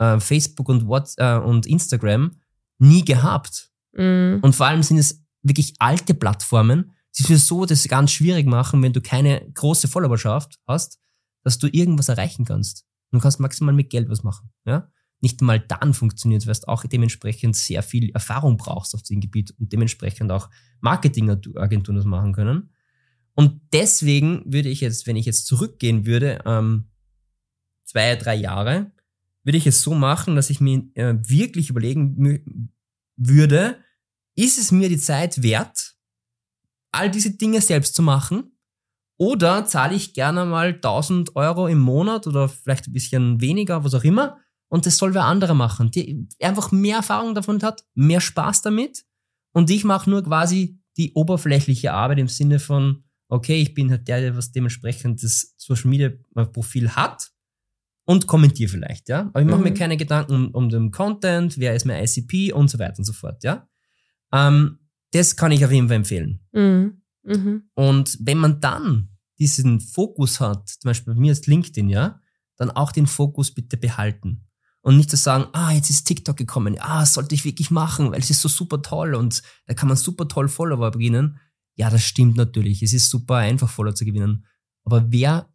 äh, 0.00 0.18
Facebook 0.18 0.68
und, 0.68 0.88
What, 0.88 1.12
äh, 1.18 1.36
und 1.36 1.66
Instagram 1.66 2.40
nie 2.78 3.04
gehabt. 3.04 3.70
Mhm. 3.92 4.40
Und 4.42 4.56
vor 4.56 4.66
allem 4.66 4.82
sind 4.82 4.98
es 4.98 5.24
wirklich 5.42 5.74
alte 5.78 6.14
Plattformen, 6.14 6.90
die 7.16 7.22
es 7.22 7.28
mir 7.28 7.38
so 7.38 7.64
das 7.64 7.86
ganz 7.86 8.10
schwierig 8.10 8.48
machen, 8.48 8.82
wenn 8.82 8.92
du 8.92 9.00
keine 9.00 9.48
große 9.52 9.86
Followerschaft 9.86 10.58
hast, 10.66 10.98
dass 11.44 11.58
du 11.58 11.68
irgendwas 11.68 12.08
erreichen 12.08 12.44
kannst. 12.44 12.84
Du 13.12 13.20
kannst 13.20 13.38
maximal 13.38 13.72
mit 13.72 13.88
Geld 13.88 14.08
was 14.08 14.24
machen. 14.24 14.50
Ja? 14.66 14.90
Nicht 15.24 15.40
mal 15.40 15.58
dann 15.58 15.94
funktioniert 15.94 16.46
weil 16.46 16.54
du 16.54 16.68
auch 16.68 16.84
dementsprechend 16.84 17.56
sehr 17.56 17.82
viel 17.82 18.10
Erfahrung 18.10 18.58
brauchst 18.58 18.94
auf 18.94 19.02
diesem 19.02 19.22
Gebiet 19.22 19.54
und 19.58 19.72
dementsprechend 19.72 20.30
auch 20.30 20.50
Marketingagenturen 20.80 21.96
das 21.96 22.04
machen 22.04 22.34
können. 22.34 22.70
Und 23.32 23.60
deswegen 23.72 24.42
würde 24.44 24.68
ich 24.68 24.82
jetzt, 24.82 25.06
wenn 25.06 25.16
ich 25.16 25.24
jetzt 25.24 25.46
zurückgehen 25.46 26.04
würde, 26.04 26.40
ähm, 26.44 26.90
zwei, 27.84 28.16
drei 28.16 28.34
Jahre, 28.34 28.92
würde 29.44 29.56
ich 29.56 29.66
es 29.66 29.80
so 29.80 29.94
machen, 29.94 30.36
dass 30.36 30.50
ich 30.50 30.60
mir 30.60 30.84
äh, 30.94 31.14
wirklich 31.26 31.70
überlegen 31.70 32.70
würde, 33.16 33.78
ist 34.36 34.58
es 34.58 34.72
mir 34.72 34.90
die 34.90 34.98
Zeit 34.98 35.42
wert, 35.42 35.94
all 36.92 37.10
diese 37.10 37.30
Dinge 37.30 37.62
selbst 37.62 37.94
zu 37.94 38.02
machen? 38.02 38.50
Oder 39.16 39.64
zahle 39.64 39.94
ich 39.94 40.12
gerne 40.12 40.44
mal 40.44 40.74
1000 40.74 41.34
Euro 41.34 41.66
im 41.66 41.78
Monat 41.78 42.26
oder 42.26 42.48
vielleicht 42.48 42.88
ein 42.88 42.92
bisschen 42.92 43.40
weniger, 43.40 43.84
was 43.84 43.94
auch 43.94 44.04
immer, 44.04 44.38
und 44.74 44.86
das 44.86 44.96
soll 44.96 45.14
wer 45.14 45.24
andere 45.24 45.54
machen, 45.54 45.92
die 45.92 46.26
einfach 46.42 46.72
mehr 46.72 46.96
Erfahrung 46.96 47.32
davon 47.36 47.62
hat, 47.62 47.84
mehr 47.94 48.20
Spaß 48.20 48.62
damit, 48.62 49.04
und 49.52 49.70
ich 49.70 49.84
mache 49.84 50.10
nur 50.10 50.24
quasi 50.24 50.80
die 50.96 51.12
oberflächliche 51.12 51.92
Arbeit 51.92 52.18
im 52.18 52.26
Sinne 52.28 52.58
von, 52.58 53.04
okay, 53.28 53.62
ich 53.62 53.72
bin 53.72 53.88
halt 53.90 54.08
der, 54.08 54.20
der 54.20 54.36
was 54.36 54.50
dementsprechend 54.50 55.22
das 55.22 55.54
Social 55.58 55.88
Media 55.90 56.10
Profil 56.52 56.90
hat 56.90 57.30
und 58.04 58.26
kommentiere 58.26 58.68
vielleicht, 58.68 59.08
ja. 59.08 59.20
Aber 59.20 59.40
ich 59.42 59.46
mache 59.46 59.62
mir 59.62 59.70
Mhm. 59.70 59.74
keine 59.74 59.96
Gedanken 59.96 60.32
um, 60.32 60.50
um 60.50 60.68
den 60.70 60.90
Content, 60.90 61.56
wer 61.58 61.74
ist 61.76 61.86
mein 61.86 62.02
ICP 62.02 62.52
und 62.52 62.68
so 62.68 62.80
weiter 62.80 62.98
und 62.98 63.04
so 63.04 63.12
fort, 63.12 63.44
ja. 63.44 63.68
Ähm, 64.32 64.78
das 65.12 65.36
kann 65.36 65.52
ich 65.52 65.64
auf 65.64 65.70
jeden 65.70 65.86
Fall 65.86 65.98
empfehlen. 65.98 66.40
Mhm. 66.52 67.00
Mhm. 67.22 67.70
Und 67.74 68.18
wenn 68.20 68.38
man 68.38 68.60
dann 68.60 69.10
diesen 69.38 69.80
Fokus 69.80 70.40
hat, 70.40 70.68
zum 70.68 70.88
Beispiel 70.88 71.14
bei 71.14 71.20
mir 71.20 71.30
ist 71.32 71.46
LinkedIn, 71.46 71.88
ja, 71.88 72.20
dann 72.56 72.70
auch 72.70 72.90
den 72.92 73.06
Fokus 73.06 73.52
bitte 73.54 73.76
behalten. 73.76 74.46
Und 74.84 74.98
nicht 74.98 75.08
zu 75.08 75.16
sagen, 75.16 75.46
ah, 75.52 75.72
jetzt 75.72 75.88
ist 75.88 76.04
TikTok 76.04 76.36
gekommen, 76.36 76.76
ah, 76.78 77.00
das 77.00 77.14
sollte 77.14 77.34
ich 77.34 77.46
wirklich 77.46 77.70
machen, 77.70 78.12
weil 78.12 78.20
es 78.20 78.28
ist 78.28 78.42
so 78.42 78.50
super 78.50 78.82
toll 78.82 79.14
und 79.14 79.42
da 79.64 79.72
kann 79.72 79.88
man 79.88 79.96
super 79.96 80.28
toll 80.28 80.46
Follower 80.46 80.90
beginnen. 80.90 81.38
Ja, 81.74 81.88
das 81.88 82.04
stimmt 82.04 82.36
natürlich. 82.36 82.82
Es 82.82 82.92
ist 82.92 83.08
super 83.08 83.36
einfach, 83.36 83.70
Follower 83.70 83.94
zu 83.94 84.04
gewinnen. 84.04 84.44
Aber 84.84 85.10
wer 85.10 85.48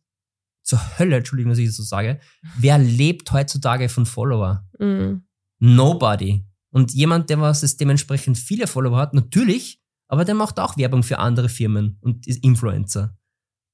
zur 0.63 0.79
Hölle, 0.97 1.17
Entschuldigung, 1.17 1.51
dass 1.51 1.59
ich 1.59 1.67
das 1.67 1.75
so 1.75 1.83
sage, 1.83 2.19
wer 2.57 2.79
lebt 2.79 3.31
heutzutage 3.31 3.87
von 3.87 4.07
Follower? 4.07 4.67
Mhm. 4.79 5.21
Nobody. 5.59 6.43
Und 6.71 6.95
jemand, 6.95 7.29
der 7.29 7.39
was 7.39 7.61
es 7.61 7.77
dementsprechend 7.77 8.35
viele 8.35 8.65
Follower 8.65 8.97
hat, 8.97 9.13
natürlich, 9.13 9.79
aber 10.07 10.25
der 10.25 10.33
macht 10.33 10.59
auch 10.59 10.75
Werbung 10.75 11.03
für 11.03 11.19
andere 11.19 11.49
Firmen 11.49 11.99
und 12.01 12.25
ist 12.25 12.43
Influencer. 12.43 13.15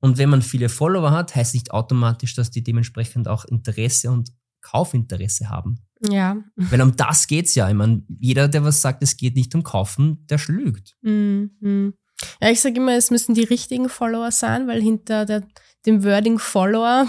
Und 0.01 0.17
wenn 0.17 0.29
man 0.29 0.41
viele 0.41 0.67
Follower 0.67 1.11
hat, 1.11 1.33
heißt 1.33 1.53
nicht 1.53 1.71
automatisch, 1.71 2.35
dass 2.35 2.51
die 2.51 2.61
dementsprechend 2.61 3.29
auch 3.29 3.45
Interesse 3.45 4.11
und 4.11 4.33
Kaufinteresse 4.65 5.49
haben. 5.49 5.79
Ja. 6.01 6.37
Weil 6.55 6.81
um 6.81 6.95
das 6.95 7.27
geht's 7.27 7.55
ja. 7.55 7.69
Ich 7.69 7.75
meine, 7.75 8.03
jeder, 8.19 8.47
der 8.47 8.63
was 8.63 8.81
sagt, 8.81 9.01
es 9.03 9.15
geht 9.17 9.35
nicht 9.35 9.53
um 9.55 9.63
Kaufen, 9.63 10.25
der 10.29 10.39
lügt. 10.47 10.95
Mhm. 11.01 11.51
Mhm. 11.59 11.93
Ja, 12.41 12.49
ich 12.49 12.61
sage 12.61 12.77
immer, 12.77 12.93
es 12.93 13.11
müssen 13.11 13.35
die 13.35 13.43
richtigen 13.43 13.89
Follower 13.89 14.31
sein, 14.31 14.67
weil 14.67 14.81
hinter 14.81 15.25
der, 15.25 15.43
dem 15.85 16.03
Wording 16.03 16.39
Follower 16.39 17.07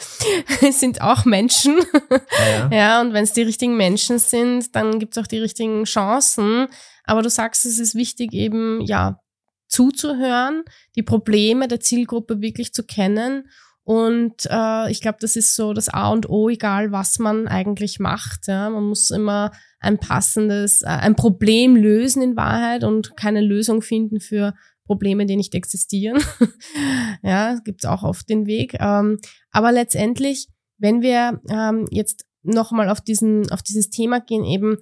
sind 0.72 1.00
auch 1.00 1.24
Menschen. 1.24 1.76
Ja, 2.10 2.48
ja. 2.48 2.70
Ja, 2.72 3.00
und 3.00 3.12
wenn 3.12 3.24
es 3.24 3.32
die 3.32 3.42
richtigen 3.42 3.76
Menschen 3.76 4.18
sind, 4.18 4.74
dann 4.74 4.98
gibt 4.98 5.16
es 5.16 5.22
auch 5.22 5.26
die 5.26 5.38
richtigen 5.38 5.84
Chancen. 5.84 6.68
Aber 7.04 7.22
du 7.22 7.30
sagst, 7.30 7.66
es 7.66 7.78
ist 7.78 7.94
wichtig, 7.94 8.32
eben, 8.32 8.80
ja, 8.82 9.20
zuzuhören, 9.68 10.62
die 10.94 11.02
Probleme 11.02 11.68
der 11.68 11.80
Zielgruppe 11.80 12.40
wirklich 12.40 12.72
zu 12.72 12.84
kennen. 12.84 13.48
Und 13.86 14.48
äh, 14.50 14.90
ich 14.90 15.00
glaube, 15.00 15.18
das 15.20 15.36
ist 15.36 15.54
so 15.54 15.72
das 15.72 15.88
A 15.88 16.10
und 16.10 16.28
O, 16.28 16.48
egal 16.48 16.90
was 16.90 17.20
man 17.20 17.46
eigentlich 17.46 18.00
macht. 18.00 18.48
Ja. 18.48 18.68
Man 18.68 18.82
muss 18.82 19.10
immer 19.10 19.52
ein 19.78 19.98
passendes, 19.98 20.82
äh, 20.82 20.86
ein 20.86 21.14
Problem 21.14 21.76
lösen 21.76 22.20
in 22.20 22.36
Wahrheit 22.36 22.82
und 22.82 23.16
keine 23.16 23.40
Lösung 23.40 23.82
finden 23.82 24.18
für 24.18 24.54
Probleme, 24.86 25.24
die 25.24 25.36
nicht 25.36 25.54
existieren. 25.54 26.20
ja, 27.22 27.60
gibt 27.60 27.84
es 27.84 27.88
auch 27.88 28.02
oft 28.02 28.28
den 28.28 28.46
Weg. 28.46 28.74
Ähm, 28.80 29.20
aber 29.52 29.70
letztendlich, 29.70 30.48
wenn 30.78 31.00
wir 31.00 31.40
ähm, 31.48 31.86
jetzt 31.92 32.26
nochmal 32.42 32.88
auf 32.88 33.00
diesen, 33.00 33.52
auf 33.52 33.62
dieses 33.62 33.88
Thema 33.90 34.18
gehen, 34.18 34.44
eben, 34.44 34.78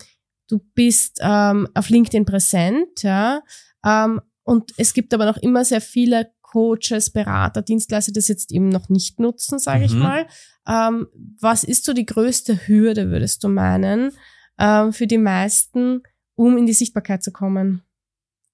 du 0.48 0.60
bist 0.74 1.18
ähm, 1.20 1.68
auf 1.74 1.90
LinkedIn 1.90 2.24
präsent, 2.24 3.02
ja, 3.02 3.42
ähm, 3.84 4.22
und 4.44 4.72
es 4.78 4.94
gibt 4.94 5.12
aber 5.12 5.26
noch 5.26 5.38
immer 5.38 5.64
sehr 5.64 5.82
viele 5.82 6.30
Coaches, 6.54 7.10
Berater, 7.10 7.62
Dienstleister, 7.62 8.12
die 8.12 8.18
das 8.20 8.28
jetzt 8.28 8.52
eben 8.52 8.68
noch 8.68 8.88
nicht 8.88 9.18
nutzen, 9.18 9.58
sage 9.58 9.84
ich 9.86 9.92
Mhm. 9.92 9.98
mal. 9.98 10.26
Ähm, 10.68 11.08
was 11.40 11.64
ist 11.64 11.84
so 11.84 11.92
die 11.92 12.06
größte 12.06 12.68
Hürde, 12.68 13.10
würdest 13.10 13.42
du 13.42 13.48
meinen, 13.48 14.12
ähm, 14.58 14.92
für 14.92 15.08
die 15.08 15.18
meisten, 15.18 16.02
um 16.36 16.56
in 16.56 16.66
die 16.66 16.72
Sichtbarkeit 16.72 17.24
zu 17.24 17.32
kommen? 17.32 17.82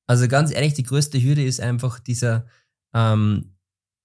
Also 0.07 0.29
ganz 0.29 0.51
ehrlich, 0.51 0.73
die 0.73 0.83
größte 0.83 1.23
Hürde 1.23 1.45
ist 1.45 1.61
einfach 1.61 2.01
dieser, 2.01 2.47
ähm, 2.95 3.55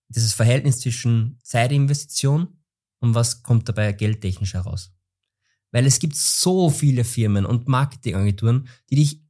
dieses 0.09 0.33
Verhältnis 0.33 0.81
zwischen 0.81 1.39
Zeitinvestition 1.43 2.49
und 2.99 3.15
was 3.15 3.43
kommt 3.43 3.69
dabei 3.69 3.93
geldtechnisch 3.93 4.55
heraus. 4.55 4.91
Weil 5.71 5.85
es 5.85 5.99
gibt 5.99 6.17
so 6.17 6.69
viele 6.69 7.05
Firmen 7.05 7.45
und 7.45 7.69
Marketingagenturen, 7.69 8.67
die 8.89 8.95
dich 8.95 9.24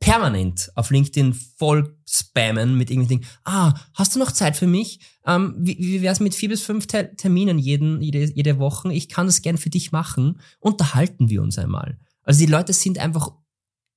permanent 0.00 0.70
auf 0.74 0.90
LinkedIn 0.90 1.34
voll 1.34 1.96
spammen 2.08 2.76
mit 2.76 2.90
irgendwelchen 2.90 3.22
Dingen. 3.22 3.32
Ah, 3.44 3.74
hast 3.94 4.14
du 4.14 4.18
noch 4.18 4.30
Zeit 4.32 4.56
für 4.56 4.66
mich? 4.66 5.00
Ähm, 5.24 5.54
wie 5.58 5.78
wie 5.78 6.02
wär's 6.02 6.20
mit 6.20 6.34
vier 6.34 6.48
bis 6.50 6.62
fünf 6.62 6.86
Te 6.86 7.14
Terminen 7.16 7.58
jeden, 7.58 8.00
jede, 8.02 8.24
jede 8.24 8.58
Woche? 8.58 8.92
Ich 8.92 9.08
kann 9.08 9.26
das 9.26 9.42
gern 9.42 9.58
für 9.58 9.70
dich 9.70 9.92
machen. 9.92 10.40
Unterhalten 10.60 11.28
wir 11.30 11.42
uns 11.42 11.58
einmal. 11.58 11.98
Also 12.22 12.40
die 12.40 12.50
Leute 12.50 12.72
sind 12.72 12.98
einfach 12.98 13.30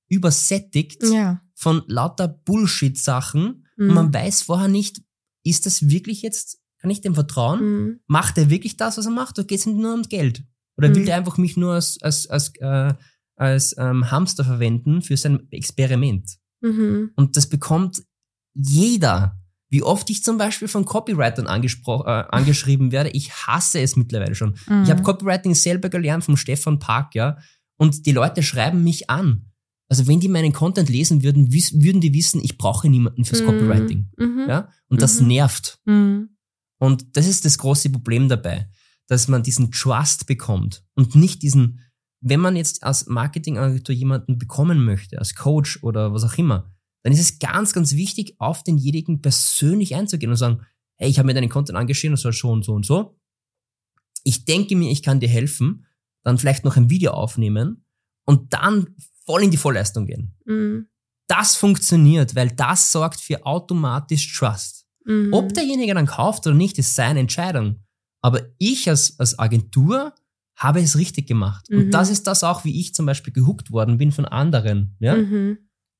übersättigt 0.07 1.03
Ja. 1.03 1.41
von 1.55 1.83
lauter 1.87 2.27
Bullshit-Sachen 2.27 3.65
Mhm. 3.77 3.89
und 3.89 3.93
man 3.95 4.13
weiß 4.13 4.43
vorher 4.43 4.67
nicht, 4.67 5.01
ist 5.43 5.65
das 5.65 5.89
wirklich 5.89 6.21
jetzt, 6.21 6.59
kann 6.79 6.89
ich 6.89 7.01
dem 7.01 7.13
vertrauen? 7.15 7.59
Mhm. 7.61 7.99
Macht 8.07 8.37
er 8.37 8.49
wirklich 8.49 8.77
das, 8.77 8.97
was 8.97 9.05
er 9.05 9.11
macht, 9.11 9.37
oder 9.37 9.47
geht 9.47 9.59
es 9.59 9.65
ihm 9.65 9.77
nur 9.79 9.91
ums 9.91 10.09
Geld? 10.09 10.43
Oder 10.77 10.93
will 10.93 11.01
Mhm. 11.01 11.05
der 11.05 11.17
einfach 11.17 11.37
mich 11.37 11.57
nur 11.57 11.73
als, 11.73 12.01
als, 12.01 12.27
als, 12.27 12.53
äh, 12.59 12.93
als 13.39 13.75
ähm, 13.77 14.09
Hamster 14.11 14.43
verwenden 14.43 15.01
für 15.01 15.17
sein 15.17 15.47
Experiment? 15.51 16.37
Mhm. 16.61 17.11
Und 17.15 17.37
das 17.37 17.47
bekommt 17.47 18.03
jeder. 18.53 19.35
Wie 19.71 19.83
oft 19.83 20.09
ich 20.09 20.23
zum 20.23 20.37
Beispiel 20.39 20.67
von 20.67 20.83
Copywritern 20.85 21.45
angespro- 21.47 22.03
äh, 22.05 22.25
angeschrieben 22.29 22.91
werde, 22.91 23.11
ich 23.11 23.31
hasse 23.31 23.79
es 23.79 23.95
mittlerweile 23.95 24.33
schon. 24.33 24.55
Mhm. 24.67 24.83
Ich 24.83 24.89
habe 24.89 25.03
Copywriting 25.03 25.53
selber 25.53 25.89
gelernt 25.89 26.23
vom 26.23 26.37
Stefan 26.37 26.79
Park, 26.79 27.13
ja. 27.13 27.37
Und 27.77 28.05
die 28.07 28.11
Leute 28.11 28.41
schreiben 28.43 28.83
mich 28.83 29.09
an. 29.09 29.45
Also 29.87 30.07
wenn 30.07 30.19
die 30.19 30.27
meinen 30.27 30.53
Content 30.53 30.89
lesen 30.89 31.23
würden, 31.23 31.51
würden 31.53 32.01
die 32.01 32.13
wissen, 32.13 32.41
ich 32.43 32.57
brauche 32.57 32.89
niemanden 32.89 33.25
fürs 33.25 33.41
Mhm. 33.41 33.45
Copywriting. 33.45 34.09
Mhm. 34.17 34.45
Ja? 34.49 34.69
Und 34.87 35.01
das 35.01 35.21
Mhm. 35.21 35.27
nervt. 35.27 35.79
Mhm. 35.85 36.29
Und 36.79 37.15
das 37.15 37.27
ist 37.27 37.45
das 37.45 37.57
große 37.59 37.89
Problem 37.91 38.27
dabei, 38.27 38.69
dass 39.07 39.27
man 39.27 39.43
diesen 39.43 39.71
Trust 39.71 40.25
bekommt 40.27 40.83
und 40.95 41.15
nicht 41.15 41.41
diesen, 41.43 41.79
wenn 42.21 42.39
man 42.39 42.55
jetzt 42.55 42.83
als 42.83 43.07
Marketingagentur 43.07 43.95
jemanden 43.95 44.37
bekommen 44.37 44.83
möchte, 44.83 45.19
als 45.19 45.35
Coach 45.35 45.83
oder 45.83 46.13
was 46.13 46.23
auch 46.23 46.37
immer, 46.37 46.71
dann 47.03 47.13
ist 47.13 47.19
es 47.19 47.39
ganz, 47.39 47.73
ganz 47.73 47.93
wichtig, 47.93 48.35
auf 48.39 48.63
denjenigen 48.63 49.21
persönlich 49.21 49.95
einzugehen 49.95 50.31
und 50.31 50.37
sagen, 50.37 50.65
hey, 50.97 51.09
ich 51.09 51.17
habe 51.17 51.27
mir 51.27 51.33
deinen 51.33 51.49
Content 51.49 51.77
angeschrieben, 51.77 52.15
das 52.15 52.25
war 52.25 52.33
so 52.33 52.51
und 52.51 52.63
so 52.63 52.73
und 52.73 52.85
so. 52.85 53.17
Ich 54.23 54.43
denke 54.45 54.75
mir, 54.75 54.91
ich 54.91 55.01
kann 55.01 55.21
dir 55.21 55.29
helfen, 55.29 55.85
dann 56.23 56.37
vielleicht 56.37 56.65
noch 56.65 56.75
ein 56.75 56.89
Video 56.89 57.11
aufnehmen 57.11 57.85
und 58.25 58.53
dann 58.53 58.95
voll 59.25 59.43
in 59.43 59.51
die 59.51 59.57
Vollleistung 59.57 60.05
gehen. 60.05 60.35
Mhm. 60.45 60.87
Das 61.27 61.55
funktioniert, 61.55 62.35
weil 62.35 62.49
das 62.49 62.91
sorgt 62.91 63.21
für 63.21 63.45
automatisch 63.45 64.35
Trust. 64.35 64.87
Mhm. 65.05 65.33
Ob 65.33 65.53
derjenige 65.53 65.93
dann 65.93 66.07
kauft 66.07 66.45
oder 66.47 66.55
nicht, 66.55 66.77
ist 66.79 66.95
seine 66.95 67.21
Entscheidung. 67.21 67.83
Aber 68.21 68.41
ich 68.57 68.89
als, 68.89 69.17
als 69.19 69.39
Agentur 69.39 70.13
habe 70.59 70.81
es 70.81 70.97
richtig 70.97 71.27
gemacht. 71.27 71.65
Mhm. 71.69 71.79
Und 71.79 71.91
das 71.91 72.09
ist 72.09 72.27
das 72.27 72.43
auch, 72.43 72.65
wie 72.65 72.79
ich 72.79 72.93
zum 72.93 73.05
Beispiel 73.05 73.33
gehuckt 73.33 73.71
worden 73.71 73.97
bin 73.97 74.11
von 74.11 74.25
anderen. 74.25 74.95
Ja? 74.99 75.15
Mhm. 75.15 75.57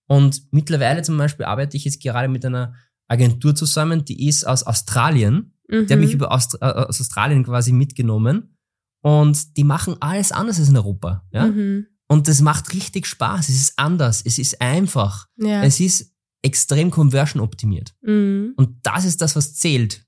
Und 0.07 0.43
mittlerweile 0.51 1.01
zum 1.01 1.17
Beispiel 1.17 1.45
arbeite 1.45 1.77
ich 1.77 1.85
jetzt 1.85 2.01
gerade 2.01 2.27
mit 2.27 2.45
einer 2.45 2.75
Agentur 3.07 3.55
zusammen, 3.55 4.05
die 4.05 4.27
ist 4.27 4.45
aus 4.45 4.63
Australien. 4.63 5.53
Mhm. 5.69 5.87
Die 5.87 5.93
hat 5.93 5.99
mich 5.99 6.13
über 6.13 6.31
Aust 6.31 6.57
äh, 6.61 6.65
aus 6.65 6.99
Australien 6.99 7.43
quasi 7.45 7.71
mitgenommen. 7.71 8.55
Und 9.01 9.55
die 9.55 9.63
machen 9.63 9.95
alles 10.01 10.33
anders 10.33 10.59
als 10.59 10.69
in 10.69 10.77
Europa. 10.77 11.25
Ja? 11.31 11.47
Mhm. 11.47 11.87
Und 12.07 12.27
das 12.27 12.41
macht 12.41 12.73
richtig 12.73 13.05
Spaß. 13.07 13.47
Es 13.47 13.55
ist 13.55 13.73
anders. 13.77 14.21
Es 14.25 14.39
ist 14.39 14.59
einfach. 14.61 15.27
Ja. 15.37 15.63
Es 15.63 15.79
ist 15.79 16.13
extrem 16.41 16.91
conversion 16.91 17.41
optimiert. 17.41 17.95
Mhm. 18.01 18.53
Und 18.57 18.77
das 18.83 19.05
ist 19.05 19.21
das, 19.21 19.37
was 19.37 19.55
zählt. 19.55 20.05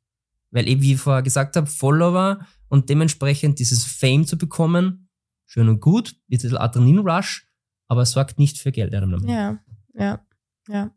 Weil 0.51 0.67
eben, 0.67 0.81
wie 0.81 0.93
ich 0.93 0.99
vorher 0.99 1.23
gesagt 1.23 1.55
habe, 1.55 1.67
Follower 1.67 2.45
und 2.67 2.89
dementsprechend 2.89 3.59
dieses 3.59 3.83
Fame 3.83 4.25
zu 4.25 4.37
bekommen, 4.37 5.09
schön 5.45 5.69
und 5.69 5.79
gut, 5.79 6.11
ein 6.13 6.29
bisschen 6.29 6.57
Adrenalin-Rush, 6.57 7.47
aber 7.87 8.05
sorgt 8.05 8.39
nicht 8.39 8.59
für 8.59 8.71
Geld. 8.71 8.93
Ja, 8.93 9.59
ja, 9.93 10.25
ja. 10.67 10.91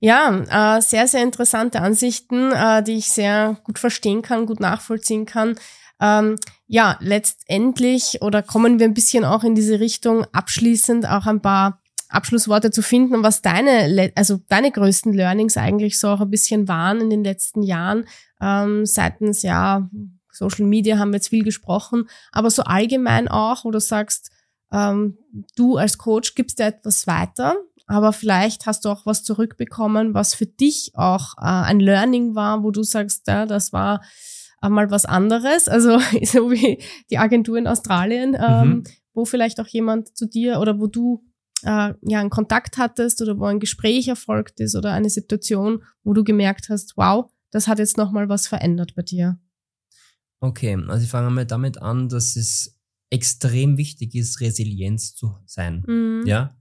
Ja, 0.00 0.76
äh, 0.76 0.82
sehr, 0.82 1.06
sehr 1.08 1.22
interessante 1.22 1.80
Ansichten, 1.80 2.52
äh, 2.52 2.82
die 2.82 2.96
ich 2.96 3.08
sehr 3.08 3.58
gut 3.64 3.78
verstehen 3.78 4.20
kann, 4.20 4.44
gut 4.44 4.60
nachvollziehen 4.60 5.24
kann. 5.24 5.54
Ähm, 6.00 6.36
ja, 6.66 6.98
letztendlich 7.00 8.20
oder 8.20 8.42
kommen 8.42 8.78
wir 8.78 8.86
ein 8.86 8.94
bisschen 8.94 9.24
auch 9.24 9.44
in 9.44 9.54
diese 9.54 9.80
Richtung, 9.80 10.26
abschließend 10.32 11.08
auch 11.08 11.26
ein 11.26 11.40
paar 11.40 11.80
Abschlussworte 12.14 12.70
zu 12.70 12.82
finden, 12.82 13.22
was 13.22 13.42
deine, 13.42 14.12
also 14.14 14.38
deine 14.48 14.70
größten 14.70 15.12
Learnings 15.12 15.56
eigentlich 15.56 15.98
so 15.98 16.08
auch 16.08 16.20
ein 16.20 16.30
bisschen 16.30 16.68
waren 16.68 17.00
in 17.00 17.10
den 17.10 17.24
letzten 17.24 17.62
Jahren, 17.62 18.06
ähm, 18.40 18.86
seitens, 18.86 19.42
ja, 19.42 19.88
Social 20.32 20.66
Media 20.66 20.98
haben 20.98 21.10
wir 21.10 21.16
jetzt 21.16 21.28
viel 21.28 21.44
gesprochen, 21.44 22.08
aber 22.32 22.50
so 22.50 22.62
allgemein 22.64 23.28
auch, 23.28 23.64
wo 23.64 23.70
du 23.70 23.80
sagst, 23.80 24.30
ähm, 24.72 25.18
du 25.56 25.76
als 25.76 25.98
Coach 25.98 26.34
gibst 26.34 26.58
dir 26.58 26.64
etwas 26.66 27.06
weiter, 27.06 27.54
aber 27.86 28.12
vielleicht 28.12 28.66
hast 28.66 28.84
du 28.84 28.88
auch 28.88 29.06
was 29.06 29.22
zurückbekommen, 29.22 30.14
was 30.14 30.34
für 30.34 30.46
dich 30.46 30.92
auch 30.94 31.34
äh, 31.38 31.42
ein 31.44 31.78
Learning 31.80 32.34
war, 32.34 32.62
wo 32.64 32.70
du 32.70 32.82
sagst, 32.82 33.28
ja, 33.28 33.46
das 33.46 33.72
war 33.72 34.02
einmal 34.60 34.90
was 34.90 35.04
anderes, 35.04 35.68
also 35.68 35.98
so 36.24 36.50
wie 36.50 36.82
die 37.10 37.18
Agentur 37.18 37.56
in 37.58 37.66
Australien, 37.66 38.36
ähm, 38.40 38.68
Mhm. 38.68 38.84
wo 39.12 39.24
vielleicht 39.24 39.60
auch 39.60 39.68
jemand 39.68 40.16
zu 40.16 40.26
dir 40.26 40.58
oder 40.58 40.80
wo 40.80 40.86
du 40.88 41.22
äh, 41.64 41.94
ja 42.02 42.20
einen 42.20 42.30
Kontakt 42.30 42.78
hattest 42.78 43.20
oder 43.22 43.38
wo 43.38 43.44
ein 43.44 43.60
Gespräch 43.60 44.08
erfolgt 44.08 44.60
ist 44.60 44.76
oder 44.76 44.92
eine 44.92 45.10
Situation, 45.10 45.82
wo 46.02 46.12
du 46.12 46.24
gemerkt 46.24 46.68
hast, 46.68 46.96
wow, 46.96 47.30
das 47.50 47.68
hat 47.68 47.78
jetzt 47.78 47.96
nochmal 47.96 48.28
was 48.28 48.46
verändert 48.46 48.94
bei 48.94 49.02
dir. 49.02 49.38
Okay, 50.40 50.76
also 50.88 51.04
ich 51.04 51.10
fange 51.10 51.30
mal 51.30 51.46
damit 51.46 51.80
an, 51.80 52.08
dass 52.08 52.36
es 52.36 52.78
extrem 53.10 53.76
wichtig 53.78 54.14
ist, 54.14 54.40
Resilienz 54.40 55.14
zu 55.14 55.36
sein. 55.46 55.84
Mhm. 55.86 56.24
Ja, 56.26 56.56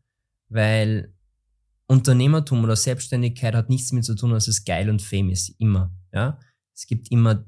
weil 0.49 1.13
Unternehmertum 1.87 2.63
oder 2.63 2.75
Selbstständigkeit 2.75 3.55
hat 3.55 3.69
nichts 3.69 3.89
damit 3.89 4.05
zu 4.05 4.15
tun, 4.15 4.31
dass 4.31 4.47
es 4.47 4.63
geil 4.65 4.89
und 4.89 5.01
fame 5.01 5.31
ist. 5.31 5.49
Immer. 5.59 5.91
Ja, 6.13 6.39
es 6.73 6.87
gibt 6.87 7.11
immer 7.11 7.45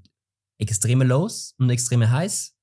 extreme 0.57 1.05
Lows 1.05 1.55
und 1.57 1.69
extreme 1.69 2.11
Highs. 2.11 2.55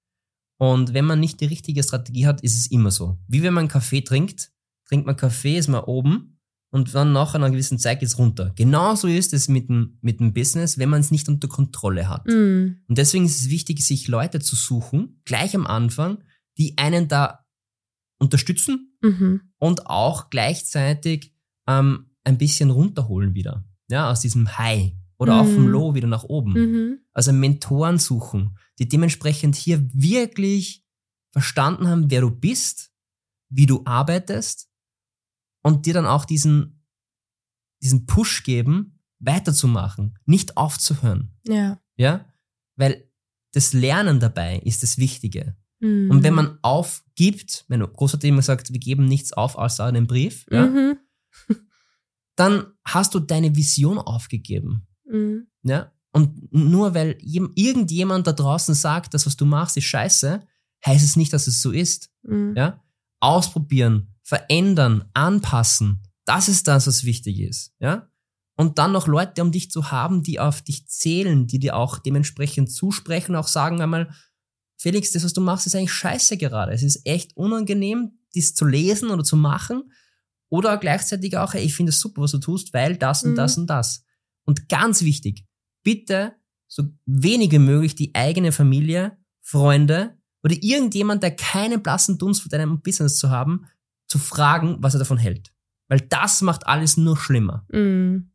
Und 0.59 0.95
wenn 0.95 1.05
man 1.05 1.21
nicht 1.21 1.41
die 1.41 1.47
richtige 1.47 1.83
Strategie 1.83 2.27
hat, 2.27 2.41
ist 2.43 2.57
es 2.57 2.71
immer 2.71 2.91
so. 2.91 3.19
Wie 3.27 3.43
wenn 3.43 3.55
man 3.55 3.69
Kaffee 3.69 4.03
trinkt, 4.03 4.53
trinkt 4.87 5.07
man 5.07 5.17
Kaffee, 5.17 5.57
ist 5.59 5.69
man 5.69 5.85
oben 5.85 6.39
und 6.71 6.95
dann 6.95 7.13
nach 7.13 7.35
einer 7.35 7.51
gewissen 7.51 7.79
Zeit 7.79 8.01
geht's 8.01 8.19
runter. 8.19 8.53
Genauso 8.57 9.09
ist 9.09 9.33
es 9.33 9.49
mit 9.49 9.69
dem, 9.69 9.99
mit 10.01 10.21
dem 10.21 10.33
Business, 10.33 10.79
wenn 10.79 10.89
man 10.89 11.01
es 11.01 11.11
nicht 11.11 11.29
unter 11.29 11.49
Kontrolle 11.49 12.09
hat. 12.09 12.27
Mhm. 12.27 12.79
Und 12.89 12.99
deswegen 12.99 13.25
ist 13.27 13.41
es 13.41 13.51
wichtig, 13.51 13.85
sich 13.85 14.09
Leute 14.09 14.41
zu 14.41 14.57
suchen, 14.57 15.21
gleich 15.25 15.55
am 15.55 15.67
Anfang, 15.67 16.19
die 16.59 16.77
einen 16.79 17.09
da 17.09 17.41
unterstützen 18.19 18.89
Mhm. 19.03 19.41
und 19.59 19.87
auch 19.87 20.31
gleichzeitig 20.31 21.35
ähm, 21.67 22.11
ein 22.25 22.39
bisschen 22.39 22.71
runterholen 22.71 23.35
wieder. 23.35 23.65
Ja, 23.89 24.11
aus 24.11 24.21
diesem 24.21 24.57
High 24.59 24.93
oder 25.19 25.41
auch 25.41 25.45
vom 25.47 25.65
Mhm. 25.65 25.69
Low 25.71 25.95
wieder 25.95 26.07
nach 26.09 26.25
oben. 26.25 26.53
Mhm. 26.53 26.99
Also 27.13 27.33
Mentoren 27.33 27.99
suchen, 27.99 28.57
die 28.79 28.89
dementsprechend 28.89 29.57
hier 29.57 29.83
wirklich 29.93 30.85
verstanden 31.33 31.89
haben, 31.89 32.11
wer 32.11 32.21
du 32.23 32.31
bist, 32.31 32.91
wie 33.51 33.67
du 33.67 33.83
arbeitest 33.85 34.69
und 35.63 35.87
dir 35.87 35.95
dann 35.95 36.07
auch 36.07 36.25
diesen, 36.25 36.85
diesen 37.83 38.07
Push 38.07 38.43
geben, 38.45 38.99
weiterzumachen, 39.21 40.19
nicht 40.27 40.57
aufzuhören. 40.57 41.37
Ja. 41.47 41.81
Ja, 41.97 42.27
weil 42.77 43.09
das 43.53 43.73
Lernen 43.73 44.19
dabei 44.21 44.59
ist 44.59 44.83
das 44.83 44.99
Wichtige. 44.99 45.57
Mhm. 45.81 46.11
Und 46.11 46.23
wenn 46.23 46.35
man 46.35 46.59
aufgibt, 46.63 47.65
mein 47.69 47.81
Großvater 47.81 48.27
immer 48.29 48.43
sagt, 48.43 48.73
wir 48.73 48.81
geben 48.81 49.05
nichts 49.05 49.33
auf 49.33 49.57
außer 49.57 49.85
einen 49.85 50.07
Brief, 50.07 50.47
ja, 50.51 50.67
Mhm. 50.67 50.99
dann 52.37 52.67
hast 52.85 53.15
du 53.15 53.21
deine 53.21 53.55
Vision 53.55 53.99
aufgegeben. 53.99 54.87
Mhm. 55.05 55.47
Ja? 55.63 55.93
Und 56.13 56.53
nur 56.53 56.95
weil 56.95 57.17
jem- 57.21 57.53
irgendjemand 57.55 58.27
da 58.27 58.33
draußen 58.33 58.75
sagt, 58.75 59.15
das, 59.15 59.27
was 59.27 59.37
du 59.37 59.45
machst, 59.45 59.77
ist 59.77 59.85
scheiße, 59.85 60.47
heißt 60.85 61.05
es 61.05 61.17
nicht, 61.17 61.33
dass 61.33 61.47
es 61.47 61.61
so 61.63 61.71
ist. 61.71 62.11
Mhm. 62.23 62.55
Ja? 62.57 62.83
Ausprobieren, 63.21 64.12
verändern, 64.23 65.05
anpassen, 65.15 66.03
das 66.25 66.49
ist 66.49 66.69
das, 66.69 66.87
was 66.87 67.05
wichtig 67.05 67.41
ist. 67.41 67.73
Ja? 67.81 68.09
Und 68.57 68.79
dann 68.79 68.93
noch 68.93 69.07
Leute 69.07 69.43
um 69.43 69.51
dich 69.53 69.71
zu 69.71 69.91
haben, 69.91 70.23
die 70.23 70.39
auf 70.39 70.63
dich 70.63 70.87
zählen, 70.87 71.47
die 71.47 71.59
dir 71.59 71.77
auch 71.77 71.99
dementsprechend 71.99 72.71
zusprechen, 72.71 73.35
auch 73.35 73.49
sagen 73.49 73.81
einmal, 73.81 74.15
Felix, 74.77 75.13
das, 75.13 75.25
was 75.25 75.33
du 75.33 75.41
machst, 75.41 75.67
ist 75.67 75.77
eigentlich 75.77 75.93
scheiße 75.93 76.37
gerade. 76.37 76.73
Es 76.73 76.83
ist 76.83 77.07
echt 77.07 77.37
unangenehm, 77.37 78.19
dies 78.35 78.55
zu 78.55 78.65
lesen 78.65 79.11
oder 79.11 79.25
zu 79.25 79.37
machen. 79.37 79.93
Oder 80.49 80.77
gleichzeitig 80.77 81.37
auch, 81.37 81.55
hey, 81.55 81.65
ich 81.65 81.75
finde 81.75 81.91
es 81.91 82.01
super, 82.01 82.23
was 82.23 82.33
du 82.33 82.39
tust, 82.39 82.75
weil 82.75 82.97
das 82.97 83.23
und 83.23 83.33
Mhm. 83.33 83.37
das 83.37 83.57
und 83.57 83.67
das. 83.69 84.05
Und 84.45 84.69
ganz 84.69 85.03
wichtig, 85.03 85.47
bitte 85.83 86.35
so 86.67 86.85
wenig 87.07 87.53
wie 87.53 87.59
möglich 87.59 87.95
die 87.95 88.15
eigene 88.15 88.51
Familie, 88.53 89.17
Freunde 89.41 90.19
oder 90.43 90.57
irgendjemand, 90.61 91.23
der 91.23 91.37
keinen 91.37 91.83
blassen 91.83 92.19
Dunst 92.19 92.43
von 92.43 92.51
deinem 92.51 92.83
Business 92.83 93.19
zu 93.19 93.31
haben, 93.31 93.67
zu 94.13 94.19
fragen, 94.19 94.77
was 94.81 94.95
er 94.95 94.99
davon 94.99 95.17
hält. 95.17 95.55
Weil 95.89 96.03
das 96.03 96.43
macht 96.43 96.67
alles 96.67 96.99
nur 96.99 97.17
schlimmer. 97.17 97.67
Mhm. 97.73 98.31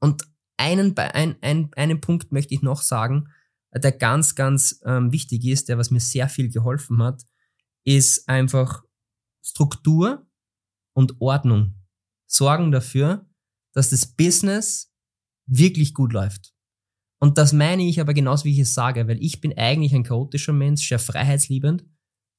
Und 0.00 0.26
einen, 0.56 0.98
ein, 0.98 1.36
ein, 1.40 1.70
einen 1.76 2.00
Punkt 2.00 2.32
möchte 2.32 2.54
ich 2.54 2.62
noch 2.62 2.82
sagen, 2.82 3.28
der 3.72 3.92
ganz, 3.92 4.34
ganz 4.34 4.80
ähm, 4.84 5.12
wichtig 5.12 5.44
ist, 5.44 5.68
der 5.68 5.78
was 5.78 5.92
mir 5.92 6.00
sehr 6.00 6.28
viel 6.28 6.50
geholfen 6.50 7.00
hat, 7.04 7.22
ist 7.84 8.28
einfach 8.28 8.82
Struktur 9.44 10.26
und 10.92 11.20
Ordnung. 11.20 11.76
Sorgen 12.26 12.72
dafür, 12.72 13.30
dass 13.72 13.90
das 13.90 14.06
Business 14.06 14.92
wirklich 15.46 15.94
gut 15.94 16.12
läuft. 16.12 16.52
Und 17.20 17.38
das 17.38 17.52
meine 17.52 17.84
ich 17.84 18.00
aber 18.00 18.12
genauso, 18.12 18.44
wie 18.44 18.54
ich 18.54 18.58
es 18.58 18.74
sage, 18.74 19.06
weil 19.06 19.22
ich 19.22 19.40
bin 19.40 19.56
eigentlich 19.56 19.94
ein 19.94 20.02
chaotischer 20.02 20.52
Mensch, 20.52 20.88
sehr 20.88 20.98
freiheitsliebend 20.98 21.84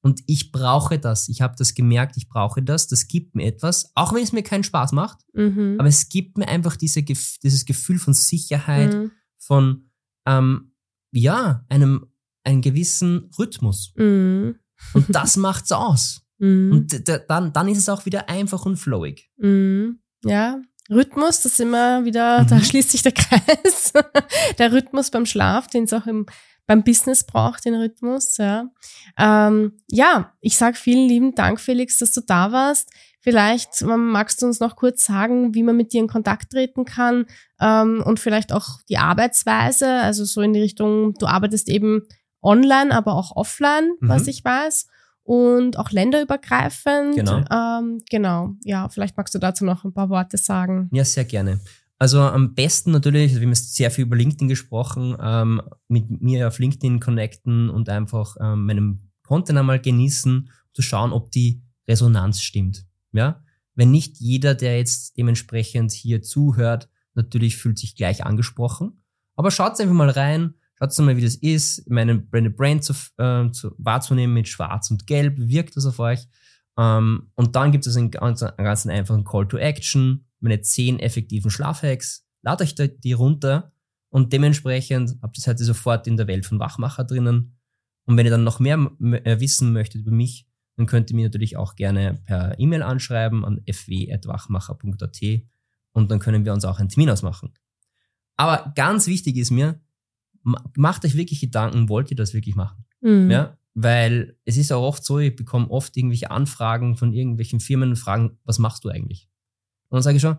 und 0.02 0.20
ich 0.26 0.50
brauche 0.50 0.98
das. 0.98 1.28
Ich 1.28 1.40
habe 1.40 1.54
das 1.56 1.74
gemerkt, 1.74 2.16
ich 2.16 2.28
brauche 2.28 2.62
das. 2.62 2.88
Das 2.88 3.06
gibt 3.06 3.34
mir 3.36 3.46
etwas, 3.46 3.92
auch 3.94 4.12
wenn 4.12 4.22
es 4.22 4.32
mir 4.32 4.42
keinen 4.42 4.64
Spaß 4.64 4.92
macht. 4.92 5.20
Mhm. 5.32 5.76
Aber 5.78 5.88
es 5.88 6.08
gibt 6.08 6.38
mir 6.38 6.48
einfach 6.48 6.76
diese, 6.76 7.02
dieses 7.02 7.64
Gefühl 7.64 7.98
von 7.98 8.12
Sicherheit, 8.12 8.92
Mhm. 8.92 9.10
von 9.38 9.90
ähm, 10.26 10.74
ja, 11.12 11.64
einem, 11.68 12.06
einem 12.44 12.62
gewissen 12.62 13.30
Rhythmus. 13.38 13.92
Mhm. 13.96 14.56
Und 14.92 15.06
das 15.14 15.36
macht's 15.36 15.70
aus. 15.70 16.22
Mhm. 16.38 16.72
Und 16.72 17.08
dann, 17.28 17.52
dann 17.52 17.68
ist 17.68 17.78
es 17.78 17.88
auch 17.88 18.04
wieder 18.04 18.28
einfach 18.28 18.66
und 18.66 18.76
flowig. 18.76 19.30
Mhm. 19.36 20.00
Ja, 20.24 20.60
Rhythmus, 20.90 21.42
das 21.42 21.58
wir 21.60 22.04
wieder, 22.04 22.42
mhm. 22.42 22.46
da 22.48 22.60
schließt 22.60 22.90
sich 22.90 23.02
der 23.02 23.12
Kreis. 23.12 23.92
der 24.58 24.72
Rhythmus 24.72 25.10
beim 25.12 25.26
Schlaf, 25.26 25.68
den 25.68 25.84
es 25.84 25.92
auch 25.92 26.06
im, 26.06 26.26
beim 26.66 26.84
Business 26.84 27.24
braucht, 27.24 27.64
den 27.64 27.74
Rhythmus. 27.74 28.36
Ja, 28.36 28.68
ähm, 29.18 29.80
ja 29.90 30.32
ich 30.40 30.56
sage 30.56 30.76
vielen 30.76 31.08
lieben 31.08 31.34
Dank, 31.34 31.60
Felix, 31.60 31.98
dass 31.98 32.12
du 32.12 32.20
da 32.20 32.52
warst. 32.52 32.90
Vielleicht 33.20 33.82
ähm, 33.82 34.10
magst 34.10 34.42
du 34.42 34.46
uns 34.46 34.58
noch 34.58 34.74
kurz 34.74 35.04
sagen, 35.04 35.54
wie 35.54 35.62
man 35.62 35.76
mit 35.76 35.92
dir 35.92 36.00
in 36.00 36.08
Kontakt 36.08 36.50
treten 36.50 36.84
kann 36.84 37.26
ähm, 37.60 38.02
und 38.04 38.18
vielleicht 38.18 38.52
auch 38.52 38.80
die 38.88 38.98
Arbeitsweise, 38.98 39.88
also 39.88 40.24
so 40.24 40.40
in 40.40 40.52
die 40.52 40.60
Richtung, 40.60 41.14
du 41.14 41.26
arbeitest 41.26 41.68
eben 41.68 42.02
online, 42.42 42.92
aber 42.92 43.14
auch 43.14 43.36
offline, 43.36 43.92
mhm. 44.00 44.08
was 44.08 44.26
ich 44.26 44.44
weiß 44.44 44.88
und 45.24 45.78
auch 45.78 45.90
länderübergreifend. 45.90 47.14
Genau. 47.14 47.44
Ähm, 47.50 48.02
genau. 48.10 48.54
Ja, 48.64 48.88
vielleicht 48.88 49.16
magst 49.16 49.34
du 49.34 49.38
dazu 49.38 49.64
noch 49.64 49.84
ein 49.84 49.94
paar 49.94 50.10
Worte 50.10 50.36
sagen. 50.36 50.88
Ja, 50.92 51.04
sehr 51.04 51.24
gerne. 51.24 51.60
Also 52.02 52.20
am 52.20 52.54
besten 52.54 52.90
natürlich, 52.90 53.30
also 53.30 53.40
wir 53.42 53.46
haben 53.46 53.54
sehr 53.54 53.92
viel 53.92 54.06
über 54.06 54.16
LinkedIn 54.16 54.48
gesprochen, 54.48 55.16
ähm, 55.20 55.62
mit 55.86 56.20
mir 56.20 56.48
auf 56.48 56.58
LinkedIn 56.58 56.98
connecten 56.98 57.70
und 57.70 57.88
einfach 57.88 58.34
ähm, 58.40 58.66
meinem 58.66 58.98
Content 59.22 59.56
einmal 59.56 59.78
genießen, 59.78 60.50
zu 60.72 60.82
schauen, 60.82 61.12
ob 61.12 61.30
die 61.30 61.62
Resonanz 61.86 62.40
stimmt. 62.40 62.86
Ja, 63.12 63.44
wenn 63.76 63.92
nicht 63.92 64.18
jeder, 64.18 64.56
der 64.56 64.78
jetzt 64.78 65.16
dementsprechend 65.16 65.92
hier 65.92 66.22
zuhört, 66.22 66.88
natürlich 67.14 67.56
fühlt 67.56 67.78
sich 67.78 67.94
gleich 67.94 68.26
angesprochen, 68.26 69.04
aber 69.36 69.52
schaut 69.52 69.78
einfach 69.78 69.94
mal 69.94 70.10
rein, 70.10 70.54
Schaut 70.82 70.98
mal, 70.98 71.16
wie 71.16 71.22
das 71.22 71.36
ist, 71.36 71.88
meine 71.88 72.16
Branded 72.16 72.56
Brand 72.56 72.82
zu, 72.82 72.94
äh, 73.18 73.48
zu, 73.52 73.72
wahrzunehmen 73.78 74.34
mit 74.34 74.48
Schwarz 74.48 74.90
und 74.90 75.06
Gelb. 75.06 75.36
Wirkt 75.38 75.76
das 75.76 75.86
auf 75.86 76.00
euch? 76.00 76.26
Ähm, 76.78 77.30
und 77.34 77.56
dann 77.56 77.72
gibt 77.72 77.86
es 77.86 77.96
einen 77.96 78.10
ganz, 78.10 78.42
einen 78.42 78.64
ganz 78.64 78.86
einfachen 78.86 79.24
Call 79.24 79.46
to 79.48 79.58
Action, 79.58 80.26
meine 80.40 80.60
zehn 80.62 80.98
effektiven 80.98 81.50
Schlafhacks. 81.50 82.26
Ladet 82.42 82.80
euch 82.80 83.00
die 83.00 83.12
runter 83.12 83.72
und 84.08 84.32
dementsprechend 84.32 85.16
habt 85.22 85.38
ihr 85.38 85.40
es 85.40 85.46
heute 85.46 85.64
sofort 85.64 86.06
in 86.06 86.16
der 86.16 86.26
Welt 86.26 86.46
von 86.46 86.58
Wachmacher 86.58 87.04
drinnen. 87.04 87.58
Und 88.04 88.16
wenn 88.16 88.26
ihr 88.26 88.32
dann 88.32 88.44
noch 88.44 88.58
mehr 88.58 88.90
äh, 89.00 89.38
wissen 89.38 89.72
möchtet 89.72 90.02
über 90.02 90.10
mich, 90.10 90.48
dann 90.76 90.86
könnt 90.86 91.10
ihr 91.10 91.16
mir 91.16 91.26
natürlich 91.26 91.56
auch 91.56 91.76
gerne 91.76 92.20
per 92.24 92.58
E-Mail 92.58 92.82
anschreiben 92.82 93.44
an 93.44 93.60
fw.wachmacher.at 93.70 95.20
und 95.92 96.10
dann 96.10 96.18
können 96.18 96.44
wir 96.44 96.52
uns 96.52 96.64
auch 96.64 96.80
einen 96.80 96.88
Termin 96.88 97.10
ausmachen. 97.10 97.52
Aber 98.36 98.72
ganz 98.74 99.06
wichtig 99.06 99.36
ist 99.36 99.50
mir, 99.50 99.80
macht 100.42 101.04
euch 101.04 101.14
wirklich 101.14 101.40
Gedanken, 101.40 101.88
wollt 101.88 102.10
ihr 102.10 102.16
das 102.16 102.34
wirklich 102.34 102.56
machen? 102.56 102.84
Mhm. 103.00 103.30
Ja, 103.30 103.56
weil 103.74 104.36
es 104.44 104.56
ist 104.56 104.72
auch 104.72 104.86
oft 104.86 105.04
so, 105.04 105.18
ich 105.18 105.34
bekomme 105.34 105.70
oft 105.70 105.96
irgendwelche 105.96 106.30
Anfragen 106.30 106.96
von 106.96 107.12
irgendwelchen 107.12 107.60
Firmen 107.60 107.90
und 107.90 107.96
fragen, 107.96 108.38
was 108.44 108.58
machst 108.58 108.84
du 108.84 108.88
eigentlich? 108.88 109.28
Und 109.88 109.96
dann 109.96 110.02
sage 110.02 110.16
ich 110.16 110.22
schon, 110.22 110.38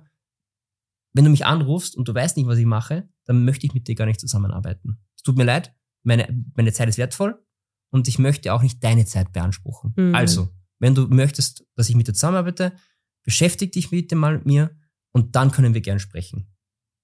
wenn 1.14 1.26
du 1.26 1.32
mich 1.32 1.46
anrufst 1.46 1.96
und 1.96 2.08
du 2.08 2.14
weißt 2.14 2.38
nicht, 2.38 2.48
was 2.48 2.58
ich 2.58 2.66
mache, 2.66 3.08
dann 3.26 3.46
möchte 3.46 3.66
ich 3.66 3.74
mit 3.74 3.88
dir 3.88 3.96
gar 3.96 4.06
nicht 4.06 4.20
zusammenarbeiten. 4.20 5.00
Es 5.16 5.24
tut 5.24 5.38
mir 5.38 5.44
leid, 5.44 5.74
meine, 6.04 6.46
meine 6.56 6.74
Zeit 6.74 6.90
ist 6.90 6.98
wertvoll 6.98 7.42
und 7.92 8.08
ich 8.08 8.20
möchte 8.20 8.54
auch 8.54 8.62
nicht 8.62 8.84
deine 8.84 9.06
Zeit 9.06 9.32
beanspruchen. 9.32 9.94
Mhm. 9.96 10.16
Also, 10.16 10.50
wenn 10.80 10.96
du 10.96 11.08
möchtest, 11.08 11.66
dass 11.76 11.90
ich 11.90 11.96
mit 11.96 12.08
dir 12.08 12.14
zusammenarbeite, 12.14 12.74
beschäftige 13.24 13.72
dich 13.72 13.90
bitte 13.90 14.16
mal 14.16 14.38
mit 14.38 14.46
mir 14.46 14.76
und 15.12 15.36
dann 15.36 15.52
können 15.52 15.74
wir 15.74 15.82
gern 15.82 16.00
sprechen. 16.00 16.48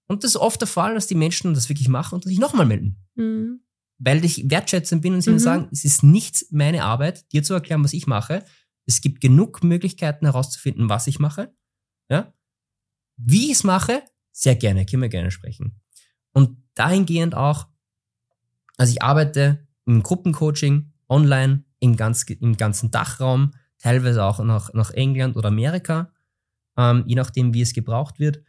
Und 0.07 0.23
das 0.23 0.31
ist 0.31 0.37
oft 0.37 0.59
der 0.59 0.67
Fall, 0.67 0.95
dass 0.95 1.07
die 1.07 1.15
Menschen 1.15 1.53
das 1.53 1.69
wirklich 1.69 1.87
machen 1.87 2.15
und 2.15 2.23
sich 2.23 2.39
nochmal 2.39 2.65
melden. 2.65 2.97
Mhm. 3.15 3.61
Weil 3.99 4.23
ich 4.23 4.49
wertschätzend 4.49 5.01
bin 5.01 5.13
und 5.13 5.21
sie 5.21 5.31
mhm. 5.31 5.39
sagen, 5.39 5.69
es 5.71 5.85
ist 5.85 6.03
nicht 6.03 6.45
meine 6.51 6.83
Arbeit, 6.83 7.31
dir 7.33 7.43
zu 7.43 7.53
erklären, 7.53 7.83
was 7.83 7.93
ich 7.93 8.07
mache. 8.07 8.43
Es 8.85 9.01
gibt 9.01 9.21
genug 9.21 9.63
Möglichkeiten 9.63 10.25
herauszufinden, 10.25 10.89
was 10.89 11.07
ich 11.07 11.19
mache. 11.19 11.53
Ja? 12.09 12.33
Wie 13.17 13.45
ich 13.45 13.57
es 13.57 13.63
mache, 13.63 14.01
sehr 14.31 14.55
gerne, 14.55 14.85
können 14.85 15.01
wir 15.01 15.09
gerne 15.09 15.31
sprechen. 15.31 15.81
Und 16.31 16.63
dahingehend 16.75 17.35
auch, 17.35 17.67
also 18.77 18.91
ich 18.91 19.01
arbeite 19.01 19.67
im 19.85 20.01
Gruppencoaching, 20.01 20.93
online, 21.09 21.65
im, 21.79 21.97
ganz, 21.97 22.23
im 22.23 22.55
ganzen 22.55 22.91
Dachraum, 22.91 23.51
teilweise 23.79 24.23
auch 24.23 24.39
nach, 24.39 24.73
nach 24.73 24.91
England 24.91 25.35
oder 25.35 25.49
Amerika, 25.49 26.13
ähm, 26.77 27.03
je 27.05 27.15
nachdem, 27.15 27.53
wie 27.53 27.61
es 27.61 27.73
gebraucht 27.73 28.19
wird. 28.19 28.43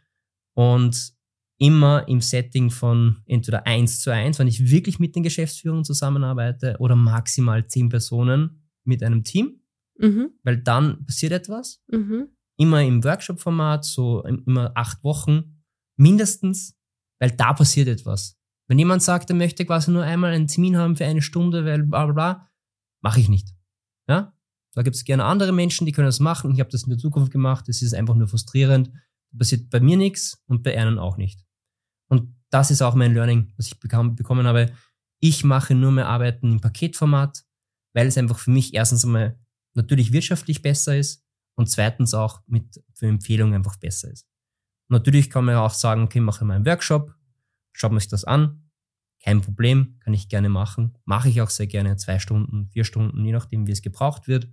Und 0.53 1.13
immer 1.61 2.07
im 2.07 2.21
Setting 2.21 2.71
von 2.71 3.21
entweder 3.27 3.67
eins 3.67 4.01
zu 4.01 4.09
eins, 4.09 4.39
wenn 4.39 4.47
ich 4.47 4.71
wirklich 4.71 4.97
mit 4.97 5.15
den 5.15 5.21
Geschäftsführern 5.21 5.85
zusammenarbeite, 5.85 6.75
oder 6.79 6.95
maximal 6.95 7.67
zehn 7.67 7.87
Personen 7.87 8.63
mit 8.83 9.03
einem 9.03 9.23
Team, 9.23 9.61
mhm. 9.99 10.31
weil 10.41 10.57
dann 10.57 11.05
passiert 11.05 11.31
etwas. 11.31 11.79
Mhm. 11.87 12.29
Immer 12.57 12.81
im 12.81 13.03
Workshop-Format, 13.03 13.85
so 13.85 14.23
immer 14.23 14.71
acht 14.73 15.03
Wochen 15.03 15.61
mindestens, 15.97 16.75
weil 17.19 17.29
da 17.29 17.53
passiert 17.53 17.87
etwas. 17.87 18.39
Wenn 18.67 18.79
jemand 18.79 19.03
sagt, 19.03 19.29
er 19.29 19.35
möchte 19.35 19.63
quasi 19.63 19.91
nur 19.91 20.03
einmal 20.03 20.33
einen 20.33 20.47
Termin 20.47 20.77
haben 20.77 20.95
für 20.95 21.05
eine 21.05 21.21
Stunde, 21.21 21.63
weil 21.63 21.83
bla 21.83 22.05
bla 22.05 22.13
bla, 22.13 22.49
mache 23.03 23.19
ich 23.19 23.29
nicht. 23.29 23.49
Ja? 24.07 24.33
Da 24.73 24.81
gibt 24.81 24.95
es 24.95 25.03
gerne 25.03 25.25
andere 25.25 25.51
Menschen, 25.51 25.85
die 25.85 25.91
können 25.91 26.07
das 26.07 26.19
machen. 26.19 26.51
Ich 26.53 26.59
habe 26.59 26.71
das 26.71 26.83
in 26.83 26.89
der 26.89 26.97
Zukunft 26.97 27.31
gemacht. 27.31 27.69
Es 27.69 27.83
ist 27.83 27.93
einfach 27.93 28.15
nur 28.15 28.27
frustrierend. 28.27 28.89
Da 29.31 29.37
passiert 29.37 29.69
bei 29.69 29.79
mir 29.79 29.97
nichts 29.97 30.43
und 30.47 30.63
bei 30.63 30.75
einem 30.75 30.97
auch 30.97 31.17
nicht. 31.17 31.45
Und 32.11 32.35
das 32.49 32.71
ist 32.71 32.81
auch 32.81 32.93
mein 32.93 33.13
Learning, 33.13 33.53
was 33.55 33.67
ich 33.67 33.79
bekommen 33.79 34.45
habe. 34.45 34.73
Ich 35.21 35.45
mache 35.45 35.73
nur 35.73 35.93
mehr 35.93 36.09
Arbeiten 36.09 36.51
im 36.51 36.59
Paketformat, 36.59 37.45
weil 37.93 38.05
es 38.05 38.17
einfach 38.17 38.37
für 38.37 38.51
mich 38.51 38.73
erstens 38.73 39.05
einmal 39.05 39.39
natürlich 39.75 40.11
wirtschaftlich 40.11 40.61
besser 40.61 40.97
ist 40.97 41.23
und 41.55 41.69
zweitens 41.69 42.13
auch 42.13 42.41
mit 42.47 42.83
für 42.93 43.07
Empfehlungen 43.07 43.55
einfach 43.55 43.77
besser 43.77 44.11
ist. 44.11 44.27
Natürlich 44.89 45.29
kann 45.29 45.45
man 45.45 45.55
auch 45.55 45.73
sagen, 45.73 46.03
okay, 46.03 46.19
mache 46.19 46.43
mal 46.43 46.55
einen 46.55 46.65
Workshop, 46.65 47.15
schaut 47.71 47.93
man 47.93 48.03
das 48.09 48.25
an, 48.25 48.69
kein 49.23 49.39
Problem, 49.39 49.97
kann 50.01 50.13
ich 50.13 50.27
gerne 50.27 50.49
machen, 50.49 50.97
mache 51.05 51.29
ich 51.29 51.39
auch 51.41 51.49
sehr 51.49 51.67
gerne, 51.67 51.95
zwei 51.95 52.19
Stunden, 52.19 52.67
vier 52.71 52.83
Stunden, 52.83 53.23
je 53.23 53.31
nachdem, 53.31 53.67
wie 53.67 53.71
es 53.71 53.81
gebraucht 53.81 54.27
wird. 54.27 54.49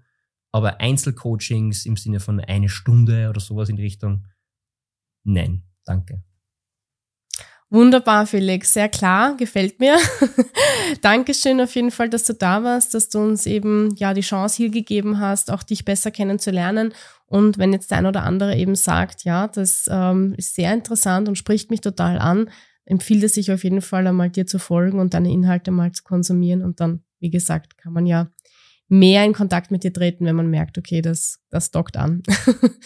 Aber 0.52 0.80
Einzelcoachings 0.80 1.86
im 1.86 1.96
Sinne 1.96 2.20
von 2.20 2.38
eine 2.38 2.68
Stunde 2.68 3.30
oder 3.30 3.40
sowas 3.40 3.68
in 3.68 3.74
die 3.74 3.82
Richtung, 3.82 4.28
nein, 5.24 5.64
danke. 5.84 6.22
Wunderbar, 7.70 8.26
Felix. 8.26 8.72
Sehr 8.72 8.88
klar, 8.88 9.36
gefällt 9.36 9.78
mir. 9.78 9.98
Dankeschön 11.02 11.60
auf 11.60 11.74
jeden 11.74 11.90
Fall, 11.90 12.08
dass 12.08 12.24
du 12.24 12.32
da 12.32 12.64
warst, 12.64 12.94
dass 12.94 13.10
du 13.10 13.18
uns 13.18 13.44
eben 13.44 13.94
ja 13.96 14.14
die 14.14 14.22
Chance 14.22 14.56
hier 14.56 14.70
gegeben 14.70 15.20
hast, 15.20 15.50
auch 15.50 15.62
dich 15.62 15.84
besser 15.84 16.10
kennenzulernen. 16.10 16.94
Und 17.26 17.58
wenn 17.58 17.74
jetzt 17.74 17.90
der 17.90 17.98
ein 17.98 18.06
oder 18.06 18.22
andere 18.22 18.56
eben 18.56 18.74
sagt, 18.74 19.24
ja, 19.24 19.48
das 19.48 19.84
ähm, 19.90 20.34
ist 20.38 20.54
sehr 20.54 20.72
interessant 20.72 21.28
und 21.28 21.36
spricht 21.36 21.70
mich 21.70 21.82
total 21.82 22.18
an, 22.18 22.48
empfiehlt 22.86 23.22
es 23.24 23.34
sich 23.34 23.52
auf 23.52 23.64
jeden 23.64 23.82
Fall 23.82 24.06
einmal 24.06 24.30
dir 24.30 24.46
zu 24.46 24.58
folgen 24.58 24.98
und 24.98 25.12
deine 25.12 25.30
Inhalte 25.30 25.70
mal 25.70 25.92
zu 25.92 26.04
konsumieren. 26.04 26.62
Und 26.62 26.80
dann, 26.80 27.02
wie 27.20 27.30
gesagt, 27.30 27.76
kann 27.76 27.92
man 27.92 28.06
ja 28.06 28.30
mehr 28.88 29.26
in 29.26 29.34
Kontakt 29.34 29.70
mit 29.70 29.84
dir 29.84 29.92
treten, 29.92 30.24
wenn 30.24 30.36
man 30.36 30.48
merkt, 30.48 30.78
okay, 30.78 31.02
das, 31.02 31.40
das 31.50 31.70
dockt 31.70 31.98
an. 31.98 32.22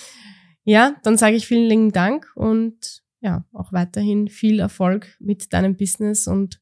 ja, 0.64 0.96
dann 1.04 1.16
sage 1.16 1.36
ich 1.36 1.46
vielen 1.46 1.68
lieben 1.68 1.92
Dank 1.92 2.26
und 2.34 3.01
ja, 3.22 3.44
auch 3.52 3.72
weiterhin 3.72 4.28
viel 4.28 4.58
Erfolg 4.60 5.16
mit 5.20 5.52
deinem 5.52 5.76
Business 5.76 6.26
und 6.26 6.60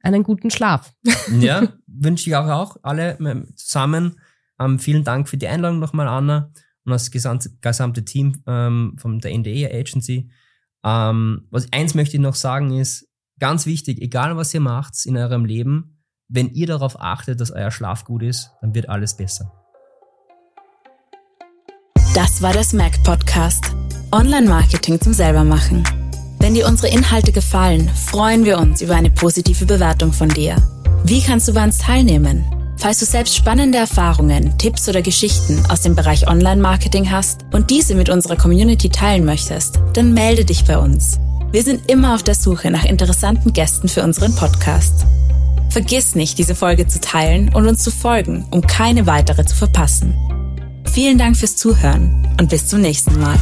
einen 0.00 0.22
guten 0.22 0.50
Schlaf. 0.50 0.94
Ja, 1.40 1.74
wünsche 1.86 2.30
ich 2.30 2.36
auch, 2.36 2.48
auch 2.48 2.76
alle 2.82 3.18
zusammen. 3.56 4.20
Ähm, 4.58 4.78
vielen 4.78 5.04
Dank 5.04 5.28
für 5.28 5.36
die 5.36 5.48
Einladung 5.48 5.80
nochmal, 5.80 6.08
Anna, 6.08 6.52
und 6.84 6.92
das 6.92 7.10
gesamte, 7.10 7.50
gesamte 7.60 8.04
Team 8.04 8.42
ähm, 8.46 8.94
von 8.98 9.18
der 9.18 9.36
NDE 9.36 9.70
Agency. 9.72 10.30
Ähm, 10.84 11.46
was 11.50 11.70
eins 11.72 11.94
möchte 11.94 12.16
ich 12.16 12.22
noch 12.22 12.36
sagen 12.36 12.72
ist, 12.72 13.08
ganz 13.38 13.66
wichtig, 13.66 14.00
egal 14.00 14.36
was 14.36 14.54
ihr 14.54 14.60
macht 14.60 15.04
in 15.04 15.16
eurem 15.16 15.44
Leben, 15.44 16.00
wenn 16.28 16.48
ihr 16.50 16.66
darauf 16.66 17.00
achtet, 17.00 17.40
dass 17.40 17.50
euer 17.50 17.70
Schlaf 17.70 18.04
gut 18.04 18.22
ist, 18.22 18.52
dann 18.60 18.74
wird 18.74 18.88
alles 18.88 19.16
besser. 19.16 19.52
Das 22.14 22.42
war 22.42 22.52
der 22.52 22.64
Smack 22.64 23.02
Podcast. 23.04 23.74
Online-Marketing 24.10 25.00
zum 25.00 25.12
Selbermachen. 25.12 25.84
Wenn 26.38 26.54
dir 26.54 26.66
unsere 26.66 26.92
Inhalte 26.92 27.30
gefallen, 27.30 27.90
freuen 28.06 28.44
wir 28.44 28.58
uns 28.58 28.80
über 28.80 28.94
eine 28.94 29.10
positive 29.10 29.66
Bewertung 29.66 30.12
von 30.12 30.30
dir. 30.30 30.56
Wie 31.04 31.20
kannst 31.20 31.46
du 31.48 31.52
bei 31.52 31.62
uns 31.62 31.78
teilnehmen? 31.78 32.44
Falls 32.78 33.00
du 33.00 33.04
selbst 33.04 33.36
spannende 33.36 33.76
Erfahrungen, 33.76 34.56
Tipps 34.56 34.88
oder 34.88 35.02
Geschichten 35.02 35.62
aus 35.68 35.82
dem 35.82 35.94
Bereich 35.94 36.26
Online-Marketing 36.26 37.10
hast 37.10 37.44
und 37.52 37.70
diese 37.70 37.94
mit 37.96 38.08
unserer 38.08 38.36
Community 38.36 38.88
teilen 38.88 39.24
möchtest, 39.24 39.78
dann 39.92 40.14
melde 40.14 40.44
dich 40.44 40.64
bei 40.64 40.78
uns. 40.78 41.18
Wir 41.50 41.62
sind 41.62 41.90
immer 41.90 42.14
auf 42.14 42.22
der 42.22 42.34
Suche 42.34 42.70
nach 42.70 42.84
interessanten 42.84 43.52
Gästen 43.52 43.88
für 43.88 44.02
unseren 44.02 44.34
Podcast. 44.34 45.04
Vergiss 45.70 46.14
nicht, 46.14 46.38
diese 46.38 46.54
Folge 46.54 46.86
zu 46.86 47.00
teilen 47.00 47.52
und 47.54 47.66
uns 47.66 47.82
zu 47.82 47.90
folgen, 47.90 48.46
um 48.50 48.62
keine 48.62 49.06
weitere 49.06 49.44
zu 49.44 49.54
verpassen. 49.54 50.14
Vielen 50.84 51.18
Dank 51.18 51.36
fürs 51.36 51.56
Zuhören 51.56 52.26
und 52.40 52.48
bis 52.48 52.68
zum 52.68 52.80
nächsten 52.80 53.20
Mal. 53.20 53.38